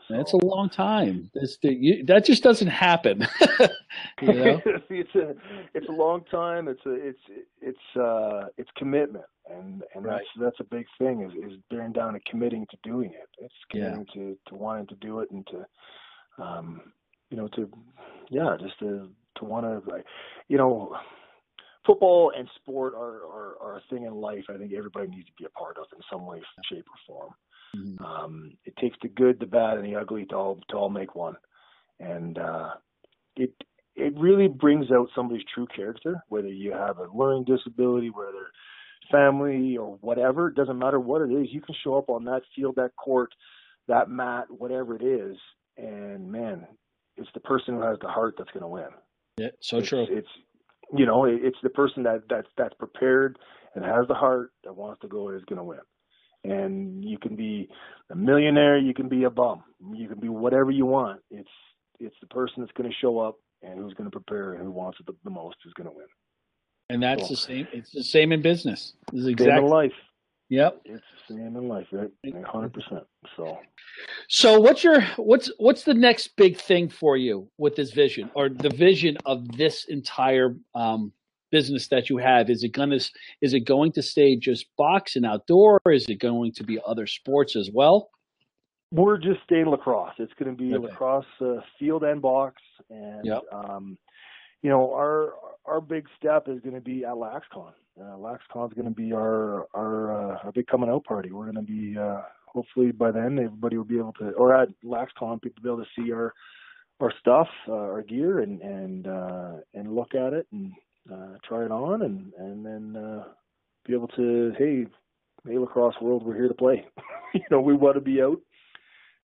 That's 0.09 0.33
a 0.33 0.37
long 0.37 0.69
time. 0.71 1.29
The, 1.35 1.71
you, 1.71 2.03
that 2.05 2.25
just 2.25 2.41
doesn't 2.41 2.67
happen. 2.67 3.27
you 4.21 4.33
know? 4.33 4.61
it's 4.89 5.13
a 5.13 5.35
it's 5.75 5.87
a 5.87 5.91
long 5.91 6.23
time. 6.31 6.67
It's 6.67 6.83
a 6.87 6.93
it's 6.93 7.19
it's 7.61 7.95
uh 7.95 8.47
it's 8.57 8.71
commitment, 8.75 9.25
and 9.47 9.83
and 9.93 10.03
Right. 10.05 10.13
that's 10.35 10.43
that's 10.43 10.59
a 10.61 10.63
big 10.75 10.87
thing 10.97 11.21
is 11.21 11.31
is 11.51 11.59
bearing 11.69 11.91
down 11.91 12.15
and 12.15 12.25
committing 12.25 12.65
to 12.71 12.77
doing 12.81 13.11
it. 13.11 13.29
It's 13.37 13.53
Yeah. 13.71 13.97
to 14.15 14.35
to 14.47 14.55
wanting 14.55 14.87
to 14.87 14.95
do 14.95 15.19
it 15.19 15.29
and 15.29 15.45
to 15.47 16.43
um 16.43 16.81
you 17.29 17.37
know 17.37 17.47
to 17.49 17.69
yeah 18.31 18.57
just 18.59 18.79
to 18.79 19.11
to 19.37 19.45
want 19.45 19.63
to 19.67 19.91
like 19.91 20.05
you 20.47 20.57
know 20.57 20.97
football 21.85 22.31
and 22.37 22.47
sport 22.55 22.93
are, 22.93 23.23
are 23.25 23.57
are 23.61 23.77
a 23.77 23.81
thing 23.89 24.03
in 24.03 24.13
life. 24.13 24.45
I 24.49 24.57
think 24.57 24.73
everybody 24.73 25.07
needs 25.07 25.27
to 25.27 25.33
be 25.37 25.45
a 25.45 25.49
part 25.49 25.77
of 25.77 25.85
in 25.95 26.01
some 26.11 26.25
way, 26.25 26.41
shape, 26.71 26.85
or 26.87 26.97
form. 27.07 27.33
Mhm. 27.75 28.01
Um, 28.03 28.57
it 28.65 28.75
takes 28.77 28.97
the 29.01 29.09
good, 29.09 29.39
the 29.39 29.45
bad, 29.45 29.77
and 29.77 29.85
the 29.85 29.95
ugly 29.95 30.25
to 30.27 30.35
all 30.35 30.59
to 30.69 30.77
all 30.77 30.89
make 30.89 31.15
one, 31.15 31.35
and 31.99 32.37
uh, 32.37 32.73
it 33.35 33.53
it 33.95 34.17
really 34.17 34.47
brings 34.47 34.91
out 34.91 35.09
somebody's 35.13 35.45
true 35.53 35.67
character. 35.67 36.23
Whether 36.29 36.47
you 36.47 36.71
have 36.71 36.97
a 36.99 37.07
learning 37.15 37.45
disability, 37.45 38.09
whether 38.09 38.51
family 39.11 39.77
or 39.77 39.97
whatever, 40.01 40.49
it 40.49 40.55
doesn't 40.55 40.77
matter 40.77 40.99
what 40.99 41.21
it 41.21 41.31
is. 41.31 41.51
You 41.51 41.61
can 41.61 41.75
show 41.83 41.97
up 41.97 42.09
on 42.09 42.25
that 42.25 42.43
field, 42.55 42.75
that 42.75 42.95
court, 42.95 43.33
that 43.87 44.09
mat, 44.09 44.45
whatever 44.49 44.95
it 44.95 45.03
is, 45.03 45.37
and 45.77 46.31
man, 46.31 46.67
it's 47.17 47.29
the 47.33 47.39
person 47.39 47.75
who 47.75 47.81
has 47.81 47.97
the 48.01 48.07
heart 48.07 48.35
that's 48.37 48.51
going 48.51 48.61
to 48.61 48.67
win. 48.67 48.89
Yeah. 49.37 49.49
So 49.61 49.77
it's, 49.77 49.89
true. 49.89 50.05
It's 50.09 50.27
you 50.95 51.05
know, 51.05 51.25
it- 51.25 51.43
it's 51.43 51.57
the 51.63 51.69
person 51.69 52.03
that 52.03 52.23
that's 52.29 52.47
that's 52.57 52.73
prepared 52.75 53.37
and 53.75 53.83
has 53.85 54.07
the 54.07 54.13
heart 54.15 54.51
that 54.63 54.75
wants 54.75 55.01
to 55.01 55.07
go 55.07 55.29
is 55.29 55.43
going 55.45 55.57
to 55.57 55.63
win. 55.63 55.79
And 56.43 57.03
you 57.03 57.17
can 57.17 57.35
be 57.35 57.69
a 58.09 58.15
millionaire, 58.15 58.77
you 58.77 58.93
can 58.93 59.09
be 59.09 59.23
a 59.25 59.29
bum, 59.29 59.63
you 59.93 60.07
can 60.07 60.19
be 60.19 60.29
whatever 60.29 60.71
you 60.71 60.85
want. 60.85 61.21
It's 61.29 61.49
it's 61.99 62.15
the 62.21 62.27
person 62.27 62.55
that's 62.63 62.71
going 62.73 62.89
to 62.89 62.95
show 63.01 63.19
up 63.19 63.35
and 63.61 63.77
who's 63.77 63.93
going 63.93 64.09
to 64.09 64.11
prepare 64.19 64.53
and 64.53 64.63
who 64.63 64.71
wants 64.71 64.99
it 65.01 65.05
the, 65.05 65.13
the 65.25 65.29
most 65.29 65.57
is 65.65 65.73
going 65.73 65.89
to 65.89 65.95
win. 65.95 66.05
And 66.89 67.03
that's 67.03 67.21
Cool. 67.23 67.29
the 67.29 67.35
same. 67.35 67.67
It's 67.73 67.91
the 67.91 68.03
same 68.03 68.31
in 68.31 68.41
business. 68.41 68.93
This 69.11 69.19
is 69.19 69.25
Same 69.25 69.33
exactly. 69.33 69.65
in 69.65 69.69
life. 69.69 69.91
Yep. 70.49 70.81
It's 70.85 71.03
the 71.27 71.35
same 71.35 71.55
in 71.55 71.67
life, 71.67 71.87
right? 71.91 72.11
Hundred 72.45 72.73
percent. 72.73 73.03
So 73.37 73.57
So 74.27 74.59
what's 74.59 74.83
your 74.83 75.01
what's 75.17 75.51
what's 75.57 75.83
the 75.83 75.93
next 75.93 76.35
big 76.35 76.57
thing 76.57 76.89
for 76.89 77.17
you 77.17 77.49
with 77.57 77.75
this 77.75 77.91
vision 77.91 78.31
or 78.35 78.49
the 78.49 78.69
vision 78.69 79.17
of 79.25 79.47
this 79.57 79.85
entire 79.85 80.55
um, 80.75 81.11
business 81.51 81.87
that 81.89 82.09
you 82.09 82.17
have? 82.17 82.49
Is 82.49 82.63
it 82.63 82.69
gonna 82.73 82.99
is 83.41 83.53
it 83.53 83.61
going 83.61 83.91
to 83.93 84.01
stay 84.01 84.35
just 84.35 84.65
boxing 84.77 85.25
outdoor? 85.25 85.79
Is 85.87 86.05
it 86.09 86.19
going 86.19 86.53
to 86.53 86.63
be 86.63 86.79
other 86.85 87.07
sports 87.07 87.55
as 87.55 87.69
well? 87.73 88.09
we're 88.91 89.17
just 89.19 89.39
staying 89.43 89.67
lacrosse. 89.67 90.15
It's 90.17 90.33
going 90.39 90.55
to 90.55 90.57
be 90.57 90.73
Okay. 90.75 90.87
lacrosse 90.87 91.25
uh, 91.41 91.57
field 91.77 92.03
and 92.03 92.21
box, 92.21 92.55
and 92.89 93.23
Yep. 93.23 93.43
um, 93.51 93.97
you 94.63 94.69
know 94.69 94.91
our 94.93 95.33
our 95.69 95.81
big 95.81 96.07
step 96.17 96.47
is 96.47 96.59
going 96.61 96.75
to 96.75 96.81
be 96.81 97.05
at 97.05 97.13
LaxCon. 97.13 97.73
Uh, 97.99 98.15
LaxCon 98.17 98.67
is 98.67 98.73
going 98.73 98.87
to 98.87 98.95
be 98.95 99.13
our 99.13 99.67
our 99.73 100.11
uh, 100.11 100.37
our 100.43 100.51
big 100.51 100.67
coming 100.67 100.89
out 100.89 101.03
party. 101.05 101.31
We're 101.31 101.51
going 101.51 101.65
to 101.65 101.71
be 101.71 101.97
uh, 101.97 102.21
hopefully 102.47 102.91
by 102.91 103.11
then 103.11 103.37
everybody 103.39 103.77
will 103.77 103.83
be 103.83 103.97
able 103.97 104.13
to, 104.13 104.31
or 104.31 104.55
at 104.55 104.69
LaxCon, 104.83 105.41
people 105.41 105.61
will 105.63 105.77
be 105.77 105.81
able 105.81 105.85
to 105.85 106.01
see 106.01 106.11
our 106.11 106.33
our 106.99 107.13
stuff, 107.19 107.47
uh, 107.67 107.73
our 107.73 108.01
gear, 108.01 108.39
and 108.39 108.61
and 108.61 109.07
uh, 109.07 109.51
and 109.73 109.93
look 109.93 110.15
at 110.15 110.33
it 110.33 110.47
and 110.51 110.71
uh, 111.11 111.37
try 111.47 111.65
it 111.65 111.71
on, 111.71 112.01
and 112.01 112.33
and 112.37 112.65
then 112.65 113.01
uh, 113.01 113.23
be 113.85 113.93
able 113.93 114.07
to 114.09 114.53
hey. 114.57 114.85
Hey, 115.47 115.57
lacrosse 115.57 115.95
world, 116.01 116.25
we're 116.25 116.35
here 116.35 116.49
to 116.49 116.53
play. 116.53 116.85
you 117.33 117.39
know, 117.49 117.61
we 117.61 117.73
want 117.73 117.95
to 117.95 118.01
be 118.01 118.21
out 118.21 118.41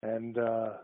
and 0.03 0.39
uh, 0.39 0.75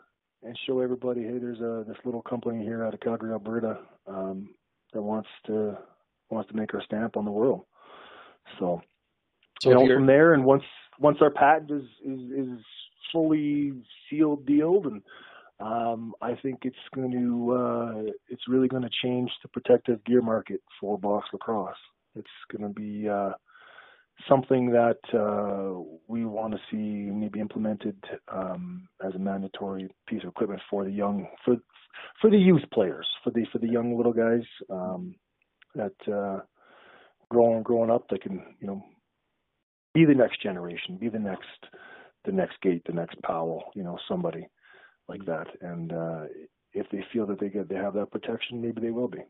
and 0.43 0.59
show 0.67 0.81
everybody, 0.81 1.23
hey, 1.23 1.39
there's 1.39 1.61
a 1.61 1.85
this 1.87 1.97
little 2.05 2.23
company 2.23 2.65
here 2.65 2.85
out 2.85 2.95
of 2.95 3.01
Calgary, 3.01 3.33
Alberta, 3.33 3.79
um, 4.07 4.49
that 4.93 5.03
wants 5.03 5.29
to 5.47 5.77
wants 6.31 6.51
to 6.51 6.57
make 6.57 6.73
our 6.75 6.83
stamp 6.83 7.17
on 7.17 7.25
the 7.25 7.31
world. 7.31 7.63
So, 8.59 8.83
So 9.61 9.71
you 9.71 9.75
know, 9.75 9.95
from 9.95 10.07
there, 10.07 10.35
and 10.35 10.45
once 10.45 10.65
once 10.99 11.19
our 11.21 11.31
patent 11.31 11.71
is 11.71 11.89
is, 12.05 12.21
is 12.31 12.65
fully 13.13 13.73
sealed, 14.09 14.47
dealed, 14.47 14.87
and 14.87 15.03
um, 15.61 16.15
I 16.21 16.35
think 16.35 16.61
it's 16.63 16.77
going 16.95 17.13
to 17.13 17.53
uh, 17.53 18.13
it's 18.29 18.49
really 18.49 18.69
going 18.69 18.83
to 18.83 18.91
change 19.03 19.31
the 19.43 19.49
protective 19.49 20.03
gear 20.05 20.23
market 20.23 20.61
for 20.81 20.99
box 20.99 21.29
lacrosse. 21.33 21.77
It's 22.15 22.29
going 22.51 22.63
to 22.63 22.81
be 22.81 23.09
uh, 23.09 23.33
something 24.29 24.71
that 24.71 24.99
uh, 25.15 25.81
we 26.09 26.25
want 26.25 26.55
to 26.55 26.61
see 26.71 27.11
maybe 27.11 27.41
implemented 27.41 27.97
um, 28.33 28.89
as 29.07 29.15
a 29.15 29.19
mandatory 29.19 29.89
piece 30.09 30.23
of 30.23 30.31
equipment 30.31 30.61
for 30.71 30.85
the 30.85 30.91
young 30.91 31.27
for 31.45 31.57
for 32.21 32.31
the 32.31 32.39
youth 32.39 32.63
players 32.73 33.07
for 33.23 33.31
the 33.31 33.45
for 33.53 33.59
the 33.59 33.69
young 33.69 33.97
little 33.97 34.13
guys 34.13 34.45
um, 34.71 35.15
that 35.75 35.95
uh, 36.13 36.41
growing 37.31 37.63
growing 37.63 37.91
up 37.91 38.09
that 38.09 38.23
can 38.23 38.43
you 38.61 38.67
know 38.67 38.83
be 39.95 40.05
the 40.05 40.15
next 40.15 40.43
generation, 40.43 40.97
be 40.97 41.09
the 41.09 41.19
next 41.19 41.49
the 42.25 42.33
next 42.33 42.55
Gait, 42.63 42.83
the 42.87 42.93
next 42.93 43.21
Powell, 43.23 43.65
you 43.75 43.83
know 43.83 43.99
somebody 44.09 44.47
like 45.09 45.25
that, 45.27 45.47
and 45.61 45.93
uh, 45.93 46.25
if 46.73 46.87
they 46.91 47.05
feel 47.13 47.27
that 47.27 47.41
they 47.41 47.49
get 47.49 47.69
they 47.69 47.75
have 47.77 47.95
that 47.95 48.11
protection, 48.11 48.63
maybe 48.63 48.81
they 48.81 48.91
will 48.91 49.09
be. 49.09 49.23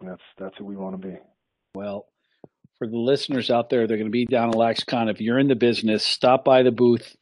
And 0.00 0.08
that's 0.08 0.22
that's 0.38 0.56
who 0.58 0.64
we 0.64 0.76
want 0.76 1.00
to 1.00 1.08
be. 1.08 1.16
Well, 1.74 2.06
for 2.78 2.86
the 2.86 2.96
listeners 2.96 3.50
out 3.50 3.70
there, 3.70 3.86
they're 3.86 3.96
going 3.96 4.06
to 4.06 4.10
be 4.10 4.26
down 4.26 4.50
at 4.50 4.54
LaxCon. 4.54 5.10
If 5.10 5.20
you're 5.20 5.38
in 5.38 5.48
the 5.48 5.56
business, 5.56 6.04
stop 6.04 6.44
by 6.44 6.62
the 6.62 6.72
booth, 6.72 7.16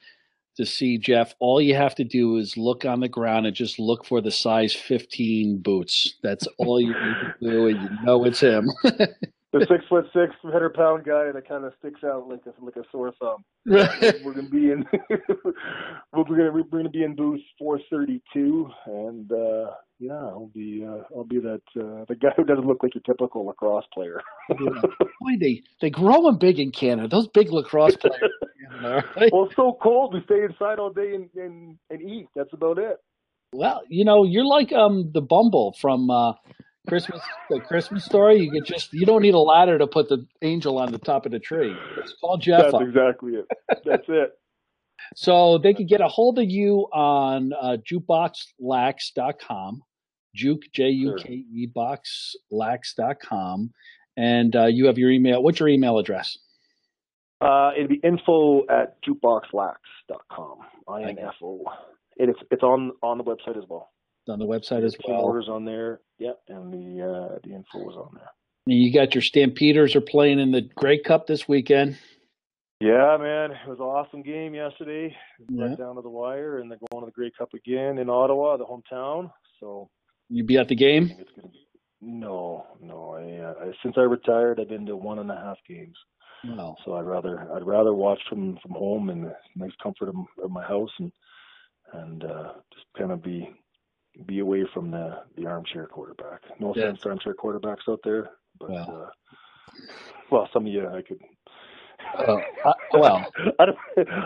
to 0.57 0.67
see 0.67 0.99
Jeff, 0.99 1.35
all 1.39 1.61
you 1.61 1.75
have 1.75 1.95
to 1.97 2.05
do 2.05 2.37
is 2.39 2.57
look 2.57 2.85
on 2.85 3.01
the 3.01 3.09
ground 3.09 3.47
and 3.47 3.55
just 3.55 3.79
look 3.79 4.07
for 4.07 4.21
the 4.21 4.31
size 4.31 4.75
15 4.75 5.59
boots. 5.59 6.15
That's 6.23 6.47
all 6.59 6.81
you 6.81 6.95
need 6.95 7.15
to 7.41 7.51
do, 7.51 7.67
and 7.69 7.83
you 7.83 7.89
know 8.05 8.25
it's 8.25 8.41
him. 8.41 8.71
the 8.83 9.67
six 9.69 9.85
foot 9.89 10.07
six, 10.15 10.35
hundred 10.43 10.75
pound 10.75 11.05
guy 11.05 11.31
that 11.33 11.49
kind 11.49 11.65
of 11.65 11.73
sticks 11.79 12.03
out 12.05 12.29
like 12.29 12.41
a 12.47 12.65
like 12.65 12.77
a 12.77 12.83
sore 12.91 13.13
thumb. 13.21 13.45
we're 13.67 14.33
gonna 14.33 14.49
be 14.49 14.71
in 14.71 14.87
we're 16.13 16.25
gonna 16.25 16.53
we're 16.53 16.63
gonna 16.63 16.91
be 16.91 17.05
in 17.05 17.15
booth 17.15 17.41
four 17.59 17.81
thirty 17.91 18.23
two, 18.33 18.69
and 18.87 19.31
uh, 19.33 19.71
yeah, 19.99 20.13
I'll 20.13 20.51
be 20.53 20.85
uh, 20.87 21.05
I'll 21.17 21.25
be 21.25 21.39
that 21.39 21.63
uh, 21.77 22.05
the 22.07 22.17
guy 22.21 22.29
who 22.37 22.45
doesn't 22.45 22.67
look 22.67 22.83
like 22.83 22.95
your 22.95 23.03
typical 23.03 23.47
lacrosse 23.47 23.87
player. 23.95 24.21
yeah. 24.51 24.57
Boy, 25.21 25.33
they 25.41 25.63
they 25.81 25.91
growing 25.91 26.39
big 26.39 26.59
in 26.59 26.71
Canada. 26.71 27.09
Those 27.09 27.29
big 27.29 27.51
lacrosse 27.51 27.97
players. 27.97 28.31
well, 28.83 29.45
it's 29.47 29.57
so 29.57 29.79
cold. 29.83 30.13
We 30.13 30.23
stay 30.25 30.45
inside 30.45 30.79
all 30.79 30.91
day 30.91 31.15
and, 31.15 31.31
and 31.35 31.79
and 31.91 32.03
eat. 32.03 32.29
That's 32.37 32.53
about 32.53 32.79
it. 32.79 32.99
Well, 33.53 33.83
you 33.89 34.05
know, 34.05 34.25
you're 34.25 34.45
like 34.45 34.73
um 34.73 35.11
the 35.13 35.23
Bumble 35.23 35.75
from 35.81 36.11
uh, 36.11 36.35
Christmas 36.89 37.23
the 37.49 37.61
Christmas 37.61 38.05
story. 38.05 38.41
You 38.41 38.53
get 38.53 38.65
just 38.65 38.93
you 38.93 39.07
don't 39.07 39.23
need 39.23 39.35
a 39.35 39.39
ladder 39.39 39.79
to 39.79 39.87
put 39.87 40.11
the 40.11 40.27
angel 40.43 40.79
on 40.79 40.93
the 40.93 40.99
top 40.99 41.25
of 41.25 41.33
the 41.33 41.39
tree. 41.39 41.75
It's 41.99 42.15
called 42.21 42.43
Jeff. 42.43 42.65
That's 42.65 42.75
up. 42.75 42.83
exactly 42.83 43.33
it. 43.33 43.47
That's 43.85 44.05
it. 44.09 44.33
So 45.15 45.59
they 45.59 45.73
could 45.75 45.89
get 45.89 46.01
a 46.01 46.09
hold 46.09 46.39
of 46.39 46.51
you 46.51 46.89
on 46.93 47.53
uh, 47.53 47.77
jukeboxlax.com, 47.89 49.83
juke, 50.37 50.71
J 50.73 50.89
U 50.91 51.17
K 51.19 51.33
E 51.33 51.69
boxlax.com. 51.75 53.71
And 54.17 54.57
uh, 54.57 54.67
you 54.67 54.87
have 54.87 54.99
your 54.99 55.11
email. 55.11 55.43
What's 55.43 55.59
your 55.61 55.69
email 55.69 55.99
address? 55.99 56.39
Uh, 57.41 57.71
it'd 57.77 57.89
be 57.89 58.01
info 58.03 58.63
at 58.69 58.97
jukeboxlax.com. 59.03 60.59
I 60.89 61.03
N 61.03 61.19
F 61.19 61.35
O. 61.43 61.65
It's 62.17 62.39
it's 62.51 62.63
on 62.63 62.93
on 63.03 63.19
the 63.19 63.25
website 63.25 63.59
as 63.59 63.65
well. 63.69 63.91
It's 64.23 64.33
on 64.33 64.39
the 64.39 64.47
website 64.47 64.85
as 64.85 64.97
well. 65.07 65.21
Orders 65.21 65.49
on 65.49 65.65
there. 65.65 66.01
Yeah, 66.19 66.33
and 66.49 66.73
the 66.73 67.05
uh, 67.05 67.39
the 67.45 67.55
info 67.55 67.91
is 67.91 67.97
on 67.97 68.11
there. 68.15 68.31
You 68.67 68.93
got 68.93 69.15
your 69.15 69.23
Stampeders 69.23 69.95
are 69.95 70.01
playing 70.01 70.41
in 70.41 70.51
the 70.51 70.63
Grey 70.63 70.99
Cup 70.99 71.27
this 71.27 71.47
weekend. 71.47 71.99
Yeah, 72.81 73.17
man, 73.19 73.53
it 73.53 73.69
was 73.69 73.79
an 73.79 73.85
awesome 73.87 74.23
game 74.23 74.55
yesterday. 74.55 75.15
Yeah. 75.49 75.67
Right 75.67 75.79
down 75.79 75.97
to 75.97 76.03
the 76.03 76.11
wire, 76.11 76.59
and 76.59 76.71
they're 76.71 76.79
going 76.91 77.05
to 77.05 77.07
the 77.07 77.13
Grey 77.13 77.31
Cup 77.37 77.55
again 77.55 77.99
in 77.99 78.11
Ottawa, 78.11 78.57
the 78.57 78.65
hometown. 78.65 79.31
So 79.61 79.89
you 80.29 80.45
be 80.45 80.59
at 80.59 80.69
the 80.69 80.75
game? 80.75 81.09
Be, 81.09 81.25
no, 82.01 82.67
no. 82.81 83.15
I, 83.15 83.67
uh, 83.67 83.73
since 83.83 83.95
I 83.97 84.03
retired, 84.03 84.61
I've 84.61 84.69
been 84.69 84.87
to 84.87 84.97
one 84.97 85.19
and 85.19 85.31
a 85.31 85.37
half 85.37 85.57
games. 85.69 85.97
Wow. 86.45 86.77
So 86.85 86.95
I'd 86.95 87.07
rather 87.07 87.51
I'd 87.55 87.67
rather 87.67 87.95
watch 87.95 88.21
from 88.29 88.59
from 88.63 88.73
home 88.73 89.11
in 89.11 89.23
the 89.23 89.35
nice 89.57 89.73
comfort 89.83 90.09
of, 90.09 90.17
of 90.43 90.51
my 90.51 90.63
house 90.63 90.91
and 90.99 91.11
and 91.93 92.25
uh, 92.25 92.53
just 92.73 92.87
kind 92.97 93.11
of 93.11 93.23
be 93.23 93.51
be 94.27 94.41
away 94.41 94.65
from 94.73 94.91
the 94.91 95.23
the 95.37 95.47
armchair 95.47 95.87
quarterback. 95.87 96.43
No 96.61 96.73
offense 96.73 97.01
to 97.03 97.09
armchair 97.09 97.35
quarterbacks 97.35 97.89
out 97.89 98.01
there, 98.05 98.31
but 98.61 98.71
wow. 98.71 99.07
uh, 99.07 99.11
well, 100.31 100.49
some 100.53 100.67
of 100.67 100.73
you 100.73 100.87
I 100.87 101.03
could 101.03 101.21
uh, 102.19 102.37
I, 102.65 102.73
well, 102.93 103.27
I 103.59 103.67
don't. 103.67 103.79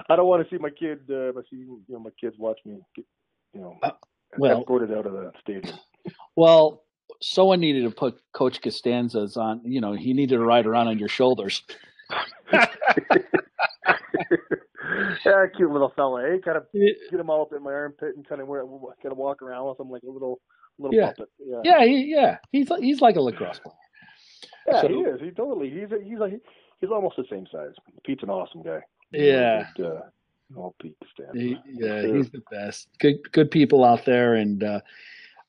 I 0.08 0.16
don't 0.16 0.26
want 0.26 0.46
to 0.46 0.54
see 0.54 0.60
my 0.60 0.70
kid. 0.70 1.00
Uh, 1.10 1.30
I 1.30 1.42
see 1.50 1.56
you 1.56 1.82
know 1.88 1.98
my 1.98 2.10
kids 2.20 2.36
watch 2.38 2.58
me. 2.64 2.80
Get, 2.94 3.04
you 3.54 3.60
know, 3.60 3.76
uh, 3.82 3.92
well, 4.38 4.60
escorted 4.60 4.92
out 4.92 5.06
of 5.06 5.12
the 5.12 5.32
stadium. 5.40 5.78
Well, 6.36 6.84
someone 7.20 7.60
needed 7.60 7.82
to 7.84 7.90
put 7.90 8.20
Coach 8.32 8.60
Costanza's 8.60 9.36
on. 9.36 9.60
You 9.64 9.80
know, 9.80 9.92
he 9.92 10.12
needed 10.12 10.36
to 10.36 10.44
ride 10.44 10.66
around 10.66 10.88
on 10.88 10.98
your 10.98 11.08
shoulders. 11.08 11.62
yeah, 12.52 12.66
cute 15.56 15.70
little 15.70 15.92
fella, 15.94 16.22
eh? 16.24 16.38
Kind 16.44 16.56
of 16.56 16.66
get 16.72 17.20
him 17.20 17.30
all 17.30 17.42
up 17.42 17.52
in 17.56 17.62
my 17.62 17.72
armpit 17.72 18.16
and 18.16 18.26
kind 18.28 18.40
of 18.40 18.48
wear, 18.48 18.64
kind 19.02 19.12
of 19.12 19.18
walk 19.18 19.42
around 19.42 19.68
with 19.68 19.80
him 19.80 19.90
like 19.90 20.02
a 20.02 20.10
little 20.10 20.40
little 20.78 20.98
yeah. 20.98 21.08
puppet. 21.08 21.28
Yeah, 21.38 21.60
yeah, 21.64 21.84
he, 21.84 22.14
yeah. 22.14 22.38
He's 22.52 22.68
he's 22.80 23.00
like 23.00 23.16
a 23.16 23.20
lacrosse 23.20 23.58
player. 23.58 23.74
Yeah, 24.66 24.82
so, 24.82 24.88
he 24.88 24.94
is. 24.94 25.20
He 25.20 25.30
totally. 25.30 25.70
He's 25.70 25.90
a, 25.92 26.02
he's 26.02 26.18
like 26.18 26.32
he's 26.80 26.90
almost 26.90 27.16
the 27.16 27.24
same 27.30 27.46
size. 27.52 27.74
Pete's 28.04 28.22
an 28.22 28.30
awesome 28.30 28.62
guy. 28.62 28.80
Yeah. 29.12 29.66
Good, 29.76 29.86
uh, 29.86 30.00
all 30.56 30.74
Pete 30.80 30.96
He, 31.32 31.56
yeah, 31.66 32.00
sure. 32.02 32.16
he's 32.16 32.30
the 32.30 32.42
best. 32.50 32.88
Good, 32.98 33.18
good 33.32 33.50
people 33.50 33.84
out 33.84 34.04
there, 34.04 34.34
and 34.34 34.62
uh, 34.62 34.80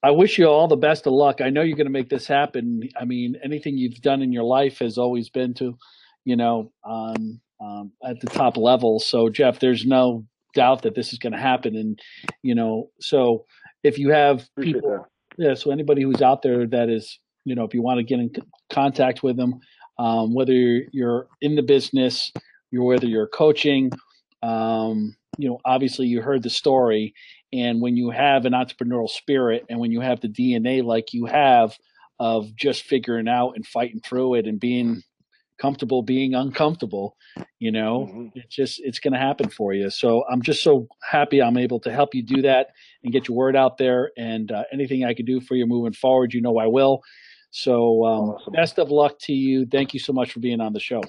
I 0.04 0.12
wish 0.12 0.38
you 0.38 0.48
all 0.48 0.68
the 0.68 0.76
best 0.76 1.06
of 1.06 1.14
luck. 1.14 1.42
I 1.42 1.50
know 1.50 1.62
you're 1.62 1.78
going 1.78 1.86
to 1.86 1.92
make 1.92 2.10
this 2.10 2.28
happen. 2.28 2.82
I 3.00 3.06
mean, 3.06 3.36
anything 3.44 3.78
you've 3.78 4.02
done 4.02 4.22
in 4.22 4.32
your 4.32 4.44
life 4.44 4.80
has 4.80 4.98
always 4.98 5.30
been 5.30 5.54
to, 5.56 5.78
you 6.26 6.36
know, 6.36 6.72
um, 6.84 7.40
um, 7.62 7.92
at 8.04 8.20
the 8.20 8.28
top 8.28 8.58
level. 8.58 9.00
So, 9.00 9.30
Jeff, 9.30 9.60
there's 9.60 9.86
no 9.86 10.26
doubt 10.56 10.82
that 10.82 10.96
this 10.96 11.14
is 11.14 11.20
going 11.20 11.34
to 11.34 11.40
happen, 11.40 11.76
and 11.76 12.00
you 12.42 12.56
know, 12.56 12.90
so 13.00 13.46
if 13.84 13.98
you 14.00 14.12
have 14.12 14.48
people, 14.60 15.06
yeah, 15.38 15.54
so 15.54 15.72
anybody 15.72 16.02
who's 16.02 16.22
out 16.22 16.42
there 16.42 16.68
that 16.68 16.90
is, 16.90 17.20
you 17.46 17.56
know, 17.56 17.64
if 17.64 17.74
you 17.74 17.82
want 17.82 18.00
to 18.00 18.04
get 18.04 18.20
in 18.20 18.32
contact 18.72 19.24
with 19.24 19.38
them, 19.38 19.60
um, 20.00 20.34
whether 20.34 20.54
you're 20.54 21.28
in 21.42 21.56
the 21.56 21.62
business, 21.62 22.32
you're, 22.72 22.84
whether 22.84 23.06
you're 23.06 23.28
coaching, 23.28 23.92
um, 24.44 25.16
you 25.38 25.50
know, 25.50 25.60
obviously 25.66 26.08
you 26.08 26.22
heard 26.22 26.44
the 26.44 26.50
story. 26.50 27.14
And 27.54 27.82
when 27.82 27.98
you 27.98 28.10
have 28.12 28.46
an 28.46 28.54
entrepreneurial 28.54 29.10
spirit 29.10 29.66
and 29.70 29.80
when 29.80 29.92
you 29.92 30.02
have 30.02 30.22
the 30.22 30.30
DNA 30.30 30.84
like 30.84 31.14
you 31.14 31.26
have 31.26 31.78
of 32.20 32.56
just 32.56 32.84
figuring 32.84 33.28
out 33.28 33.54
and 33.56 33.66
fighting 33.66 34.00
through 34.00 34.36
it 34.36 34.48
and 34.48 34.60
being 34.60 35.04
comfortable 35.62 36.02
being 36.02 36.34
uncomfortable, 36.34 37.16
you 37.60 37.72
know, 37.72 38.10
mm-hmm. 38.10 38.28
it's 38.34 38.54
just, 38.54 38.82
it's 38.84 39.00
going 39.00 39.14
to 39.14 39.20
happen 39.20 39.48
for 39.48 39.74
you. 39.74 39.92
So 39.92 40.24
I'm 40.30 40.42
just 40.42 40.64
so 40.64 40.88
happy 41.08 41.42
I'm 41.42 41.58
able 41.58 41.80
to 41.82 41.92
help 41.92 42.16
you 42.16 42.24
do 42.24 42.42
that 42.42 42.70
and 43.04 43.14
get 43.14 43.28
your 43.28 43.38
word 43.38 43.56
out 43.56 43.78
there. 43.78 44.12
And 44.18 44.52
uh, 44.52 44.64
anything 44.74 45.06
I 45.06 45.14
can 45.14 45.26
do 45.26 45.40
for 45.40 45.56
you 45.56 45.68
moving 45.68 45.94
forward, 45.94 46.34
you 46.34 46.42
know, 46.42 46.58
I 46.58 46.66
will. 46.66 47.02
So, 47.52 48.06
um, 48.06 48.30
awesome. 48.30 48.54
best 48.54 48.80
of 48.80 48.90
luck 48.90 49.20
to 49.22 49.34
you. 49.34 49.68
Thank 49.68 49.94
you 49.94 50.00
so 50.00 50.14
much 50.14 50.32
for 50.32 50.40
being 50.40 50.62
on 50.62 50.74
the 50.74 50.80
show. 50.80 51.02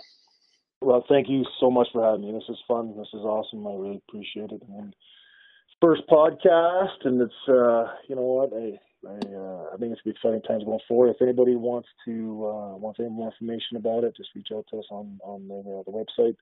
Well, 0.83 1.05
thank 1.09 1.29
you 1.29 1.45
so 1.61 1.71
much 1.71 1.89
for 1.93 2.05
having 2.05 2.27
me. 2.27 2.33
This 2.33 2.49
is 2.49 2.61
fun. 2.69 2.95
This 2.99 3.09
is 3.15 3.21
awesome. 3.21 3.67
I 3.67 3.71
really 3.71 4.03
appreciate 4.09 4.51
it. 4.51 4.61
And 4.69 4.95
first 5.83 6.03
podcast, 6.09 7.05
and 7.05 7.21
it's 7.21 7.49
uh, 7.49 7.93
you 8.09 8.15
know 8.15 8.23
what 8.23 8.53
I 8.55 8.79
I, 9.05 9.19
uh, 9.35 9.75
I 9.75 9.77
think 9.79 9.93
it's 9.93 10.01
gonna 10.03 10.05
be 10.05 10.11
exciting 10.11 10.43
times 10.43 10.65
going 10.65 10.79
forward. 10.87 11.11
If 11.11 11.21
anybody 11.21 11.57
wants 11.57 11.89
to 12.07 12.13
uh, 12.47 12.77
wants 12.77 13.01
any 13.01 13.11
more 13.11 13.33
information 13.33 13.77
about 13.77 14.05
it, 14.05 14.17
just 14.17 14.31
reach 14.35 14.49
out 14.55 14.65
to 14.71 14.79
us 14.79 14.87
on 14.91 15.19
on 15.25 15.49
the, 15.49 15.59
uh, 15.59 15.83
the 15.85 15.93
website. 15.93 16.37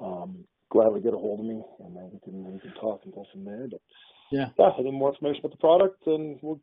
Um, 0.00 0.44
gladly 0.70 1.00
get 1.00 1.14
a 1.14 1.18
hold 1.18 1.40
of 1.40 1.46
me, 1.46 1.62
and 1.80 1.96
then 1.96 2.10
we 2.12 2.20
can 2.20 2.52
we 2.52 2.58
can 2.58 2.72
talk 2.80 3.02
and 3.04 3.12
go 3.12 3.26
from 3.30 3.44
there. 3.44 3.68
But 3.70 3.82
yeah, 4.32 4.48
yeah, 4.58 4.70
any 4.78 4.90
more 4.90 5.10
information 5.10 5.40
about 5.40 5.52
the 5.52 5.58
product, 5.58 6.06
and 6.06 6.38
we'll 6.40 6.60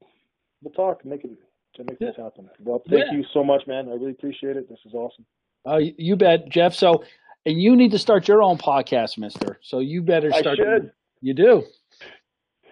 we'll 0.63 0.73
talk 0.73 1.01
and 1.03 1.11
make 1.11 1.23
it 1.23 1.37
to 1.75 1.83
make 1.83 1.97
yeah. 1.99 2.07
this 2.07 2.17
happen. 2.17 2.49
Well, 2.59 2.81
thank 2.89 3.05
yeah. 3.11 3.17
you 3.17 3.23
so 3.33 3.43
much, 3.43 3.67
man. 3.67 3.89
I 3.89 3.93
really 3.93 4.11
appreciate 4.11 4.57
it. 4.57 4.67
This 4.67 4.79
is 4.85 4.93
awesome. 4.93 5.25
Uh, 5.65 5.79
you 5.97 6.15
bet, 6.15 6.49
Jeff. 6.49 6.73
So, 6.73 7.03
and 7.45 7.61
you 7.61 7.75
need 7.75 7.91
to 7.91 7.99
start 7.99 8.27
your 8.27 8.41
own 8.41 8.57
podcast, 8.57 9.17
Mister. 9.19 9.59
So 9.61 9.79
you 9.79 10.01
better 10.01 10.31
start. 10.31 10.59
I 10.59 10.63
should. 10.63 10.91
You 11.21 11.33
do. 11.33 11.63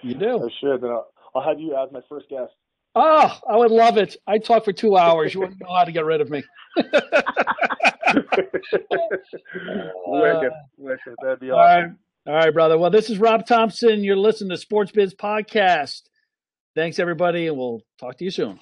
You 0.06 0.14
do. 0.14 0.46
I 0.46 0.50
should. 0.60 0.84
And 0.84 0.92
I'll, 0.92 1.08
I'll 1.34 1.42
have 1.42 1.60
you 1.60 1.76
as 1.76 1.92
my 1.92 2.02
first 2.08 2.30
guest. 2.30 2.52
Oh, 2.94 3.40
I 3.50 3.58
would 3.58 3.72
love 3.72 3.98
it. 3.98 4.16
I 4.28 4.38
talk 4.38 4.64
for 4.64 4.72
two 4.72 4.96
hours. 4.96 5.34
You 5.34 5.42
wouldn't 5.42 5.60
know 5.60 5.74
how 5.76 5.84
to 5.84 5.92
get 5.92 6.06
rid 6.06 6.22
of 6.22 6.30
me. 6.30 6.44
wicked, 10.06 10.52
wicked. 10.78 11.16
That'd 11.22 11.40
be 11.40 11.50
awesome. 11.52 11.52
All 11.52 11.58
right. 11.58 11.92
All 12.28 12.34
right, 12.34 12.54
brother. 12.54 12.78
Well, 12.78 12.92
this 12.92 13.10
is 13.10 13.18
Rob 13.18 13.46
Thompson. 13.46 14.04
You're 14.04 14.16
listening 14.16 14.52
to 14.52 14.58
Sports 14.58 14.92
Biz 14.92 15.16
Podcast. 15.16 16.04
Thanks, 16.76 17.00
everybody, 17.00 17.48
and 17.48 17.58
we'll 17.58 17.82
talk 18.00 18.18
to 18.18 18.24
you 18.24 18.32
soon. 18.32 18.60